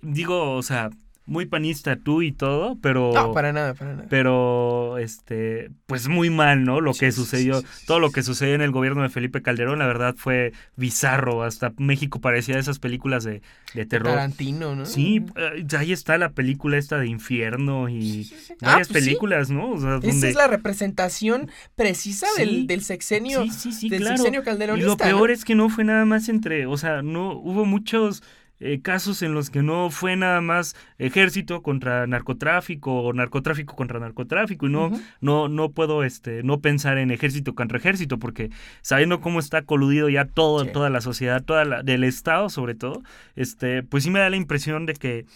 digo, 0.01 0.53
o 0.53 0.63
sea, 0.63 0.91
muy 1.27 1.47
panista 1.47 1.97
tú 1.97 2.21
y 2.21 2.33
todo, 2.33 2.77
pero... 2.83 3.13
No, 3.15 3.33
para 3.33 3.53
nada, 3.53 3.73
para 3.75 3.95
nada. 3.95 4.07
Pero, 4.11 4.99
este, 4.99 5.71
pues 5.87 6.09
muy 6.09 6.29
mal, 6.29 6.65
¿no? 6.65 6.81
Lo 6.83 6.93
que 6.93 7.13
sucedió, 7.13 7.63
todo 7.87 7.99
lo 7.99 8.11
que 8.11 8.23
sucedió 8.23 8.55
en 8.55 8.61
el 8.61 8.73
gobierno 8.73 9.03
de 9.03 9.09
Felipe 9.09 9.41
Calderón, 9.41 9.79
la 9.79 9.87
verdad 9.87 10.15
fue 10.19 10.53
bizarro. 10.77 11.43
Hasta 11.43 11.73
México 11.79 12.21
parecía 12.21 12.57
de 12.57 12.61
esas 12.61 12.79
películas 12.79 13.25
de, 13.25 13.41
de 13.75 13.87
terror. 13.87 14.13
Tarantino, 14.13 14.77
¿no? 14.77 14.85
Sí, 14.85 15.25
eh, 15.37 15.67
ahí 15.79 15.93
está 15.93 16.19
la 16.19 16.31
película 16.31 16.77
esta 16.77 16.99
de 16.99 17.07
Infierno 17.07 17.89
y 17.89 18.31
varias 18.61 18.89
ah, 18.89 18.93
pues 18.93 19.05
películas, 19.05 19.51
¿no? 19.51 19.73
O 19.73 19.81
sea, 19.81 20.01
Esa 20.03 20.29
es 20.29 20.35
la 20.35 20.47
representación 20.47 21.51
precisa 21.75 22.27
del, 22.37 22.67
del, 22.67 22.83
sexenio, 22.83 23.41
del 23.41 24.05
sexenio 24.05 24.43
calderonista. 24.45 24.87
Y 24.87 24.89
lo 24.89 24.97
peor 24.97 25.31
es 25.31 25.47
que 25.47 25.55
no 25.55 25.71
fue 25.71 25.85
nada 25.85 26.05
más 26.05 26.29
entre, 26.29 26.67
o 26.67 26.77
sea, 26.77 27.01
no 27.01 27.33
hubo 27.33 27.65
muchos 27.65 28.23
eh, 28.61 28.81
casos 28.81 29.23
en 29.23 29.35
los 29.35 29.51
que 29.51 29.63
no 29.63 29.91
fue 29.91 30.17
nada 30.17 30.41
más 30.41 30.77
ejército 30.99 31.63
contra 31.63 32.07
narcotráfico 32.07 33.03
o 33.03 33.13
narcotráfico 33.13 33.75
contra 33.75 33.99
narcotráfico 33.99 34.67
y 34.67 34.71
no 34.71 34.93
no 35.21 35.49
no 35.49 35.71
puedo 35.73 36.05
este 36.05 36.43
no 36.45 36.61
pensar 36.61 36.99
en 36.99 37.11
ejército 37.11 37.55
contra 37.55 37.79
ejército 37.79 38.19
porque 38.19 38.51
sabiendo 38.81 39.21
cómo 39.21 39.41
está 39.41 39.63
coludido 39.63 40.09
ya 40.09 40.25
todo 40.25 40.67
toda 40.67 40.89
la 40.89 41.01
sociedad 41.01 41.43
toda 41.43 41.65
la 41.65 41.83
del 41.83 42.05
estado 42.05 42.49
sobre 42.49 42.75
todo 42.75 43.03
este 43.35 43.83
pues 43.83 44.05
sí 44.05 44.11
me 44.11 44.21
da 44.21 44.31
la 44.31 44.37
impresión 44.37 44.87
de 44.87 44.95
que 44.95 45.27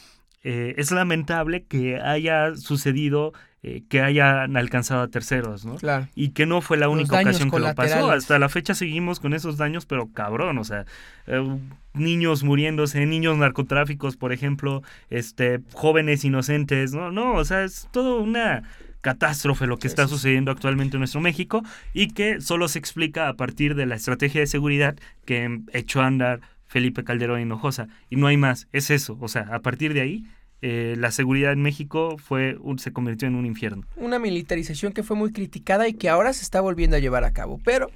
eh, 0.44 0.74
es 0.78 0.92
lamentable 0.92 1.64
que 1.64 2.00
haya 2.00 2.54
sucedido 2.54 3.33
eh, 3.64 3.83
que 3.88 4.01
hayan 4.01 4.57
alcanzado 4.57 5.03
a 5.03 5.09
terceros, 5.09 5.64
¿no? 5.64 5.77
Claro. 5.77 6.07
Y 6.14 6.29
que 6.29 6.47
no 6.47 6.61
fue 6.61 6.77
la 6.77 6.88
única 6.88 7.21
ocasión 7.21 7.51
que 7.51 7.59
lo 7.59 7.75
pasó. 7.75 8.11
Hasta 8.11 8.38
la 8.38 8.49
fecha 8.49 8.73
seguimos 8.73 9.18
con 9.18 9.35
esos 9.35 9.57
daños, 9.57 9.85
pero 9.85 10.12
cabrón, 10.12 10.59
o 10.59 10.64
sea, 10.64 10.87
eh, 11.27 11.59
niños 11.92 12.44
muriéndose, 12.44 13.05
niños 13.05 13.37
narcotráficos, 13.37 14.16
por 14.16 14.33
ejemplo, 14.33 14.83
este, 15.11 15.61
jóvenes 15.73 16.25
inocentes, 16.25 16.92
no, 16.92 17.11
no, 17.11 17.35
o 17.35 17.44
sea, 17.44 17.64
es 17.64 17.88
todo 17.90 18.21
una 18.21 18.62
catástrofe 19.01 19.66
lo 19.66 19.79
que 19.79 19.88
está 19.88 20.07
sucediendo 20.07 20.51
actualmente 20.51 20.97
en 20.97 21.01
nuestro 21.01 21.21
México 21.21 21.62
y 21.92 22.09
que 22.09 22.40
solo 22.40 22.68
se 22.68 22.79
explica 22.79 23.29
a 23.29 23.35
partir 23.35 23.75
de 23.75 23.87
la 23.87 23.97
estrategia 23.97 24.40
de 24.40 24.47
seguridad 24.47 24.97
que 25.25 25.62
echó 25.73 26.01
a 26.01 26.07
andar 26.07 26.40
Felipe 26.68 27.03
Calderón 27.03 27.40
Hinojosa. 27.40 27.88
Y 28.09 28.16
no 28.16 28.29
hay 28.29 28.37
más, 28.37 28.68
es 28.73 28.90
eso, 28.90 29.18
o 29.21 29.27
sea, 29.27 29.49
a 29.53 29.61
partir 29.61 29.94
de 29.94 30.03
ahí 30.03 30.27
eh, 30.61 30.94
la 30.99 31.11
seguridad 31.12 31.53
en 31.53 31.62
México 31.62 32.16
fue 32.18 32.57
se 32.79 32.92
convirtió 32.92 33.29
en 33.29 33.37
un 33.37 33.47
infierno. 33.47 33.85
Una 33.97 34.18
militarización 34.18 34.92
que 34.92 35.03
fue 35.03 35.16
muy 35.16 35.33
criticada 35.33 35.88
y 35.88 35.94
que 35.94 36.09
ahora 36.09 36.33
se 36.33 36.42
está 36.42 36.61
volviendo 36.61 36.97
a 36.97 37.01
llevar 37.01 37.25
a 37.25 37.33
cabo. 37.33 37.61
Pero 37.64 37.90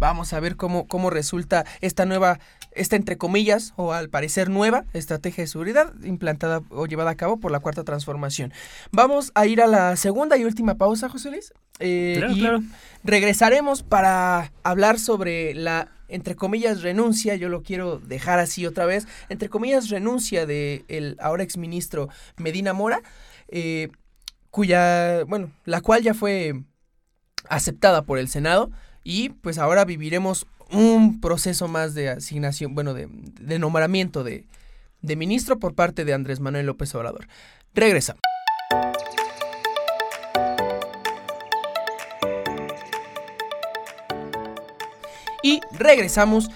vamos 0.00 0.32
a 0.32 0.40
ver 0.40 0.56
cómo, 0.56 0.86
cómo 0.86 1.10
resulta 1.10 1.64
esta 1.80 2.06
nueva, 2.06 2.40
esta 2.72 2.96
entre 2.96 3.18
comillas, 3.18 3.72
o 3.76 3.92
al 3.92 4.08
parecer 4.08 4.50
nueva 4.50 4.84
estrategia 4.94 5.44
de 5.44 5.48
seguridad 5.48 5.92
implantada 6.02 6.62
o 6.70 6.86
llevada 6.86 7.10
a 7.10 7.16
cabo 7.16 7.38
por 7.38 7.52
la 7.52 7.60
cuarta 7.60 7.84
transformación. 7.84 8.52
Vamos 8.90 9.30
a 9.34 9.46
ir 9.46 9.60
a 9.60 9.66
la 9.66 9.96
segunda 9.96 10.36
y 10.36 10.44
última 10.44 10.74
pausa, 10.74 11.08
José 11.08 11.30
Luis. 11.30 11.52
Eh, 11.78 12.16
claro, 12.18 12.34
claro. 12.34 12.62
Regresaremos 13.04 13.82
para 13.84 14.52
hablar 14.64 14.98
sobre 14.98 15.54
la 15.54 15.88
entre 16.08 16.34
comillas, 16.34 16.82
renuncia, 16.82 17.36
yo 17.36 17.48
lo 17.48 17.62
quiero 17.62 17.98
dejar 17.98 18.38
así 18.38 18.66
otra 18.66 18.86
vez, 18.86 19.06
entre 19.28 19.48
comillas, 19.48 19.90
renuncia 19.90 20.46
de 20.46 20.84
el 20.88 21.16
ahora 21.20 21.42
exministro 21.42 22.08
Medina 22.36 22.72
Mora, 22.72 23.02
eh, 23.48 23.88
cuya, 24.50 25.24
bueno, 25.24 25.50
la 25.64 25.80
cual 25.80 26.02
ya 26.02 26.14
fue 26.14 26.62
aceptada 27.48 28.02
por 28.02 28.18
el 28.18 28.28
Senado 28.28 28.70
y 29.04 29.30
pues 29.30 29.58
ahora 29.58 29.84
viviremos 29.84 30.46
un 30.70 31.20
proceso 31.20 31.68
más 31.68 31.94
de 31.94 32.10
asignación, 32.10 32.74
bueno, 32.74 32.94
de, 32.94 33.08
nombramiento 33.58 34.24
de, 34.24 34.44
ministro 35.02 35.58
por 35.58 35.74
parte 35.74 36.04
de 36.04 36.12
Andrés 36.12 36.40
Manuel 36.40 36.66
López 36.66 36.94
Obrador. 36.94 37.26
Regresamos. 37.74 38.20
Y 45.48 45.62
regresamos. 45.72 46.50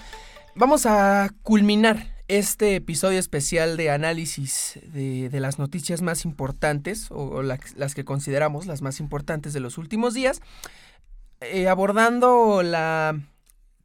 Vamos 0.53 0.85
a 0.85 1.31
culminar 1.41 2.13
este 2.27 2.75
episodio 2.75 3.17
especial 3.17 3.75
de 3.75 3.89
análisis 3.89 4.79
de, 4.83 5.31
las 5.39 5.57
noticias 5.57 6.03
más 6.03 6.25
importantes, 6.25 7.07
o, 7.09 7.41
las 7.41 7.95
que 7.95 8.05
consideramos 8.05 8.67
las 8.67 8.83
más 8.83 8.99
importantes 8.99 9.51
de 9.53 9.61
los 9.61 9.79
últimos 9.79 10.13
días, 10.13 10.41
eh, 11.41 11.67
abordando 11.67 12.61
la 12.61 13.19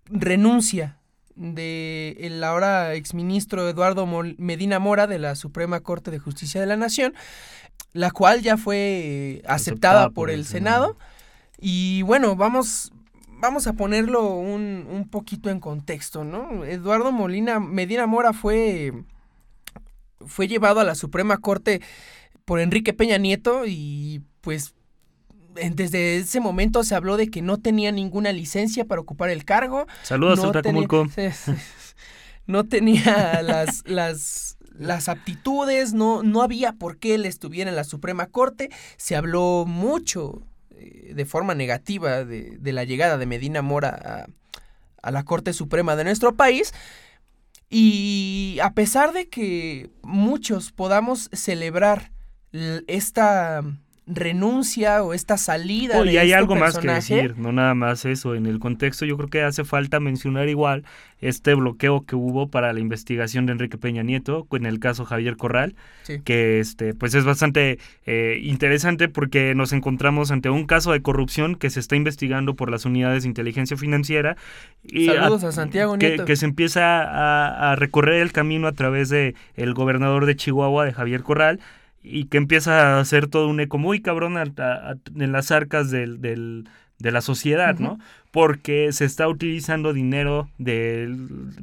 renuncia 0.04 0.98
de 1.36 2.18
el 2.20 2.44
ahora 2.44 2.92
exministro 2.92 3.66
Eduardo 3.66 4.06
Medina 4.36 4.78
Mora 4.78 5.06
de 5.06 5.18
la 5.18 5.36
Suprema 5.36 5.80
Corte 5.80 6.10
de 6.10 6.18
Justicia 6.18 6.60
de 6.60 6.66
la 6.66 6.76
Nación, 6.76 7.14
la 7.94 8.10
cual 8.10 8.42
ya 8.42 8.58
fue 8.58 9.40
aceptada, 9.46 10.10
por, 10.10 10.28
el 10.28 10.44
Senado. 10.44 10.98
Y 11.58 12.02
bueno, 12.02 12.36
vamos, 12.36 12.92
vamos 13.40 13.66
a 13.66 13.72
ponerlo 13.72 14.34
un, 14.34 14.86
un, 14.90 15.08
poquito 15.08 15.50
en 15.50 15.60
contexto, 15.60 16.24
¿no? 16.24 16.64
Eduardo 16.64 17.12
Molina, 17.12 17.60
Medina 17.60 18.06
Mora 18.06 18.32
fue, 18.32 18.92
fue 20.26 20.48
llevado 20.48 20.80
a 20.80 20.84
la 20.84 20.94
Suprema 20.94 21.38
Corte 21.38 21.80
por 22.44 22.60
Enrique 22.60 22.92
Peña 22.92 23.18
Nieto 23.18 23.64
y 23.66 24.22
pues 24.40 24.74
desde 25.54 26.18
ese 26.18 26.40
momento 26.40 26.84
se 26.84 26.94
habló 26.94 27.16
de 27.16 27.28
que 27.28 27.42
no 27.42 27.58
tenía 27.58 27.92
ninguna 27.92 28.32
licencia 28.32 28.84
para 28.84 29.00
ocupar 29.00 29.30
el 29.30 29.44
cargo. 29.44 29.86
Saludos 30.02 30.42
no 30.42 30.52
tenía, 30.52 30.86
No 32.46 32.64
tenía 32.64 33.42
las, 33.42 33.82
las, 33.86 34.56
las 34.72 35.08
aptitudes, 35.08 35.92
no, 35.92 36.22
no 36.22 36.42
había 36.42 36.72
por 36.72 36.98
qué 36.98 37.14
él 37.14 37.26
estuviera 37.26 37.68
en 37.68 37.76
la 37.76 37.84
Suprema 37.84 38.26
Corte. 38.26 38.70
Se 38.96 39.16
habló 39.16 39.64
mucho 39.66 40.42
de 40.78 41.24
forma 41.24 41.54
negativa 41.54 42.24
de, 42.24 42.72
la 42.72 42.84
llegada 42.84 43.18
de 43.18 43.26
Medina 43.26 43.62
Mora 43.62 44.28
a 45.02 45.10
la 45.10 45.24
Corte 45.24 45.52
Suprema 45.52 45.96
de 45.96 46.04
nuestro 46.04 46.36
país. 46.36 46.72
Y 47.70 48.58
a 48.62 48.72
pesar 48.72 49.12
de 49.12 49.28
que 49.28 49.90
muchos 50.02 50.72
podamos 50.72 51.28
celebrar 51.32 52.12
esta 52.86 53.62
renuncia 54.08 55.02
o 55.02 55.14
esta 55.14 55.36
salida. 55.36 55.98
Oh, 55.98 56.04
y 56.04 56.16
hay 56.16 56.28
este 56.28 56.34
algo 56.34 56.56
más 56.56 56.78
que 56.78 56.88
decir, 56.88 57.36
no 57.36 57.52
nada 57.52 57.74
más 57.74 58.04
eso. 58.04 58.34
En 58.34 58.46
el 58.46 58.58
contexto 58.58 59.04
yo 59.04 59.16
creo 59.16 59.28
que 59.28 59.42
hace 59.42 59.64
falta 59.64 60.00
mencionar 60.00 60.48
igual 60.48 60.84
este 61.20 61.54
bloqueo 61.54 62.04
que 62.06 62.16
hubo 62.16 62.48
para 62.48 62.72
la 62.72 62.80
investigación 62.80 63.46
de 63.46 63.52
Enrique 63.52 63.76
Peña 63.76 64.02
Nieto 64.02 64.46
en 64.52 64.66
el 64.66 64.78
caso 64.80 65.04
Javier 65.04 65.36
Corral, 65.36 65.74
que 66.24 66.60
este 66.60 66.94
pues 66.94 67.14
es 67.14 67.24
bastante 67.24 67.78
eh, 68.06 68.40
interesante 68.42 69.08
porque 69.08 69.54
nos 69.54 69.72
encontramos 69.72 70.30
ante 70.30 70.48
un 70.48 70.66
caso 70.66 70.92
de 70.92 71.02
corrupción 71.02 71.56
que 71.56 71.70
se 71.70 71.80
está 71.80 71.96
investigando 71.96 72.54
por 72.54 72.70
las 72.70 72.84
unidades 72.84 73.24
de 73.24 73.28
inteligencia 73.28 73.76
financiera 73.76 74.36
y 74.84 75.06
Saludos 75.06 75.44
a, 75.44 75.52
Santiago 75.52 75.96
Nieto. 75.96 76.24
Que, 76.24 76.36
se 76.36 76.46
empieza 76.46 77.02
a, 77.02 77.72
a, 77.72 77.76
recorrer 77.76 78.22
el 78.22 78.32
camino 78.32 78.68
a 78.68 78.72
través 78.72 79.08
de 79.08 79.34
el 79.56 79.74
gobernador 79.74 80.26
de 80.26 80.36
Chihuahua 80.36 80.84
de 80.84 80.92
Javier 80.92 81.22
Corral 81.22 81.60
y 82.02 82.24
que 82.24 82.38
empieza 82.38 82.96
a 82.96 83.00
hacer 83.00 83.26
todo 83.26 83.48
un 83.48 83.60
eco 83.60 83.78
muy 83.78 84.00
cabrón 84.00 84.36
en 84.38 85.32
las 85.32 85.50
arcas 85.50 85.90
del, 85.90 86.20
del, 86.20 86.68
de 86.98 87.12
la 87.12 87.20
sociedad, 87.20 87.78
¿no? 87.78 87.98
Porque 88.30 88.92
se 88.92 89.04
está 89.04 89.28
utilizando 89.28 89.92
dinero 89.92 90.48
del 90.58 91.54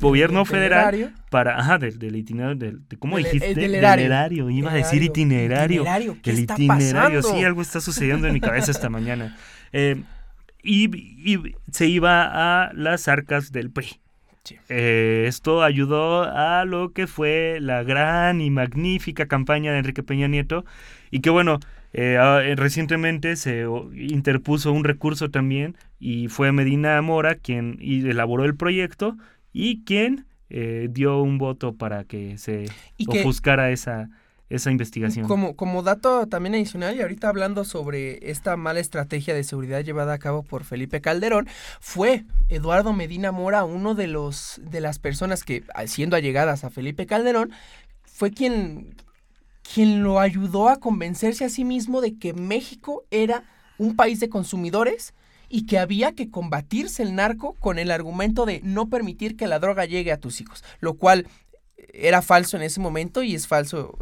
gobierno 0.00 0.44
federal 0.44 1.14
para 1.30 1.56
ajá 1.58 1.78
del, 1.78 1.98
del 1.98 2.16
itinerario 2.16 2.56
del, 2.56 2.80
cómo 2.98 3.16
dijiste 3.16 3.54
del 3.54 3.74
erario. 3.76 4.50
iba 4.50 4.72
a 4.72 4.74
decir 4.74 5.02
itinerario. 5.02 5.82
Itinerario 5.82 6.18
¿Qué 6.22 6.30
el 6.30 6.40
itinerario 6.40 7.22
sí 7.22 7.44
algo 7.44 7.62
está 7.62 7.80
sucediendo 7.80 8.26
en 8.26 8.34
mi 8.34 8.40
cabeza 8.40 8.70
esta 8.70 8.88
mañana. 8.88 9.36
Eh, 9.72 10.02
y, 10.62 10.96
y, 10.96 11.54
se 11.70 11.86
iba 11.86 12.66
a 12.66 12.72
las 12.72 13.06
arcas 13.08 13.52
del 13.52 13.70
PRI 13.70 14.00
eh, 14.68 15.24
esto 15.26 15.62
ayudó 15.62 16.24
a 16.24 16.64
lo 16.64 16.92
que 16.92 17.06
fue 17.06 17.58
la 17.60 17.82
gran 17.82 18.40
y 18.40 18.50
magnífica 18.50 19.26
campaña 19.26 19.72
de 19.72 19.78
Enrique 19.78 20.02
Peña 20.02 20.28
Nieto 20.28 20.64
y 21.10 21.20
que 21.20 21.30
bueno, 21.30 21.60
eh, 21.92 22.18
eh, 22.18 22.54
recientemente 22.56 23.36
se 23.36 23.64
interpuso 23.94 24.72
un 24.72 24.84
recurso 24.84 25.30
también 25.30 25.76
y 25.98 26.28
fue 26.28 26.52
Medina 26.52 27.00
Mora 27.02 27.36
quien 27.36 27.78
elaboró 27.80 28.44
el 28.44 28.56
proyecto 28.56 29.16
y 29.52 29.84
quien 29.84 30.26
dio 30.90 31.20
un 31.20 31.38
voto 31.38 31.74
para 31.74 32.04
que 32.04 32.38
se 32.38 32.66
ofuscara 33.08 33.72
esa 33.72 34.08
esa 34.56 34.70
investigación. 34.70 35.26
Como, 35.26 35.56
como 35.56 35.82
dato 35.82 36.26
también 36.26 36.54
adicional, 36.54 36.96
y 36.96 37.02
ahorita 37.02 37.28
hablando 37.28 37.64
sobre 37.64 38.30
esta 38.30 38.56
mala 38.56 38.80
estrategia 38.80 39.34
de 39.34 39.44
seguridad 39.44 39.82
llevada 39.82 40.14
a 40.14 40.18
cabo 40.18 40.42
por 40.42 40.64
Felipe 40.64 41.00
Calderón, 41.00 41.48
fue 41.80 42.24
Eduardo 42.48 42.92
Medina 42.92 43.32
Mora 43.32 43.64
uno 43.64 43.94
de 43.94 44.06
los 44.06 44.60
de 44.62 44.80
las 44.80 44.98
personas 44.98 45.44
que, 45.44 45.64
siendo 45.86 46.16
allegadas 46.16 46.64
a 46.64 46.70
Felipe 46.70 47.06
Calderón, 47.06 47.52
fue 48.04 48.30
quien, 48.30 48.94
quien 49.62 50.02
lo 50.02 50.20
ayudó 50.20 50.68
a 50.68 50.78
convencerse 50.78 51.44
a 51.44 51.48
sí 51.48 51.64
mismo 51.64 52.00
de 52.00 52.18
que 52.18 52.32
México 52.32 53.04
era 53.10 53.44
un 53.78 53.96
país 53.96 54.20
de 54.20 54.28
consumidores 54.28 55.14
y 55.48 55.66
que 55.66 55.78
había 55.78 56.12
que 56.12 56.30
combatirse 56.30 57.02
el 57.02 57.14
narco 57.14 57.54
con 57.60 57.78
el 57.78 57.90
argumento 57.90 58.46
de 58.46 58.60
no 58.62 58.88
permitir 58.88 59.36
que 59.36 59.46
la 59.46 59.58
droga 59.58 59.84
llegue 59.84 60.12
a 60.12 60.20
tus 60.20 60.40
hijos, 60.40 60.64
lo 60.80 60.94
cual 60.94 61.26
era 61.92 62.22
falso 62.22 62.56
en 62.56 62.62
ese 62.62 62.80
momento 62.80 63.22
y 63.22 63.34
es 63.34 63.46
falso 63.46 63.98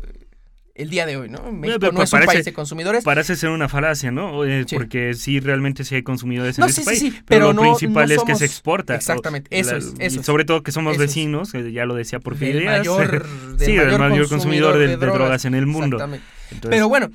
el 0.75 0.89
día 0.89 1.05
de 1.05 1.17
hoy, 1.17 1.29
¿no? 1.29 1.53
México 1.53 1.93
no 1.93 2.03
es 2.03 2.13
un 2.13 2.25
país 2.25 2.45
de 2.45 2.53
consumidores. 2.53 3.05
Parece 3.05 3.37
ser 3.37 3.51
una 3.51 3.69
falacia, 3.69 4.11
¿no? 4.11 4.45
Eh, 4.45 4.65
porque 4.71 5.15
sí, 5.15 5.39
realmente 5.39 5.85
sí 5.85 5.97
hay 5.97 6.03
consumidores 6.03 6.59
en 6.59 6.65
ese 6.65 6.83
país. 6.83 7.23
pero, 7.27 7.53
lo 7.53 7.61
principal 7.61 8.11
es 8.11 8.23
que 8.23 8.35
se 8.35 8.47
exporta. 8.47 8.95
Exactamente, 8.95 9.49
eso 9.59 9.77
es. 9.77 9.95
Eso 9.99 10.23
sobre 10.23 10.45
todo 10.45 10.63
que 10.63 10.73
somos 10.73 10.97
vecinos, 10.99 11.53
ya 11.53 11.85
lo 11.85 11.95
decía 11.95 12.21
por 12.21 12.39
Díaz. 12.39 12.79
Mayor, 12.79 13.27
sí, 13.59 13.73
el 13.77 13.99
mayor 13.99 14.29
consumidor, 14.29 14.79
de, 14.79 14.97
drogas. 14.97 15.45
en 15.45 15.55
el 15.55 15.67
mundo. 15.67 15.97
Exactamente. 15.97 16.69
pero 16.69 16.89
bueno, 16.89 17.11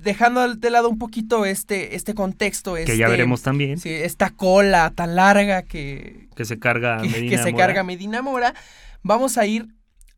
dejando 0.00 0.54
de 0.54 0.70
lado 0.70 0.88
un 0.88 0.98
poquito 0.98 1.44
este, 1.44 1.96
este 1.96 2.14
contexto. 2.14 2.74
que 2.74 2.86
ya 2.86 2.92
este, 2.92 3.06
veremos 3.06 3.42
también. 3.42 3.78
Sí, 3.78 3.90
esta 3.90 4.30
cola 4.30 4.92
tan 4.94 5.16
larga 5.16 5.62
que... 5.62 6.28
Que 6.36 6.44
se 6.44 6.58
carga 6.58 6.98
Medina 6.98 7.36
Que 7.36 7.42
se 7.42 7.54
carga 7.54 7.82
Medina 7.82 8.22
Mora. 8.22 8.54
Vamos 9.02 9.38
a 9.38 9.46
ir 9.46 9.66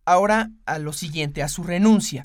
ahora 0.05 0.51
a 0.67 0.79
lo 0.79 0.93
siguiente, 0.93 1.43
a 1.43 1.49
su 1.49 1.63
renuncia. 1.63 2.25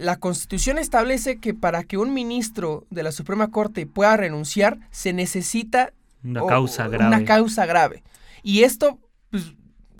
La 0.00 0.16
Constitución 0.16 0.78
establece 0.78 1.38
que 1.38 1.52
para 1.52 1.84
que 1.84 1.98
un 1.98 2.14
ministro 2.14 2.86
de 2.90 3.02
la 3.02 3.12
Suprema 3.12 3.50
Corte 3.50 3.86
pueda 3.86 4.16
renunciar 4.16 4.78
se 4.90 5.12
necesita 5.12 5.92
una 6.24 6.46
causa 6.46 6.88
grave. 6.88 7.06
Una 7.06 7.24
causa 7.24 7.66
grave. 7.66 8.02
Y 8.42 8.62
esto, 8.62 8.98
pues, 9.30 9.54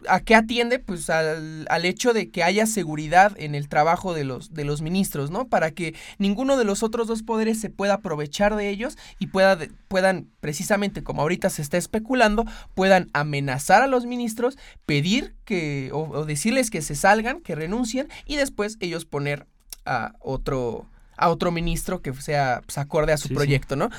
¿a 0.09 0.20
qué 0.20 0.34
atiende? 0.34 0.78
Pues 0.78 1.11
al, 1.11 1.84
hecho 1.84 2.12
de 2.12 2.30
que 2.30 2.42
haya 2.42 2.66
seguridad 2.66 3.32
en 3.36 3.55
el 3.55 3.68
trabajo 3.68 4.14
de 4.14 4.24
los, 4.24 4.55
de 4.55 4.64
los 4.64 4.82
ministros, 4.82 5.30
¿no? 5.30 5.48
Para 5.48 5.70
que 5.70 5.94
ninguno 6.18 6.57
de 6.57 6.64
los 6.64 6.82
otros 6.82 7.07
dos 7.07 7.22
poderes 7.22 7.61
se 7.61 7.70
pueda 7.70 7.94
aprovechar 7.94 8.57
de 8.57 8.68
ellos 8.68 8.96
y 9.18 9.28
pueda, 9.28 9.59
puedan, 9.88 10.28
precisamente 10.40 11.03
como 11.03 11.22
ahorita 11.22 11.51
se 11.51 11.62
está 11.62 11.76
especulando, 11.76 12.44
puedan 12.74 13.11
amenazar 13.12 13.82
a 13.82 13.86
los 13.86 14.07
ministros, 14.07 14.57
pedir 14.86 15.34
que, 15.44 15.90
o 15.92 16.24
decirles 16.24 16.70
que 16.70 16.82
se 16.82 16.94
salgan, 16.94 17.40
que 17.40 17.55
renuncien 17.55 18.09
y 18.24 18.36
después 18.36 18.76
ellos 18.80 19.05
poner 19.05 19.46
a 19.85 20.12
otro, 20.20 20.87
a 21.16 21.28
otro 21.28 21.51
ministro 21.51 22.03
que 22.03 22.12
sea 22.14 22.62
pues, 22.64 22.78
acorde 22.78 23.12
a 23.12 23.16
su 23.16 23.28
proyecto, 23.28 23.76
¿no? 23.76 23.91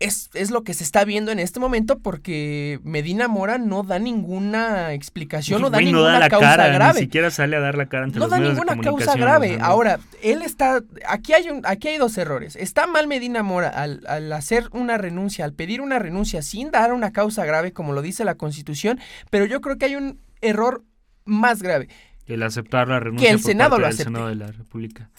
Es, 0.00 0.28
es, 0.34 0.50
lo 0.50 0.64
que 0.64 0.74
se 0.74 0.82
está 0.82 1.04
viendo 1.04 1.30
en 1.30 1.38
este 1.38 1.60
momento 1.60 2.00
porque 2.00 2.80
Medina 2.82 3.28
Mora 3.28 3.58
no 3.58 3.84
da 3.84 4.00
ninguna 4.00 4.92
explicación, 4.92 5.62
no 5.62 5.70
da 5.70 5.80
ninguna 5.80 6.18
la 6.18 6.28
causa 6.28 6.56
cara, 6.56 6.68
grave. 6.68 7.00
Ni 7.00 7.06
siquiera 7.06 7.30
sale 7.30 7.56
a 7.56 7.60
dar 7.60 7.76
la 7.76 7.86
cara 7.86 8.04
ante 8.04 8.18
No 8.18 8.26
da 8.26 8.40
ninguna 8.40 8.76
causa 8.80 9.14
grave. 9.14 9.58
Ahora, 9.60 10.00
él 10.20 10.42
está. 10.42 10.82
Aquí 11.06 11.32
hay, 11.32 11.48
un, 11.48 11.62
aquí 11.64 11.88
hay 11.88 11.98
dos 11.98 12.18
errores. 12.18 12.56
Está 12.56 12.88
mal 12.88 13.06
Medina 13.06 13.44
Mora 13.44 13.68
al, 13.68 14.02
al, 14.08 14.32
hacer 14.32 14.68
una 14.72 14.98
renuncia, 14.98 15.44
al 15.44 15.52
pedir 15.52 15.80
una 15.80 16.00
renuncia 16.00 16.42
sin 16.42 16.72
dar 16.72 16.92
una 16.92 17.12
causa 17.12 17.44
grave, 17.44 17.72
como 17.72 17.92
lo 17.92 18.02
dice 18.02 18.24
la 18.24 18.34
Constitución, 18.34 18.98
pero 19.30 19.46
yo 19.46 19.60
creo 19.60 19.78
que 19.78 19.86
hay 19.86 19.94
un 19.94 20.18
error 20.40 20.82
más 21.24 21.62
grave. 21.62 21.88
El 22.26 22.42
aceptar 22.42 22.88
la 22.88 23.00
renuncia 23.00 23.28
que 23.28 23.34
el 23.34 23.40
Senado 23.40 23.78
lo 23.78 23.92
Senado 23.92 24.28
de 24.28 24.36
la 24.36 24.50
República. 24.50 25.10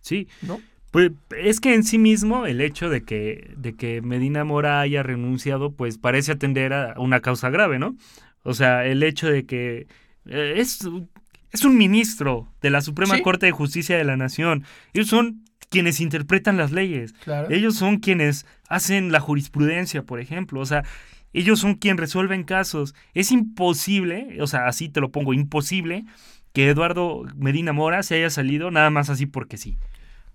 Sí. 0.00 0.28
¿No? 0.42 0.60
Pues 0.90 1.12
es 1.38 1.60
que 1.60 1.74
en 1.74 1.84
sí 1.84 1.98
mismo 1.98 2.46
el 2.46 2.60
hecho 2.60 2.88
de 2.88 3.02
que, 3.04 3.54
de 3.56 3.74
que 3.74 4.02
Medina 4.02 4.44
Mora 4.44 4.80
haya 4.80 5.02
renunciado, 5.02 5.72
pues 5.72 5.98
parece 5.98 6.32
atender 6.32 6.72
a 6.72 6.94
una 6.98 7.20
causa 7.20 7.48
grave, 7.48 7.78
¿no? 7.78 7.96
O 8.42 8.54
sea, 8.54 8.84
el 8.84 9.02
hecho 9.02 9.28
de 9.28 9.46
que 9.46 9.86
eh, 10.26 10.54
es, 10.56 10.80
es 11.52 11.64
un 11.64 11.78
ministro 11.78 12.52
de 12.60 12.70
la 12.70 12.80
Suprema 12.80 13.20
Corte 13.22 13.46
de 13.46 13.52
Justicia 13.52 13.96
de 13.96 14.04
la 14.04 14.16
Nación. 14.16 14.64
Ellos 14.92 15.08
son 15.08 15.44
quienes 15.68 16.00
interpretan 16.00 16.56
las 16.56 16.72
leyes. 16.72 17.14
Ellos 17.48 17.76
son 17.76 17.98
quienes 17.98 18.44
hacen 18.68 19.12
la 19.12 19.20
jurisprudencia, 19.20 20.02
por 20.02 20.18
ejemplo. 20.18 20.60
O 20.60 20.66
sea, 20.66 20.84
ellos 21.32 21.60
son 21.60 21.76
quienes 21.76 22.00
resuelven 22.00 22.42
casos. 22.42 22.94
Es 23.14 23.30
imposible, 23.30 24.38
o 24.40 24.48
sea, 24.48 24.66
así 24.66 24.88
te 24.88 25.00
lo 25.00 25.12
pongo, 25.12 25.32
imposible 25.32 26.04
que 26.52 26.68
Eduardo 26.68 27.24
Medina 27.36 27.72
Mora 27.72 28.02
se 28.02 28.16
haya 28.16 28.30
salido 28.30 28.70
nada 28.70 28.90
más 28.90 29.10
así 29.10 29.26
porque 29.26 29.56
sí. 29.56 29.78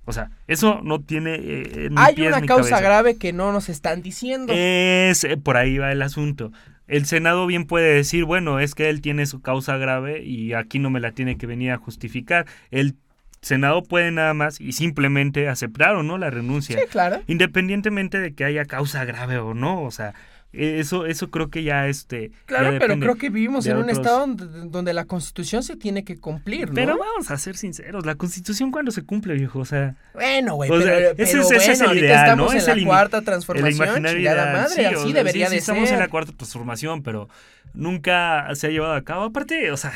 O 0.06 0.14
sea, 0.14 0.30
eso 0.48 0.82
no 0.84 1.02
tiene. 1.02 1.36
Eh, 1.42 1.90
Hay 1.96 2.22
una 2.28 2.42
causa 2.42 2.80
grave 2.80 3.18
que 3.18 3.34
no 3.34 3.52
nos 3.52 3.70
están 3.70 4.02
diciendo. 4.02 4.54
Es, 4.56 5.24
eh, 5.24 5.38
por 5.38 5.58
ahí 5.58 5.78
va 5.78 5.92
el 5.92 6.02
asunto. 6.02 6.52
El 6.88 7.08
Senado 7.08 7.48
bien 7.48 7.66
puede 7.66 7.96
decir, 7.96 8.26
bueno, 8.26 8.60
es 8.60 8.76
que 8.76 8.90
él 8.90 9.02
tiene 9.02 9.26
su 9.26 9.42
causa 9.42 9.78
grave 9.78 10.24
y 10.24 10.54
aquí 10.54 10.78
no 10.78 10.92
me 10.92 11.00
la 11.00 11.12
tiene 11.12 11.38
que 11.38 11.48
venir 11.48 11.72
a 11.72 11.78
justificar. 11.78 12.46
El 12.70 12.96
Senado 13.42 13.82
puede 13.82 14.12
nada 14.12 14.36
más 14.36 14.62
y 14.62 14.74
simplemente 14.74 15.50
aceptar 15.50 15.96
o 15.96 16.04
no 16.04 16.20
la 16.20 16.30
renuncia. 16.30 16.80
Sí, 16.80 16.86
claro. 16.88 17.22
Independientemente 17.26 18.20
de 18.20 18.36
que 18.36 18.46
haya 18.46 18.66
causa 18.66 19.06
grave 19.06 19.40
o 19.40 19.56
no. 19.56 19.82
O 19.82 19.90
sea, 19.90 20.14
eso, 20.56 21.06
eso 21.06 21.30
creo 21.30 21.50
que 21.50 21.64
ya 21.64 21.88
este. 21.88 22.32
Claro, 22.46 22.78
pero 22.80 23.00
creo 23.00 23.16
que 23.16 23.30
vivimos 23.30 23.66
en 23.68 23.78
un 23.78 23.90
estado 23.90 24.26
donde, 24.28 24.94
la 24.94 25.06
constitución 25.06 25.64
se 25.64 25.76
tiene 25.76 26.04
que 26.04 26.18
cumplir, 26.18 26.70
¿no? 26.70 26.76
Pero 26.76 26.98
vamos 26.98 27.30
a 27.30 27.38
ser 27.38 27.58
sinceros, 27.58 28.06
la 28.06 28.16
constitución 28.16 28.72
cuando 28.72 28.92
se 28.92 29.04
cumple, 29.04 29.34
viejo, 29.34 29.60
o 29.60 29.66
sea. 29.66 29.96
Bueno, 30.14 30.56
güey, 30.56 30.70
pero, 30.70 31.12
ese, 31.18 31.40
es 31.40 31.82
el 31.82 31.98
ideal, 31.98 32.22
estamos 32.22 32.54
¿no? 32.54 32.60
en 32.60 32.66
la 32.66 32.86
cuarta 32.86 33.22
transformación, 33.22 34.06
chingada 34.06 34.54
madre, 34.54 34.86
así 34.88 35.14
debería 35.14 35.46
de 35.46 35.52
ser. 35.52 35.60
Estamos 35.60 35.92
en 35.92 36.00
la 36.00 36.08
cuarta 36.08 36.32
transformación, 36.32 37.04
pero 37.04 37.30
nunca 37.74 38.48
se 38.56 38.68
ha 38.68 38.70
llevado 38.70 38.94
a 38.94 39.02
cabo. 39.04 39.24
Aparte, 39.26 39.72
o 39.72 39.78
sea, 39.78 39.94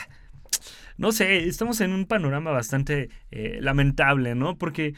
no 0.97 1.14
sé, 1.14 1.47
estamos 1.47 1.80
en 1.80 1.93
un 1.93 2.05
panorama 2.05 2.51
bastante 2.51 3.10
eh, 3.32 3.60
lamentable, 3.62 4.36
¿no? 4.36 4.57
Porque 4.57 4.95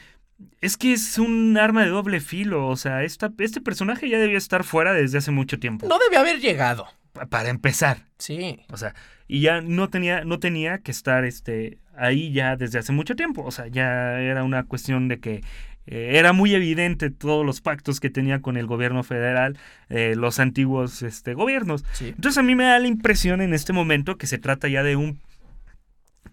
es 0.60 0.76
que 0.76 0.92
es 0.92 1.18
un 1.18 1.56
arma 1.58 1.84
de 1.84 1.90
doble 1.90 2.20
filo. 2.20 2.68
O 2.68 2.76
sea, 2.76 3.02
esta, 3.02 3.32
este 3.38 3.60
personaje 3.60 4.08
ya 4.08 4.18
debía 4.18 4.38
estar 4.38 4.64
fuera 4.64 4.92
desde 4.92 5.18
hace 5.18 5.30
mucho 5.30 5.58
tiempo. 5.58 5.86
No 5.88 5.98
debe 5.98 6.16
haber 6.16 6.40
llegado. 6.40 6.86
Para 7.28 7.50
empezar. 7.50 8.06
Sí. 8.18 8.60
O 8.70 8.76
sea, 8.76 8.94
y 9.28 9.40
ya 9.40 9.60
no 9.60 9.90
tenía, 9.90 10.24
no 10.24 10.38
tenía 10.38 10.78
que 10.78 10.90
estar 10.90 11.24
este, 11.24 11.78
ahí 11.96 12.32
ya 12.32 12.56
desde 12.56 12.78
hace 12.78 12.92
mucho 12.92 13.16
tiempo. 13.16 13.44
O 13.44 13.50
sea, 13.50 13.66
ya 13.66 14.20
era 14.20 14.44
una 14.44 14.64
cuestión 14.64 15.08
de 15.08 15.20
que 15.20 15.42
eh, 15.86 16.12
era 16.14 16.32
muy 16.32 16.54
evidente 16.54 17.10
todos 17.10 17.44
los 17.44 17.60
pactos 17.60 18.00
que 18.00 18.10
tenía 18.10 18.40
con 18.40 18.56
el 18.56 18.66
gobierno 18.66 19.02
federal, 19.02 19.58
eh, 19.88 20.14
los 20.16 20.38
antiguos 20.38 21.02
este, 21.02 21.34
gobiernos. 21.34 21.84
Entonces 22.00 22.38
a 22.38 22.42
mí 22.42 22.54
me 22.54 22.64
da 22.64 22.78
la 22.78 22.86
impresión 22.86 23.40
en 23.40 23.52
este 23.52 23.72
momento 23.72 24.16
que 24.16 24.26
se 24.26 24.38
trata 24.38 24.68
ya 24.68 24.82
de 24.82 24.96
un, 24.96 25.20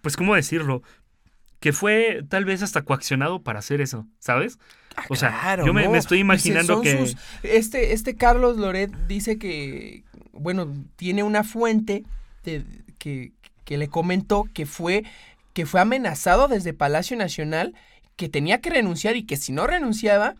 pues 0.01 0.15
cómo 0.15 0.35
decirlo, 0.35 0.83
que 1.59 1.73
fue 1.73 2.23
tal 2.29 2.45
vez 2.45 2.61
hasta 2.63 2.81
coaccionado 2.83 3.41
para 3.41 3.59
hacer 3.59 3.81
eso, 3.81 4.07
¿sabes? 4.19 4.57
Ah, 4.95 5.05
o 5.09 5.15
sea, 5.15 5.29
claro, 5.29 5.65
yo 5.65 5.73
me, 5.73 5.83
no. 5.85 5.91
me 5.91 5.97
estoy 5.97 6.19
imaginando 6.19 6.81
que... 6.81 6.97
sus- 6.97 7.17
este, 7.43 7.93
este 7.93 8.15
Carlos 8.15 8.57
Loret 8.57 8.91
dice 9.07 9.37
que, 9.37 10.03
bueno, 10.31 10.73
tiene 10.95 11.23
una 11.23 11.43
fuente 11.43 12.03
de- 12.43 12.63
que, 12.97 13.31
que 13.65 13.77
le 13.77 13.87
comentó 13.87 14.45
que 14.53 14.65
fue, 14.65 15.03
que 15.53 15.65
fue 15.65 15.79
amenazado 15.81 16.47
desde 16.47 16.73
Palacio 16.73 17.15
Nacional, 17.17 17.75
que 18.15 18.29
tenía 18.29 18.59
que 18.61 18.69
renunciar 18.69 19.15
y 19.15 19.23
que 19.23 19.37
si 19.37 19.51
no 19.51 19.67
renunciaba, 19.67 20.35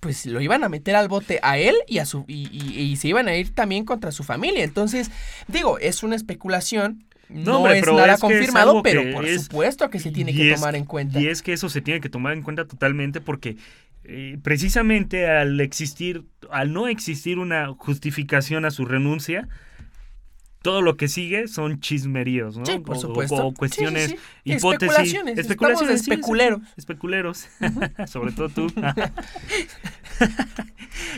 pues 0.00 0.26
lo 0.26 0.40
iban 0.42 0.64
a 0.64 0.68
meter 0.68 0.96
al 0.96 1.08
bote 1.08 1.40
a 1.42 1.56
él 1.56 1.74
y 1.86 1.98
a 1.98 2.04
su 2.04 2.24
y, 2.28 2.48
y- 2.52 2.78
y 2.80 2.96
se 2.96 3.08
iban 3.08 3.28
a 3.28 3.36
ir 3.36 3.54
también 3.54 3.84
contra 3.86 4.12
su 4.12 4.22
familia. 4.24 4.64
Entonces, 4.64 5.10
digo, 5.48 5.78
es 5.78 6.02
una 6.02 6.16
especulación. 6.16 7.04
No, 7.28 7.58
hombre, 7.58 7.78
es 7.78 7.84
pero 7.84 7.96
nada 7.96 8.14
es 8.14 8.20
que 8.20 8.26
es 8.26 8.32
confirmado, 8.32 8.82
pero 8.82 9.02
por 9.12 9.26
es- 9.26 9.44
supuesto 9.44 9.88
que 9.90 9.98
se 9.98 10.10
tiene 10.10 10.34
que 10.34 10.54
tomar 10.54 10.76
en 10.76 10.84
cuenta. 10.84 11.20
Y 11.20 11.28
es 11.28 11.42
que 11.42 11.52
eso 11.52 11.68
se 11.68 11.80
tiene 11.80 12.00
que 12.00 12.08
tomar 12.08 12.32
en 12.34 12.42
cuenta 12.42 12.66
totalmente 12.66 13.20
porque 13.20 13.56
eh, 14.04 14.38
precisamente 14.42 15.26
al 15.28 15.60
existir, 15.60 16.24
al 16.50 16.72
no 16.72 16.88
existir 16.88 17.38
una 17.38 17.68
justificación 17.68 18.64
a 18.66 18.70
su 18.70 18.84
renuncia, 18.84 19.48
todo 20.60 20.80
lo 20.82 20.96
que 20.96 21.08
sigue 21.08 21.46
son 21.48 21.80
chismeríos, 21.80 22.56
¿no? 22.56 22.64
Sí, 22.64 22.78
por 22.78 22.98
supuesto. 22.98 23.46
O, 23.48 23.52
cuestiones, 23.52 24.10
Sí, 24.10 24.16
sí, 24.16 24.22
sí. 24.44 24.52
hipótesis. 24.52 24.98
Especulaciones, 24.98 25.38
estamos 25.38 25.88
sí, 25.90 25.94
especuleros. 25.94 26.60
especuleros. 26.76 27.48
Sobre 28.06 28.32
todo 28.32 28.48
tú. 28.48 28.72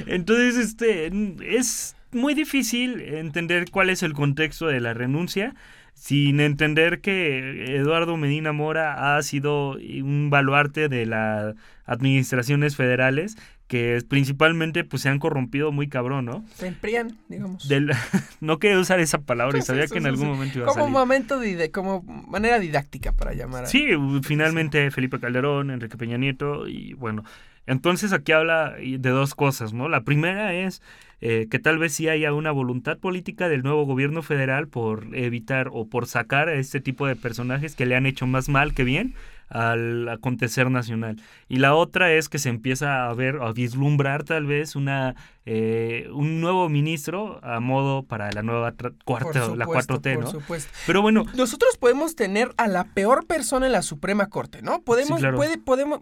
Entonces, 0.07 0.57
este, 0.57 1.11
es 1.57 1.97
muy 2.13 2.35
difícil 2.35 3.01
entender 3.01 3.71
cuál 3.71 3.91
es 3.91 4.03
el 4.03 4.13
contexto 4.15 4.67
de 4.67 4.81
la 4.81 4.95
renuncia 4.95 5.55
sin 5.97 6.41
entender 6.41 7.01
que 7.01 7.75
Eduardo 7.75 8.19
Medina 8.19 8.53
Mora 8.53 9.17
ha 9.17 9.23
sido 9.23 9.73
un 9.73 10.29
baluarte 10.31 10.89
de 10.91 11.07
las 11.07 11.55
administraciones 11.87 12.77
federales 12.77 13.37
que 13.67 14.01
principalmente 14.07 14.85
pues 14.85 15.03
se 15.03 15.09
han 15.09 15.19
corrompido 15.19 15.73
muy 15.73 15.89
cabrón, 15.89 16.27
¿no? 16.27 16.45
Se 16.55 16.69
enfrían, 16.69 17.17
digamos. 17.29 17.67
Del, 17.67 17.91
no 18.41 18.59
quería 18.59 18.79
usar 18.79 19.01
esa 19.01 19.19
palabra 19.23 19.59
y 19.59 19.63
sí, 19.63 19.67
sabía 19.69 19.87
sí, 19.89 19.93
que 19.95 19.99
en 19.99 20.05
sí, 20.05 20.09
algún 20.11 20.29
momento 20.29 20.59
iba 20.59 20.67
a 20.67 20.69
Como 20.69 20.85
salir. 20.85 20.93
momento 20.93 21.39
de, 21.41 21.71
como 21.73 22.03
manera 22.03 22.59
didáctica 22.61 23.13
para 23.13 23.33
llamar 23.33 23.65
a... 23.65 23.67
Sí, 23.67 23.89
finalmente 24.23 24.91
Felipe 24.91 25.19
Calderón, 25.19 25.71
Enrique 25.71 25.97
Peña 25.97 26.19
Nieto 26.19 26.69
y 26.69 26.93
bueno, 26.93 27.25
entonces 27.67 28.13
aquí 28.13 28.33
habla 28.33 28.75
de 28.79 29.11
dos 29.11 29.35
cosas, 29.35 29.73
¿no? 29.73 29.89
La 29.89 30.03
primera 30.03 30.53
es 30.55 30.83
eh, 31.21 31.47
que 31.51 31.59
tal 31.59 31.79
vez 31.79 31.95
sí 31.95 32.09
haya 32.09 32.33
una 32.33 32.51
voluntad 32.51 32.99
política 32.99 33.49
del 33.49 33.63
nuevo 33.63 33.85
gobierno 33.85 34.23
federal 34.23 34.69
por 34.69 35.07
evitar 35.15 35.69
o 35.73 35.87
por 35.87 36.07
sacar 36.07 36.49
a 36.49 36.55
este 36.55 36.81
tipo 36.81 37.07
de 37.07 37.17
personajes 37.17 37.75
que 37.75 37.87
le 37.87 37.97
han 37.97 38.07
hecho 38.07 38.27
más 38.27 38.49
mal 38.49 38.75
que 38.75 38.85
bien 38.85 39.15
al 39.49 40.09
acontecer 40.09 40.71
nacional. 40.71 41.17
Y 41.49 41.59
la 41.59 41.75
otra 41.75 42.13
es 42.13 42.29
que 42.29 42.39
se 42.39 42.49
empieza 42.49 43.09
a 43.09 43.15
ver, 43.15 43.37
a 43.41 43.53
vislumbrar 43.53 44.25
tal 44.25 44.45
vez 44.45 44.75
una 44.75 45.15
eh, 45.45 46.09
un 46.13 46.41
nuevo 46.41 46.69
ministro 46.69 47.39
a 47.45 47.61
modo 47.61 48.03
para 48.03 48.33
la 48.33 48.43
nueva 48.43 48.75
cuarta, 49.05 49.55
la 49.55 49.65
supuesto, 49.67 50.01
4T, 50.01 50.15
por 50.15 50.25
¿no? 50.25 50.31
supuesto. 50.31 50.73
Pero 50.87 51.03
bueno, 51.03 51.25
Nosotros 51.37 51.77
podemos 51.79 52.17
tener 52.17 52.53
a 52.57 52.67
la 52.67 52.85
peor 52.93 53.27
persona 53.27 53.67
en 53.67 53.73
la 53.73 53.83
Suprema 53.83 54.27
Corte, 54.27 54.63
¿no? 54.63 54.83
Podemos, 54.83 55.19
Sí, 55.19 55.23
claro. 55.23 55.37
puede, 55.37 55.59
podemos, 55.59 56.01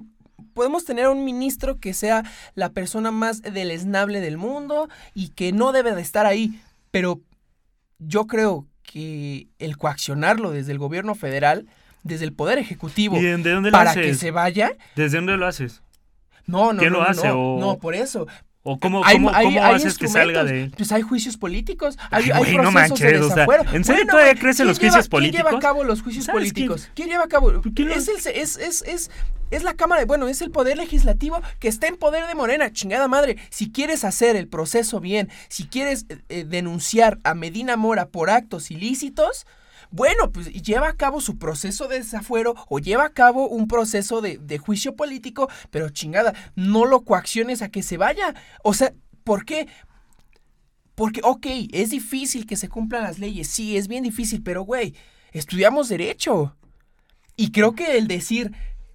podemos 0.55 0.85
tener 0.85 1.07
a 1.07 1.11
un 1.11 1.25
ministro 1.25 1.79
que 1.79 1.95
sea 1.95 2.23
la 2.55 2.71
persona 2.71 3.11
más 3.11 3.43
deleznable 3.43 4.21
del 4.21 4.37
mundo 4.37 4.89
y 5.15 5.29
que 5.31 5.53
no 5.53 5.73
debe 5.73 5.95
de 5.95 6.03
estar 6.03 6.27
ahí, 6.27 6.61
pero 6.91 7.21
yo 7.99 8.27
creo 8.27 8.67
que 8.83 9.49
el 9.59 9.77
coaccionarlo 9.77 10.51
desde 10.51 10.73
el 10.73 10.79
gobierno 10.79 11.15
federal, 11.15 11.67
desde 12.03 12.25
el 12.27 12.33
Poder 12.33 12.59
Ejecutivo, 12.59 13.17
¿y 13.17 13.23
de 13.23 13.37
de 13.39 13.51
dónde 13.53 13.71
lo 13.71 13.79
para 13.79 13.91
haces? 13.93 14.05
que 14.07 14.15
se 14.15 14.31
vaya, 14.31 14.73
¿Desde 14.95 15.17
dónde 15.19 15.37
lo 15.37 15.47
haces? 15.47 15.83
no, 16.47 16.73
no, 16.75 16.81
¿Quién 16.81 16.93
no, 16.93 16.99
lo 16.99 17.05
no, 17.05 17.11
hace? 17.11 17.29
no, 17.29 17.55
O- 17.55 17.61
no, 17.61 17.79
por 17.79 17.95
eso. 17.95 18.27
¿O 18.67 18.79
cómo, 18.81 19.03
cómo, 19.03 19.31
hay- 19.31 19.45
cómo 19.45 19.63
hay 19.63 19.75
haces 19.75 19.99
que 19.99 20.09
salga 20.09 20.43
de...? 20.43 20.71
Pues 20.75 20.91
hay 20.91 21.03
juicios 21.03 21.37
políticos, 21.37 21.99
hay, 22.11 22.31
Ay, 22.33 22.57
no 22.57 22.63
procesos 22.63 22.65
de 22.65 22.71
manches, 22.73 23.21
o 23.21 23.27
sea, 23.27 23.35
desafuero. 23.37 23.63
¿en 23.73 23.85
serio 23.85 23.85
Bueno, 24.05 24.11
todavía 24.13 24.33
güey, 24.33 24.41
crees 24.41 24.61
en 24.61 24.67
los 24.69 24.79
¿quién 24.79 24.91
juicios 24.93 25.11
lleva- 25.11 25.21
¿Quién 25.21 25.33
lleva 25.33 25.49
a 25.49 25.53
políticos? 25.53 25.61
cabo 25.61 25.85
los 25.85 26.03
juicios 26.03 26.25
¿Sabes 26.25 26.53
quién? 26.55 26.67
políticos? 26.69 26.91
¿Quién, 26.95 27.09
lleva 27.11 27.25
a 27.25 27.29
cabo? 27.29 27.53
¿Quién 27.75 27.89
lo- 27.89 27.95
Es, 27.95 28.09
el, 28.09 28.17
es, 28.17 28.57
es, 28.57 28.83
es, 28.87 29.11
es 29.51 29.63
la 29.65 29.75
Cámara, 29.75 30.01
de- 30.01 30.07
bueno, 30.07 30.29
es 30.29 30.41
el 30.41 30.51
Poder 30.51 30.79
Legislativo 30.79 31.43
que 31.61 31.69
está 31.69 31.89
en 31.89 31.97
poder 31.99 32.27
de 32.27 32.35
Morena, 32.35 32.73
chingada 32.73 33.07
madre. 33.07 33.37
Si 33.51 33.71
quieres 33.71 34.03
hacer 34.03 34.35
el 34.35 34.49
proceso 34.49 34.99
bien, 34.99 35.29
si 35.51 35.65
quieres 35.67 36.07
eh, 36.09 36.19
eh, 36.31 36.45
denunciar 36.49 37.19
a 37.23 37.35
Medina 37.35 37.77
Mora 37.77 38.07
por 38.09 38.31
actos 38.31 38.71
ilícitos, 38.71 39.47
bueno, 39.95 40.33
pues 40.33 40.53
lleva 40.53 40.89
a 40.89 40.97
cabo 40.97 41.21
su 41.21 41.39
proceso 41.39 41.87
de 41.87 41.99
desafuero 41.99 42.57
o 42.69 42.81
lleva 42.81 43.05
a 43.05 43.13
cabo 43.13 43.49
un 43.49 43.69
proceso 43.69 44.21
de, 44.21 44.39
de 44.39 44.59
juicio 44.59 44.97
político, 44.97 45.49
pero 45.71 45.89
chingada, 45.89 46.35
no 46.57 46.85
lo 46.85 47.05
coacciones 47.05 47.63
a 47.63 47.69
que 47.69 47.85
se 47.85 47.97
vaya. 47.97 48.35
O 48.65 48.75
sea, 48.75 48.93
¿por 49.23 49.45
qué? 49.45 49.69
Porque, 50.97 51.21
ok, 51.23 51.47
es 51.71 51.91
difícil 51.91 52.45
que 52.45 52.57
se 52.57 52.69
cumplan 52.69 53.05
las 53.05 53.21
leyes, 53.21 53.47
sí, 53.47 53.77
es 53.77 53.87
bien 53.87 54.03
difícil, 54.03 54.43
pero, 54.43 54.63
güey, 54.65 54.97
estudiamos 55.31 55.89
derecho. 55.89 56.57
Y 57.37 57.53
creo 57.53 57.77
que 57.77 57.97
el 57.97 58.09
decir, 58.09 58.51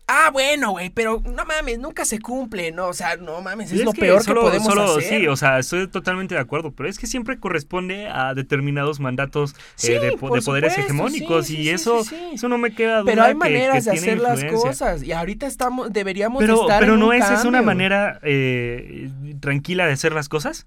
ah, 0.10 0.30
bueno, 0.34 0.72
güey, 0.72 0.90
pero 0.90 1.22
no 1.26 1.46
mames, 1.46 1.80
nunca 1.80 2.04
se 2.04 2.20
cumple, 2.20 2.72
no, 2.72 2.88
o 2.88 2.94
sea, 2.94 3.16
no 3.18 3.42
mames, 3.42 3.72
es, 3.72 3.84
lo 3.84 3.94
que 3.94 4.02
peor 4.02 4.24
solo- 4.24 4.42
que 4.42 4.48
podemos 4.48 4.68
solo- 4.68 4.98
hacer. 4.98 5.04
Sí, 5.22 5.28
o 5.28 5.36
sea, 5.38 5.60
estoy 5.60 5.88
totalmente 5.88 6.36
de 6.36 6.42
acuerdo, 6.42 6.72
pero 6.72 6.90
es 6.90 6.98
que 7.00 7.08
siempre 7.08 7.40
corresponde 7.40 8.08
a 8.08 8.34
determinados 8.34 9.00
mandatos 9.00 9.56
eh, 9.84 10.00
de, 10.00 10.12
poderes 10.18 10.44
supuesto, 10.44 10.82
hegemónicos 10.82 11.48
sí, 11.48 11.58
y 11.58 11.64
sí, 11.64 11.70
eso, 11.70 12.02
eso 12.34 12.50
no 12.50 12.58
me 12.58 12.74
queda 12.74 13.02
duda 13.02 13.12
pero 13.12 13.24
hay 13.24 13.36
maneras 13.36 13.86
que 13.86 13.92
de 13.92 13.98
hacer 13.98 14.20
las 14.20 14.44
cosas 14.46 15.04
y 15.04 15.12
ahorita 15.12 15.48
estamos, 15.48 15.94
deberíamos 15.94 16.42
Pero, 16.42 16.62
estar 16.62 16.80
pero 16.80 16.96
en 16.96 17.00
no 17.00 17.08
un 17.08 17.14
es, 17.14 17.30
es 17.30 17.46
una 17.46 17.62
manera 17.62 18.20
eh, 18.24 19.10
tranquila 19.40 19.86
de 19.86 19.94
hacer 19.94 20.14
las 20.14 20.28
cosas. 20.30 20.66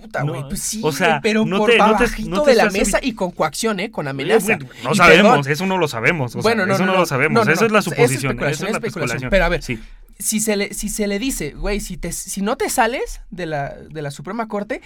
Puta, 0.00 0.24
No, 0.24 0.32
güey, 0.32 0.48
pues 0.48 0.60
sí, 0.60 0.80
o 0.82 0.92
sea, 0.92 1.20
pero 1.22 1.44
no 1.44 1.58
por 1.58 1.70
te- 1.70 1.78
no 1.78 1.96
te- 1.96 2.04
bajito 2.04 2.28
no 2.30 2.42
te 2.42 2.50
de 2.50 2.56
la 2.56 2.70
mesa 2.70 2.98
y 3.02 3.12
con 3.14 3.30
coacción, 3.30 3.80
¿eh? 3.80 3.90
Con 3.90 4.08
amenaza. 4.08 4.56
No 4.84 4.92
Y 4.92 4.96
sabemos, 4.96 5.32
perdón, 5.36 5.52
eso 5.52 5.66
no 5.66 5.78
lo 5.78 5.88
sabemos. 5.88 6.36
o 6.36 6.40
Bueno, 6.40 6.66
no, 6.66 6.74
eso 6.74 6.86
no, 6.86 6.94
lo 6.94 7.06
sabemos. 7.06 7.46
eso 7.48 7.66
es 7.66 7.72
la 7.72 7.82
suposición. 7.82 8.32
especulación, 8.32 8.50
eso 8.52 8.66
es 8.66 8.72
la 8.72 8.78
es 8.78 8.84
especulación. 8.84 9.16
especulación. 9.16 9.30
Pero 9.30 9.44
a 9.44 9.48
ver, 9.48 9.62
Sí. 9.62 9.78
si 10.18 10.40
se 10.40 10.56
le, 10.56 10.74
si 10.74 10.88
se 10.88 11.06
le 11.06 11.18
dice, 11.18 11.52
güey, 11.52 11.80
si, 11.80 11.96
te, 11.96 12.12
si 12.12 12.40
no 12.42 12.56
te 12.56 12.70
sales 12.70 13.20
de 13.30 13.46
la, 13.46 13.74
de 13.74 14.02
la 14.02 14.10
Suprema 14.10 14.48
Corte, 14.48 14.80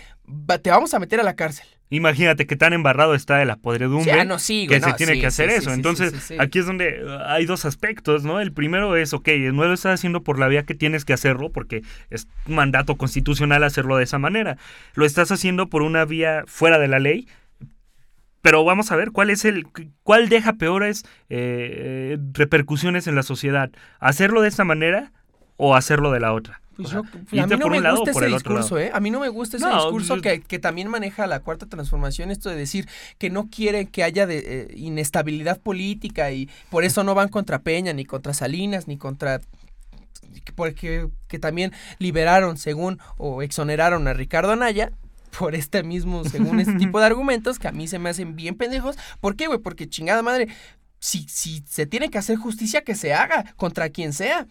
te 0.63 0.71
vamos 0.71 0.95
a 0.95 0.99
meter 0.99 1.21
a 1.21 1.23
la 1.23 1.35
cárcel. 1.37 1.67
Imagínate 1.93 2.47
que 2.47 2.57
tan 2.57 2.73
embarrado 2.73 3.15
está 3.15 3.37
de 3.37 3.45
la 3.45 3.57
podredumbre 3.57 4.15
Sí, 4.15 4.19
ah, 4.19 4.25
no, 4.25 4.39
sí, 4.39 4.67
que 4.67 4.81
se 4.81 4.95
tiene 4.95 5.13
sí, 5.13 5.21
que 5.21 5.27
hacer 5.27 5.51
eso. 5.51 5.75
Entonces, 5.75 6.33
aquí 6.39 6.59
es 6.59 6.65
donde 6.65 7.05
uh, 7.05 7.19
hay 7.27 7.45
dos 7.45 7.67
aspectos, 7.67 8.25
¿no? 8.25 8.41
El 8.41 8.51
primero 8.51 8.97
es, 8.97 9.13
ok, 9.13 9.29
no 9.53 9.65
lo 9.65 9.75
estás 9.75 10.01
haciendo 10.01 10.23
por 10.23 10.39
la 10.39 10.49
vía 10.49 10.63
que 10.63 10.75
tienes 10.75 11.05
que 11.05 11.13
hacerlo, 11.13 11.51
porque 11.51 11.83
es 12.09 12.29
un 12.47 12.55
mandato 12.55 12.97
constitucional 12.97 13.63
hacerlo 13.63 13.99
de 13.99 14.05
esa 14.05 14.19
manera. 14.19 14.57
Lo 14.95 15.05
estás 15.05 15.31
haciendo 15.33 15.67
por 15.67 15.83
una 15.83 16.07
vía 16.07 16.45
fuera 16.47 16.79
de 16.79 16.89
la 16.89 16.99
ley. 16.99 17.29
Pero 18.41 18.65
vamos 18.65 18.91
a 18.91 18.97
ver 18.97 19.11
cuál 19.11 19.29
es 19.29 19.45
el, 19.45 19.67
cuál 20.03 20.31
deja 20.31 20.55
peores 20.55 21.05
eh, 21.29 22.17
repercusiones 22.33 23.07
en 23.07 23.17
la 23.17 23.23
sociedad. 23.23 23.71
¿Hacerlo 24.01 24.41
de 24.41 24.49
esta 24.49 24.65
manera 24.65 25.13
o 25.59 25.77
hacerlo 25.77 26.11
de 26.11 26.21
la 26.21 26.33
otra? 26.33 26.62
Pues 26.77 26.91
yo, 26.91 27.01
a 27.01 27.47
mí 27.47 27.57
no 27.57 27.69
me 27.69 27.81
gusta 27.93 28.11
ese 28.11 28.27
discurso. 28.27 28.79
¿eh? 28.79 28.91
A 28.95 29.01
mí 29.01 29.11
no 29.11 29.21
me 29.21 29.29
gusta 29.29 29.57
ese 29.57 29.67
No, 29.67 29.77
discurso 29.77 30.17
yo- 30.17 30.23
que, 30.23 30.41
que 30.41 30.59
también 30.59 30.89
maneja 30.89 31.27
la 31.27 31.41
cuarta 31.41 31.67
transformación, 31.67 32.31
esto 32.31 32.49
de 32.51 32.57
decir 32.57 32.89
que 33.19 33.31
no 33.31 33.49
quiere 33.51 33.87
que 33.87 34.03
haya 34.05 34.27
de, 34.27 34.39
eh, 34.45 34.75
inestabilidad 34.77 35.61
política 35.61 36.31
y 36.33 36.49
por 36.71 36.85
eso 36.85 37.05
no 37.05 37.15
van 37.15 37.29
contra 37.29 37.61
Peña, 37.61 37.93
ni 37.93 38.05
contra 38.05 38.35
Salinas, 38.35 38.89
ni 38.89 38.97
contra... 38.97 39.41
Porque 40.55 41.09
que 41.29 41.39
también 41.39 41.73
liberaron, 41.99 42.57
según, 42.57 42.99
o 43.19 43.43
exoneraron 43.43 44.09
a 44.09 44.13
Ricardo 44.15 44.53
Anaya 44.53 44.91
por 45.39 45.55
este 45.55 45.83
mismo, 45.83 46.25
según 46.25 46.61
este 46.61 46.75
tipo 46.75 47.01
de 47.01 47.07
argumentos 47.07 47.59
que 47.59 47.69
a 47.69 47.73
mí 47.73 47.87
se 47.89 47.99
me 47.99 48.11
hacen 48.11 48.35
bien 48.37 48.55
pendejos. 48.57 48.97
¿Por 49.21 49.37
qué, 49.37 49.47
güey? 49.47 49.59
Porque 49.59 49.89
chingada 49.89 50.23
madre, 50.23 50.49
si, 50.99 51.27
si 51.29 51.63
se 51.69 51.87
tiene 51.87 52.11
que 52.11 52.19
hacer 52.19 52.37
justicia, 52.37 52.83
que 52.83 52.95
se 52.95 53.13
haga 53.15 53.45
contra 53.57 53.91
quien 53.91 54.13
sea. 54.13 54.47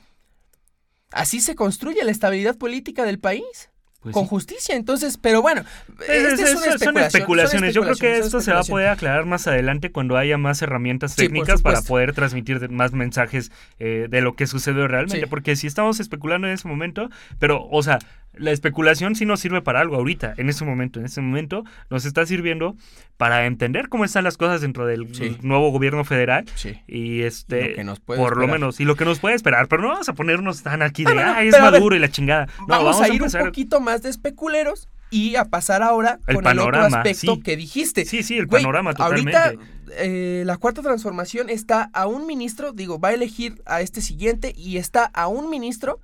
Así 1.12 1.42
se 1.42 1.56
construye 1.56 2.04
la 2.04 2.12
estabilidad 2.12 2.58
política 2.58 3.04
del 3.04 3.20
país. 3.20 3.70
Pues 4.02 4.14
con 4.16 4.24
sí. 4.24 4.30
justicia, 4.30 4.76
entonces, 4.76 5.20
pero 5.20 5.44
bueno, 5.44 5.62
Es- 6.08 6.40
este 6.40 6.42
es- 6.54 6.80
son 6.80 6.98
especulaciones. 6.98 7.76
Yo 7.76 7.84
creo 7.84 7.96
que 7.96 8.18
esto 8.18 8.42
se 8.42 8.52
va 8.52 8.62
a 8.62 8.64
poder 8.64 8.88
aclarar 8.88 9.28
más 9.28 9.46
adelante 9.46 9.92
cuando 9.92 10.18
haya 10.18 10.40
más 10.40 10.60
herramientas 10.64 11.12
Sí, 11.12 11.18
técnicas 11.28 11.62
para 11.62 11.84
poder 11.84 12.14
transmitir 12.14 12.68
más 12.72 12.94
mensajes 12.94 13.52
eh, 13.78 14.08
de 14.10 14.22
lo 14.22 14.36
que 14.36 14.48
sucedió 14.48 14.88
realmente. 14.88 15.20
Sí. 15.26 15.30
Porque 15.30 15.56
si 15.56 15.68
estamos 15.68 16.00
especulando 16.00 16.48
en 16.48 16.54
ese 16.54 16.68
momento, 16.68 17.12
pero, 17.38 17.64
o 17.70 17.84
sea, 17.84 18.00
la 18.34 18.52
especulación 18.52 19.16
sí 19.16 19.26
nos 19.26 19.40
sirve 19.40 19.62
para 19.62 19.82
algo 19.82 19.96
ahorita, 19.96 20.34
en 20.38 20.50
este 20.50 20.64
momento. 20.64 21.00
En 21.00 21.06
este 21.06 21.22
momento 21.22 21.64
nos 21.90 22.06
está 22.06 22.26
sirviendo 22.26 22.76
para 23.18 23.46
entender 23.46 23.90
cómo 23.90 24.06
están 24.06 24.24
las 24.24 24.38
cosas 24.38 24.62
dentro 24.62 24.86
del 24.86 25.08
nuevo 25.42 25.70
gobierno 25.72 26.04
federal. 26.04 26.46
Y 26.88 27.22
este, 27.22 27.84
por 28.06 28.38
lo 28.38 28.48
menos, 28.48 28.80
y 28.80 28.86
lo 28.86 28.96
que 28.96 29.06
nos 29.06 29.20
puede 29.20 29.36
esperar. 29.36 29.68
Pero 29.68 29.82
no 29.82 29.90
vamos 29.90 30.10
a 30.10 30.14
ponernos 30.14 30.64
tan 30.64 30.82
aquí 30.82 31.04
de, 31.04 31.20
ah, 31.20 31.44
es 31.44 31.60
maduro 31.60 31.96
y 31.96 32.00
la 32.00 32.10
chingada. 32.10 32.48
vamos, 32.68 33.02
a 33.02 33.10
ir 33.10 33.22
un 33.22 33.32
poquito 33.32 33.80
más 33.80 34.02
de 34.02 34.10
especuleros 34.10 34.88
y 35.10 35.36
a 35.36 35.46
pasar 35.46 35.84
ahora 35.84 36.20
con 36.34 36.48
el 36.48 36.60
otro 36.60 36.82
aspecto 36.82 37.40
que 37.42 37.58
dijiste. 37.58 38.06
Sí, 38.06 38.24
sí, 38.24 38.38
el 38.38 38.48
panorama 38.48 38.94
totalmente. 38.94 39.38
Ahorita 39.38 39.64
eh, 39.98 40.44
la 40.46 40.58
cuarta 40.58 40.82
transformación 40.82 41.50
está 41.50 41.90
a 41.94 42.08
un 42.08 42.26
ministro, 42.26 42.72
digo, 42.72 43.00
va 43.00 43.10
a 43.10 43.14
elegir 43.14 43.62
a 43.66 43.82
este 43.82 44.02
siguiente 44.02 44.54
y 44.56 44.78
está 44.78 45.06
a 45.14 45.28
un 45.28 45.50
ministro 45.50 46.00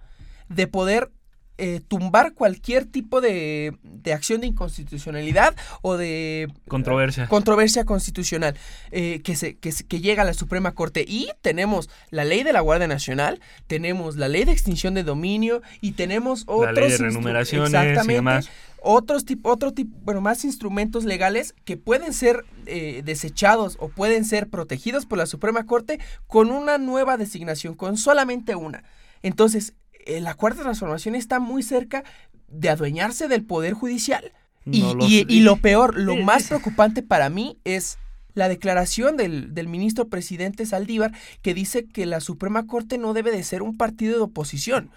de 0.50 0.68
poder 0.68 1.10
eh, 1.58 1.82
tumbar 1.88 2.34
cualquier 2.34 2.86
tipo 2.86 3.22
de, 3.22 3.78
acción 4.14 4.42
de 4.42 4.48
inconstitucionalidad 4.48 5.56
o 5.82 5.98
de 5.98 6.48
controversia, 6.68 7.28
controversia 7.28 7.84
constitucional 7.84 8.56
eh, 8.92 9.22
que, 9.24 9.36
se, 9.36 9.58
que, 9.58 9.74
que, 9.88 10.00
llega 10.00 10.22
a 10.22 10.26
la 10.26 10.34
Suprema 10.34 10.74
Corte. 10.74 11.04
Y 11.08 11.30
tenemos 11.42 11.90
la 12.10 12.26
ley 12.26 12.44
de 12.44 12.54
la 12.54 12.62
Guardia 12.62 12.88
Nacional, 12.88 13.42
tenemos 13.68 14.18
la 14.18 14.28
ley 14.28 14.46
de 14.46 14.52
extinción 14.52 14.94
de 14.94 15.04
dominio 15.04 15.62
y 15.82 15.94
tenemos 15.94 16.44
otros... 16.48 16.74
La 16.74 16.82
ley 16.82 16.92
de 16.92 16.98
renumeraciones 16.98 18.06
y 18.06 18.14
demás. 18.14 18.50
Otros 18.80 19.26
tipo, 19.26 19.50
otro 19.52 19.74
tipo, 19.74 19.98
bueno, 20.04 20.22
más 20.22 20.46
instrumentos 20.46 21.04
legales 21.04 21.56
que 21.66 21.78
pueden 21.78 22.14
ser 22.14 22.46
eh, 22.68 23.02
desechados 23.04 23.76
o 23.80 23.90
pueden 23.90 24.24
ser 24.24 24.48
protegidos 24.48 25.06
por 25.06 25.18
la 25.18 25.26
Suprema 25.26 25.66
Corte 25.66 26.00
con 26.28 26.52
una 26.52 26.78
nueva 26.78 27.18
designación, 27.18 27.74
con 27.74 27.98
solamente 27.98 28.56
una. 28.56 28.84
Entonces, 29.24 29.74
eh, 30.08 30.22
la 30.22 30.34
cuarta 30.34 30.62
transformación 30.64 31.16
está 31.16 31.40
muy 31.40 31.64
cerca 31.64 32.04
de 32.48 32.70
adueñarse 32.70 33.28
del 33.28 33.44
poder 33.44 33.74
judicial. 33.74 34.32
y, 34.66 35.42
lo 35.42 35.58
peor, 35.58 35.98
lo 35.98 36.18
más 36.18 36.48
preocupante 36.48 37.02
para 37.02 37.30
mí 37.30 37.58
es 37.64 37.98
la 38.38 38.48
declaración 38.48 39.18
del, 39.18 39.68
ministro 39.68 40.08
presidente 40.08 40.66
Saldívar 40.66 41.12
que 41.42 41.54
dice 41.54 41.86
que 41.86 42.06
la 42.06 42.22
Suprema 42.22 42.68
Corte 42.68 42.98
no 42.98 43.14
debe 43.14 43.32
de 43.32 43.44
ser 43.44 43.62
un 43.64 43.76
partido 43.76 44.18
de 44.18 44.24
oposición. 44.24 44.92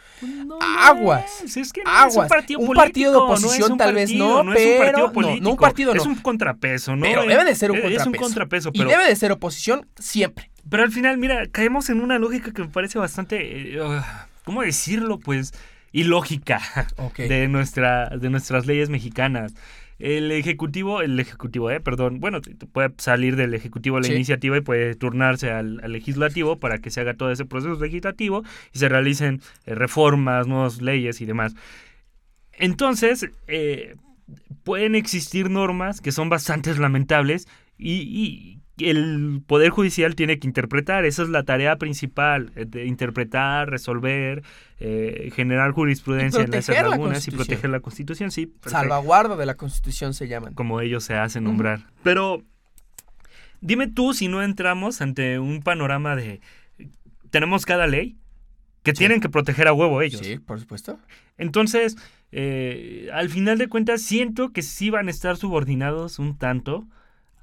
aguas. 0.61 1.43
Es 1.43 1.73
que 1.73 1.83
aguas. 1.85 2.17
un 2.17 2.29
partido, 2.29 2.61
un 2.61 2.75
partido 2.75 3.13
de 3.13 3.19
oposición 3.19 3.79
tal 3.79 3.95
vez 3.95 4.13
no, 4.13 4.45
pero 4.55 5.07
un 5.07 5.13
partido 5.13 5.41
no, 5.41 5.51
un 5.51 5.57
partido 5.57 5.95
Es 5.95 6.07
un 6.07 6.17
contrapeso, 6.17 6.95
¿no? 6.95 7.03
Pero 7.03 7.25
debe 7.25 7.45
de 7.45 7.55
ser 7.55 7.71
un 7.71 7.79
contrapeso. 7.79 8.03
Es 8.03 8.07
un 8.07 8.15
contrapeso, 8.15 8.73
pero... 8.73 8.89
Y 8.89 8.93
debe 8.93 9.07
de 9.07 9.17
ser 9.17 9.33
oposición 9.33 9.87
siempre. 9.99 10.51
Pero 10.69 10.83
al 10.83 10.93
final, 10.93 11.17
mira, 11.17 11.47
caemos 11.51 11.89
en 11.89 12.01
una 12.01 12.19
lógica 12.19 12.53
que 12.53 12.63
me 12.63 12.69
parece 12.69 12.99
bastante... 12.99 13.77
Eh, 13.77 14.01
¿cómo 14.51 14.63
decirlo? 14.63 15.21
Pues 15.21 15.55
ilógica 15.93 16.61
de, 17.17 17.47
nuestra, 17.47 18.09
de 18.09 18.31
nuestras 18.31 18.67
leyes 18.67 18.91
mexicanas. 18.91 19.55
El 20.01 20.33
ejecutivo, 20.33 21.03
el 21.03 21.21
ejecutivo, 21.21 21.71
eh, 21.71 21.79
perdón, 21.79 22.19
bueno, 22.19 22.41
puede 22.73 22.93
salir 22.99 23.37
del 23.37 23.55
ejecutivo 23.55 24.01
la 24.01 24.09
iniciativa 24.09 24.57
y 24.57 24.61
puede 24.61 24.97
turnarse 24.97 25.53
al, 25.53 25.77
legislativo 25.77 26.59
para 26.59 26.79
que 26.79 26.91
se 26.91 27.01
haga 27.01 27.15
todo 27.15 27.31
ese 27.31 27.45
proceso 27.45 27.81
legislativo 27.81 28.43
y 28.73 28.81
se 28.81 28.89
realicen 28.89 29.41
eh, 29.67 29.77
reformas, 29.77 30.49
nuevas 30.49 30.83
leyes 30.83 31.21
y 31.21 31.27
demás. 31.27 31.55
Entonces, 32.55 33.31
eh, 33.47 33.95
pueden 34.65 34.97
existir 34.97 35.49
normas 35.49 36.01
que 36.01 36.11
son 36.11 36.29
bastante 36.29 36.75
lamentables 36.75 37.47
y, 37.79 38.59
el 38.89 39.43
Poder 39.47 39.71
Judicial 39.71 40.15
tiene 40.15 40.39
que 40.39 40.47
interpretar, 40.47 41.05
esa 41.05 41.23
es 41.23 41.29
la 41.29 41.43
tarea 41.43 41.77
principal, 41.77 42.53
eh, 42.57 42.65
de 42.67 42.87
interpretar, 42.87 43.69
resolver, 43.69 44.43
eh, 44.79 45.31
generar 45.35 45.73
jurisprudencia 45.73 46.43
en 46.43 46.55
esas 46.55 46.83
lagunas 46.83 47.27
y 47.29 47.31
proteger 47.31 47.71
la 47.71 47.81
Constitución, 47.81 48.31
sí. 48.31 48.53
Salvaguarda 48.65 49.37
de 49.37 49.47
la 49.47 49.57
Constitución 49.57 50.15
se 50.15 50.29
llaman. 50.29 50.55
Como 50.55 50.81
ellos 50.81 51.05
se 51.05 51.15
hacen 51.15 51.45
nombrar. 51.45 51.87
Pero 52.03 52.43
dime 53.61 53.89
tú 53.89 54.15
si 54.15 54.29
no 54.29 54.43
entramos 54.43 55.01
ante 55.03 55.39
un 55.39 55.61
panorama 55.61 56.17
de... 56.17 56.41
Tenemos 57.31 57.67
cada 57.67 57.87
ley 57.87 58.17
que 58.83 58.93
tienen 58.93 59.21
que 59.21 59.29
proteger 59.29 59.69
a 59.69 59.73
huevo 59.73 60.03
ellos. 60.03 60.21
Sí, 60.25 60.39
por 60.39 60.59
supuesto. 60.59 60.99
Entonces, 61.37 61.97
eh, 62.33 63.09
al 63.13 63.29
final 63.29 63.59
de 63.59 63.69
cuentas, 63.69 64.03
siento 64.03 64.53
que 64.53 64.63
sí 64.63 64.91
van 64.91 65.09
a 65.09 65.11
estar 65.11 65.37
subordinados 65.37 66.19
un 66.19 66.39
tanto 66.39 66.87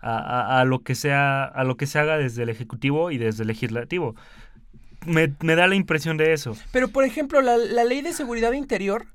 a, 0.07 0.63
lo 0.65 0.79
que 0.79 0.95
sea, 0.95 1.43
a 1.43 1.63
lo 1.63 1.75
que 1.75 1.85
se 1.85 1.99
haga 1.99 2.17
desde 2.17 2.43
el 2.43 2.49
Ejecutivo 2.49 3.11
y 3.11 3.17
desde 3.17 3.43
el 3.43 3.47
Legislativo. 3.47 4.15
Me, 5.05 5.27
da 5.27 5.67
la 5.67 5.75
impresión 5.75 6.17
de 6.17 6.33
eso. 6.33 6.55
Pero, 6.71 6.89
por 6.89 7.03
ejemplo, 7.03 7.41
la, 7.41 7.57
ley 7.83 8.01
de 8.01 8.13
seguridad 8.13 8.53
interior, 8.53 9.05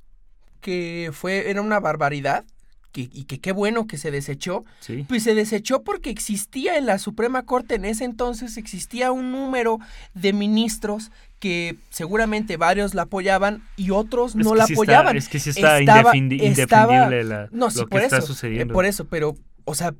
que 0.61 1.11
fue, 1.12 1.51
era 1.51 1.61
una 1.62 1.80
barbaridad, 1.80 2.45
que, 2.93 3.09
y 3.11 3.24
que 3.24 3.40
qué 3.40 3.53
bueno 3.53 3.86
que 3.86 3.97
se 3.97 4.11
desechó, 4.11 4.64
pues 5.09 5.22
se 5.22 5.34
desechó 5.34 5.82
porque 5.82 6.11
existía 6.11 6.76
en 6.76 6.84
la 6.84 6.99
Suprema 6.99 7.45
Corte 7.45 7.76
en 7.76 7.86
ese 7.86 8.05
entonces, 8.05 8.59
existía 8.59 9.12
un 9.12 9.32
número 9.32 9.78
de 10.12 10.34
ministros 10.34 11.11
que 11.38 11.76
seguramente 11.88 12.59
varios 12.59 12.95
la 12.95 13.03
apoyaban 13.03 13.62
y 13.76 13.90
otros 13.90 14.36
no 14.36 14.55
la 14.55 14.64
apoyaban. 14.64 15.16
es 15.16 15.28
que 15.28 15.40
sí 15.40 15.51
está 15.51 15.80
indefendible 15.80 17.24
la, 17.24 17.49
lo 17.51 17.86
que 17.88 17.99
está 17.99 18.18
eh, 18.18 18.22
sucediendo. 18.22 18.74
por 18.74 18.84
eso, 18.84 19.07
pero, 19.07 19.36
o 19.64 19.74
sea, 19.74 19.95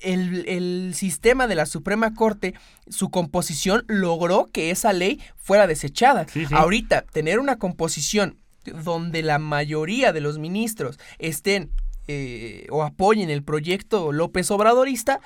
el, 0.00 0.94
sistema 0.94 1.46
de 1.46 1.54
la 1.54 1.66
Suprema 1.66 2.14
Corte, 2.14 2.54
su 2.88 3.10
composición 3.10 3.84
logró 3.88 4.46
que 4.52 4.70
esa 4.70 4.92
ley 4.92 5.20
fuera 5.36 5.66
desechada. 5.66 6.26
Ahorita, 6.50 7.02
tener 7.02 7.38
una 7.38 7.56
composición 7.56 8.36
donde 8.84 9.22
la 9.22 9.38
mayoría 9.38 10.12
de 10.12 10.20
los 10.20 10.38
ministros 10.38 10.98
estén 11.18 11.70
eh, 12.06 12.66
o 12.70 12.82
apoyen 12.82 13.30
el 13.30 13.42
proyecto 13.42 14.12
López 14.12 14.50
Obradorista, 14.50 15.20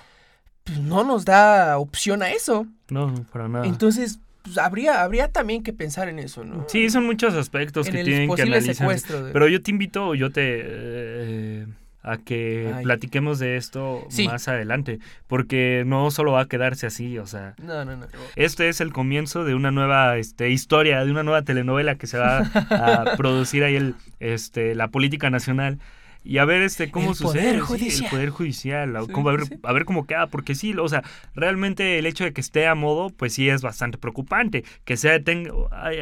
pues 0.65 0.79
no 0.79 1.05
nos 1.05 1.25
da 1.25 1.79
opción 1.79 2.23
a 2.23 2.31
eso. 2.31 2.67
No, 2.89 3.15
para 3.33 3.49
nada. 3.49 3.67
Entonces, 3.67 4.21
pues 4.43 4.59
habría, 4.59 5.03
habría 5.03 5.29
también 5.29 5.63
que 5.63 5.73
pensar 5.73 6.09
en 6.09 6.19
eso, 6.19 6.45
¿no? 6.45 6.67
Sí, 6.69 6.91
son 6.91 7.07
muchos 7.07 7.35
aspectos 7.35 7.87
que 7.87 8.05
tienen 8.05 8.35
que 8.35 8.43
analizar. 8.43 8.89
Pero 9.33 9.49
yo 9.49 9.63
te 9.63 9.71
invito, 9.71 10.15
yo 10.15 10.31
te... 10.31 10.43
Eh, 10.45 11.67
a 12.03 12.19
que 12.19 12.75
platiquemos 12.83 13.39
de 13.39 13.57
esto 13.57 14.07
más 14.27 14.49
adelante, 14.49 14.99
porque 15.27 15.85
no 15.87 16.11
solo 16.11 16.33
va 16.33 16.43
a 16.43 16.49
quedarse 16.49 16.87
así, 16.87 17.19
o 17.19 17.27
sea, 17.27 17.55
no, 17.63 17.85
no, 17.85 17.97
no. 17.97 18.07
este 18.37 18.69
es 18.69 18.81
el 18.81 18.93
comienzo 18.93 19.45
de 19.45 19.55
una 19.55 19.71
nueva 19.71 20.17
este, 20.19 20.51
historia, 20.51 21.05
de 21.05 21.11
una 21.11 21.23
nueva 21.23 21.43
telenovela 21.43 21.97
que 21.97 22.07
se 22.07 22.19
va 22.19 22.39
a 22.39 23.05
producir 23.17 23.63
ahí 23.65 23.77
el, 23.77 23.95
este, 24.21 24.75
la 24.75 24.89
política 24.89 25.31
nacional. 25.31 25.79
Y 26.25 26.39
a 26.39 26.45
ver 26.45 26.63
este 26.63 26.89
cómo 26.93 27.17
sucede 27.17 27.51
el 27.51 27.63
poder 28.09 28.31
judicial 28.31 28.95
a, 28.95 29.73
ver, 29.73 29.85
cómo 29.85 30.07
queda 30.07 30.29
porque 30.29 30.55
sí 30.55 30.73
o 30.73 30.89
sea 30.89 31.03
realmente 31.35 31.99
el 31.99 32.07
hecho 32.07 32.23
de 32.23 32.33
que 32.33 32.41
esté 32.41 32.69
a 32.69 32.77
modo 32.77 33.11
pues 33.11 33.35
sí 33.35 33.49
es 33.49 33.61
bastante 33.61 33.99
preocupante 33.99 34.63
que 34.85 34.97
sea 34.97 35.21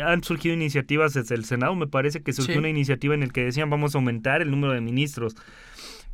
han 0.05 0.23
surgido 0.23 0.55
iniciativas 0.55 1.15
desde 1.15 1.35
el 1.35 1.47
senado 1.47 1.75
me 1.75 1.87
parece 1.87 2.23
que 2.23 2.35
surgió 2.35 2.59
una 2.59 2.69
iniciativa 2.69 3.15
en 3.15 3.23
el 3.23 3.33
que 3.33 3.47
decían 3.47 3.71
vamos 3.71 3.95
a 3.95 3.99
aumentar 3.99 4.43
el 4.43 4.51
número 4.51 4.75
de 4.75 4.83
ministros 4.83 5.37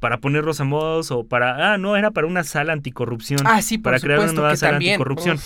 para 0.00 0.18
ponerlos 0.18 0.60
a 0.60 0.64
modos 0.64 1.10
o 1.10 1.24
para... 1.24 1.72
Ah, 1.72 1.78
no, 1.78 1.96
era 1.96 2.10
para 2.10 2.26
una 2.26 2.44
sala 2.44 2.72
anticorrupción. 2.72 3.40
Ah, 3.44 3.62
sí, 3.62 3.78
Para 3.78 4.00
crear 4.00 4.20
una 4.20 4.32
nueva 4.32 4.56
sala 4.56 4.76
anticorrupción. 4.76 5.38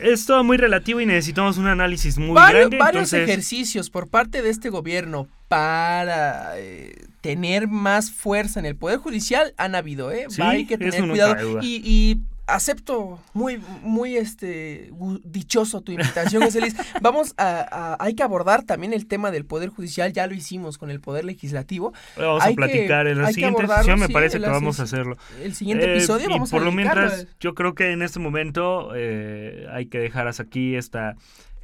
Es 0.00 0.24
todo 0.24 0.44
muy 0.44 0.56
relativo 0.56 1.00
y 1.00 1.06
necesitamos 1.06 1.58
un 1.58 1.66
análisis 1.66 2.16
muy 2.16 2.34
grande. 2.34 2.78
Varios 2.78 3.12
ejercicios 3.12 3.90
por 3.90 4.08
parte 4.08 4.40
de 4.40 4.50
este 4.50 4.70
gobierno 4.70 5.28
para 5.48 6.52
eh, 6.58 7.06
tener 7.20 7.66
más 7.66 8.12
fuerza 8.12 8.60
en 8.60 8.66
el 8.66 8.76
Poder 8.76 8.98
Judicial 8.98 9.52
han 9.56 9.74
habido, 9.74 10.12
¿eh? 10.12 10.26
hay 10.38 10.64
que 10.64 10.78
tener 10.78 11.08
cuidado. 11.08 11.58
Y, 11.60 11.82
y 11.84 12.20
acepto 12.52 13.18
muy, 13.32 13.60
muy 13.82 14.16
este 14.16 14.92
dichoso 15.24 15.80
tu 15.80 15.92
invitación, 15.92 16.42
José 16.42 16.60
Luis. 16.60 16.74
Vamos 17.00 17.34
a, 17.36 17.96
hay 17.98 18.14
que 18.14 18.22
abordar 18.22 18.64
también 18.64 18.92
el 18.92 19.06
tema 19.06 19.30
del 19.30 19.44
Poder 19.44 19.70
Judicial, 19.70 20.12
ya 20.12 20.26
lo 20.26 20.34
hicimos 20.34 20.78
con 20.78 20.90
el 20.90 21.00
Poder 21.00 21.24
Legislativo. 21.24 21.92
Vamos 22.16 22.42
a 22.44 22.50
platicar 22.52 23.06
en 23.06 23.22
la 23.22 23.32
siguiente 23.32 23.66
sesión, 23.66 24.00
me 24.00 24.08
parece 24.08 24.40
que 24.40 24.46
vamos 24.46 24.80
a 24.80 24.84
hacerlo. 24.84 25.16
El 25.42 25.54
siguiente 25.54 25.86
eh, 25.86 25.96
episodio 25.96 26.28
vamos 26.28 26.50
y 26.50 26.52
por 26.52 26.62
lo 26.62 26.72
mientras, 26.72 27.26
yo 27.40 27.54
creo 27.54 27.74
que 27.74 27.92
en 27.92 28.02
este 28.02 28.18
momento 28.18 28.92
eh, 28.94 29.66
hay 29.72 29.86
que 29.86 29.98
dejar 29.98 30.28
hasta 30.28 30.42
aquí 30.42 30.76
esta, 30.76 31.16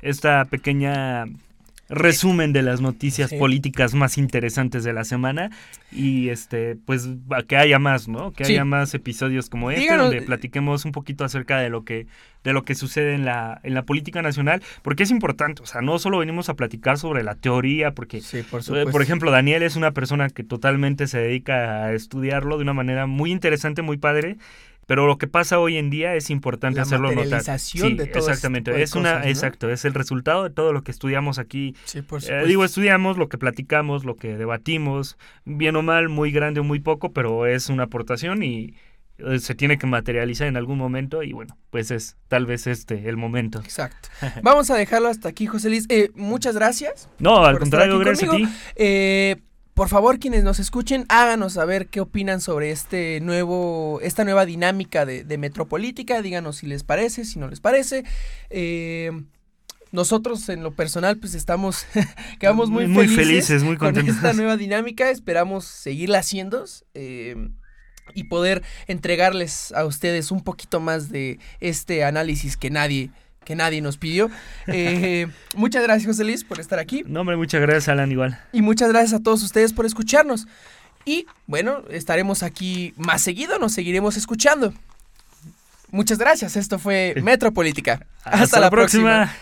esta 0.03 0.45
pequeña 0.45 1.27
resumen 1.89 2.53
de 2.53 2.63
las 2.63 2.81
noticias 2.81 3.33
políticas 3.33 3.95
más 3.95 4.19
interesantes 4.19 4.83
de 4.85 4.93
la 4.93 5.05
semana 5.05 5.51
y 5.93 6.31
este 6.31 6.77
pues 6.85 7.09
que 7.47 7.57
haya 7.57 7.79
más, 7.79 8.09
¿no? 8.09 8.33
Que 8.33 8.45
haya 8.45 8.65
más 8.65 8.93
episodios 8.95 9.49
como 9.49 9.71
este 9.71 9.97
donde 9.97 10.23
platiquemos 10.23 10.85
un 10.85 10.93
poquito 10.93 11.25
acerca 11.25 11.59
de 11.59 11.69
lo 11.69 11.85
que 11.85 12.07
de 12.43 12.53
lo 12.53 12.65
que 12.65 12.75
sucede 12.75 13.15
en 13.15 13.25
la 13.25 13.61
en 13.63 13.75
la 13.75 13.83
política 13.83 14.23
nacional, 14.23 14.63
porque 14.83 15.05
es 15.05 15.11
importante, 15.11 15.63
o 15.63 15.67
sea, 15.67 15.81
no 15.81 15.99
solo 15.99 16.19
venimos 16.19 16.49
a 16.49 16.55
platicar 16.55 16.99
sobre 16.99 17.23
la 17.23 17.35
teoría, 17.35 17.93
porque 17.93 18.21
por, 18.51 18.63
eh, 18.77 18.87
por 18.91 19.03
ejemplo, 19.03 19.31
Daniel 19.31 19.63
es 19.63 19.77
una 19.77 19.93
persona 19.93 20.29
que 20.31 20.45
totalmente 20.45 21.07
se 21.07 21.19
dedica 21.19 21.85
a 21.85 21.93
estudiarlo 21.93 22.57
de 22.57 22.63
una 22.63 22.75
manera 22.75 23.07
muy 23.07 23.31
interesante, 23.31 23.83
muy 23.83 23.97
padre 23.97 24.37
pero 24.87 25.07
lo 25.07 25.19
que 25.19 25.27
pasa 25.27 25.59
hoy 25.59 25.77
en 25.77 25.91
día 25.91 26.15
es 26.15 26.31
importante 26.31 26.77
La 26.77 26.83
hacerlo 26.83 27.09
notar. 27.11 27.25
materialización 27.25 27.97
de 27.97 28.07
todo 28.07 28.19
ese 28.21 28.31
exactamente, 28.31 28.73
de 28.73 28.83
es 28.83 28.95
una 28.95 29.11
cosas, 29.11 29.25
¿no? 29.25 29.31
exacto, 29.31 29.71
es 29.71 29.85
el 29.85 29.95
resultado 29.95 30.45
de 30.45 30.51
todo 30.51 30.73
lo 30.73 30.83
que 30.83 30.91
estudiamos 30.93 31.39
aquí. 31.39 31.75
Sí, 31.85 32.03
por 32.03 32.23
Eh, 32.25 32.47
digo, 32.47 32.65
estudiamos 32.65 33.19
lo 33.19 33.29
que 33.29 33.37
platicamos, 33.39 34.05
lo 34.05 34.17
que 34.17 34.37
debatimos, 34.37 35.19
bien 35.45 35.77
o 35.77 35.83
mal, 35.83 36.09
muy 36.09 36.31
grande 36.31 36.61
o 36.61 36.65
muy 36.65 36.81
poco, 36.81 37.13
pero 37.13 37.47
es 37.47 37.69
una 37.69 37.85
aportación 37.85 38.43
y 38.43 38.75
eh, 39.19 39.39
se 39.39 39.55
tiene 39.55 39.79
que 39.79 39.87
materializar 39.87 40.47
en 40.47 40.57
algún 40.57 40.79
momento 40.79 41.23
y 41.23 41.33
bueno, 41.33 41.57
pues 41.71 41.91
es 41.91 42.17
tal 42.29 42.47
vez 42.47 42.67
este 42.67 43.09
el 43.09 43.17
momento. 43.17 43.61
Exacto. 43.61 44.09
Vamos 44.43 44.71
a 44.71 44.77
dejarlo 44.77 45.09
hasta 45.09 45.29
aquí, 45.29 45.47
José 45.47 45.69
Luis. 45.71 45.87
Eh, 45.89 46.11
muchas 46.15 46.55
gracias. 46.55 47.09
No, 47.19 47.45
al 47.45 47.59
contrario, 47.59 47.99
gracias 47.99 48.31
a 48.31 48.37
ti. 48.37 48.47
Por 49.77 49.91
favor, 49.91 50.19
quienes 50.19 50.43
nos 50.43 50.59
escuchen, 50.59 51.05
háganos 51.11 51.53
saber 51.53 51.89
qué 51.89 52.01
opinan 52.01 52.41
sobre 52.41 52.71
este 52.71 53.21
nuevo, 53.21 54.01
esta 54.01 54.25
nueva 54.25 54.47
dinámica 54.47 55.05
de, 55.05 55.23
de 55.23 55.37
Metropolítica. 55.37 56.23
Díganos 56.23 56.57
si 56.57 56.67
les 56.67 56.83
parece, 56.83 57.27
si 57.27 57.39
no 57.39 57.47
les 57.47 57.61
parece. 57.61 58.03
Eh, 58.49 59.11
nosotros, 59.93 60.49
en 60.49 60.63
lo 60.63 60.71
personal, 60.73 61.19
pues 61.19 61.35
estamos, 61.35 61.85
quedamos 62.41 62.71
muy, 62.71 62.87
Muy 62.87 63.07
felices, 63.07 63.27
felices, 63.27 63.63
muy 63.65 63.77
con 63.77 63.89
contentos. 63.89 64.17
esta 64.17 64.33
nueva 64.33 64.57
dinámica. 64.57 65.11
Esperamos 65.11 65.67
seguirla 65.67 66.21
haciendo 66.21 66.65
eh, 66.95 67.51
y 68.15 68.25
poder 68.25 68.63
entregarles 68.87 69.73
a 69.73 69.85
ustedes 69.85 70.31
un 70.31 70.43
poquito 70.43 70.81
más 70.81 71.11
de 71.11 71.39
este 71.61 72.03
análisis 72.03 72.57
que 72.57 72.71
nadie 72.71 73.11
que 73.47 73.55
nadie 73.55 73.81
nos 73.81 73.97
pidió. 73.97 74.29
Eh, 74.67 75.29
muchas 75.55 75.83
gracias, 75.83 76.07
José 76.07 76.25
Luis, 76.25 76.45
por 76.45 76.61
estar 76.61 76.79
aquí. 76.79 77.05
No, 77.07 77.21
hombre, 77.21 77.37
muchas 77.37 77.63
gracias, 77.63 77.89
Alan, 77.89 78.11
igual. 78.11 78.39
Y 78.53 78.61
muchas 78.61 78.91
gracias 78.91 79.15
a 79.15 79.23
todos 79.23 79.43
ustedes 79.43 79.73
por 79.73 79.87
escucharnos. 79.87 80.47
Y 81.05 81.27
bueno, 81.47 81.85
estaremos 81.89 82.43
aquí 82.43 82.93
más 82.97 83.23
seguido, 83.23 83.59
nos 83.61 83.73
seguiremos 83.73 84.17
escuchando. 84.17 84.75
Muchas 85.93 86.19
gracias, 86.19 86.57
esto 86.57 86.81
fue 86.81 87.15
Metropolítica. 87.23 88.05
Hasta, 88.25 88.59
la 88.59 88.69
próxima. 88.69 89.33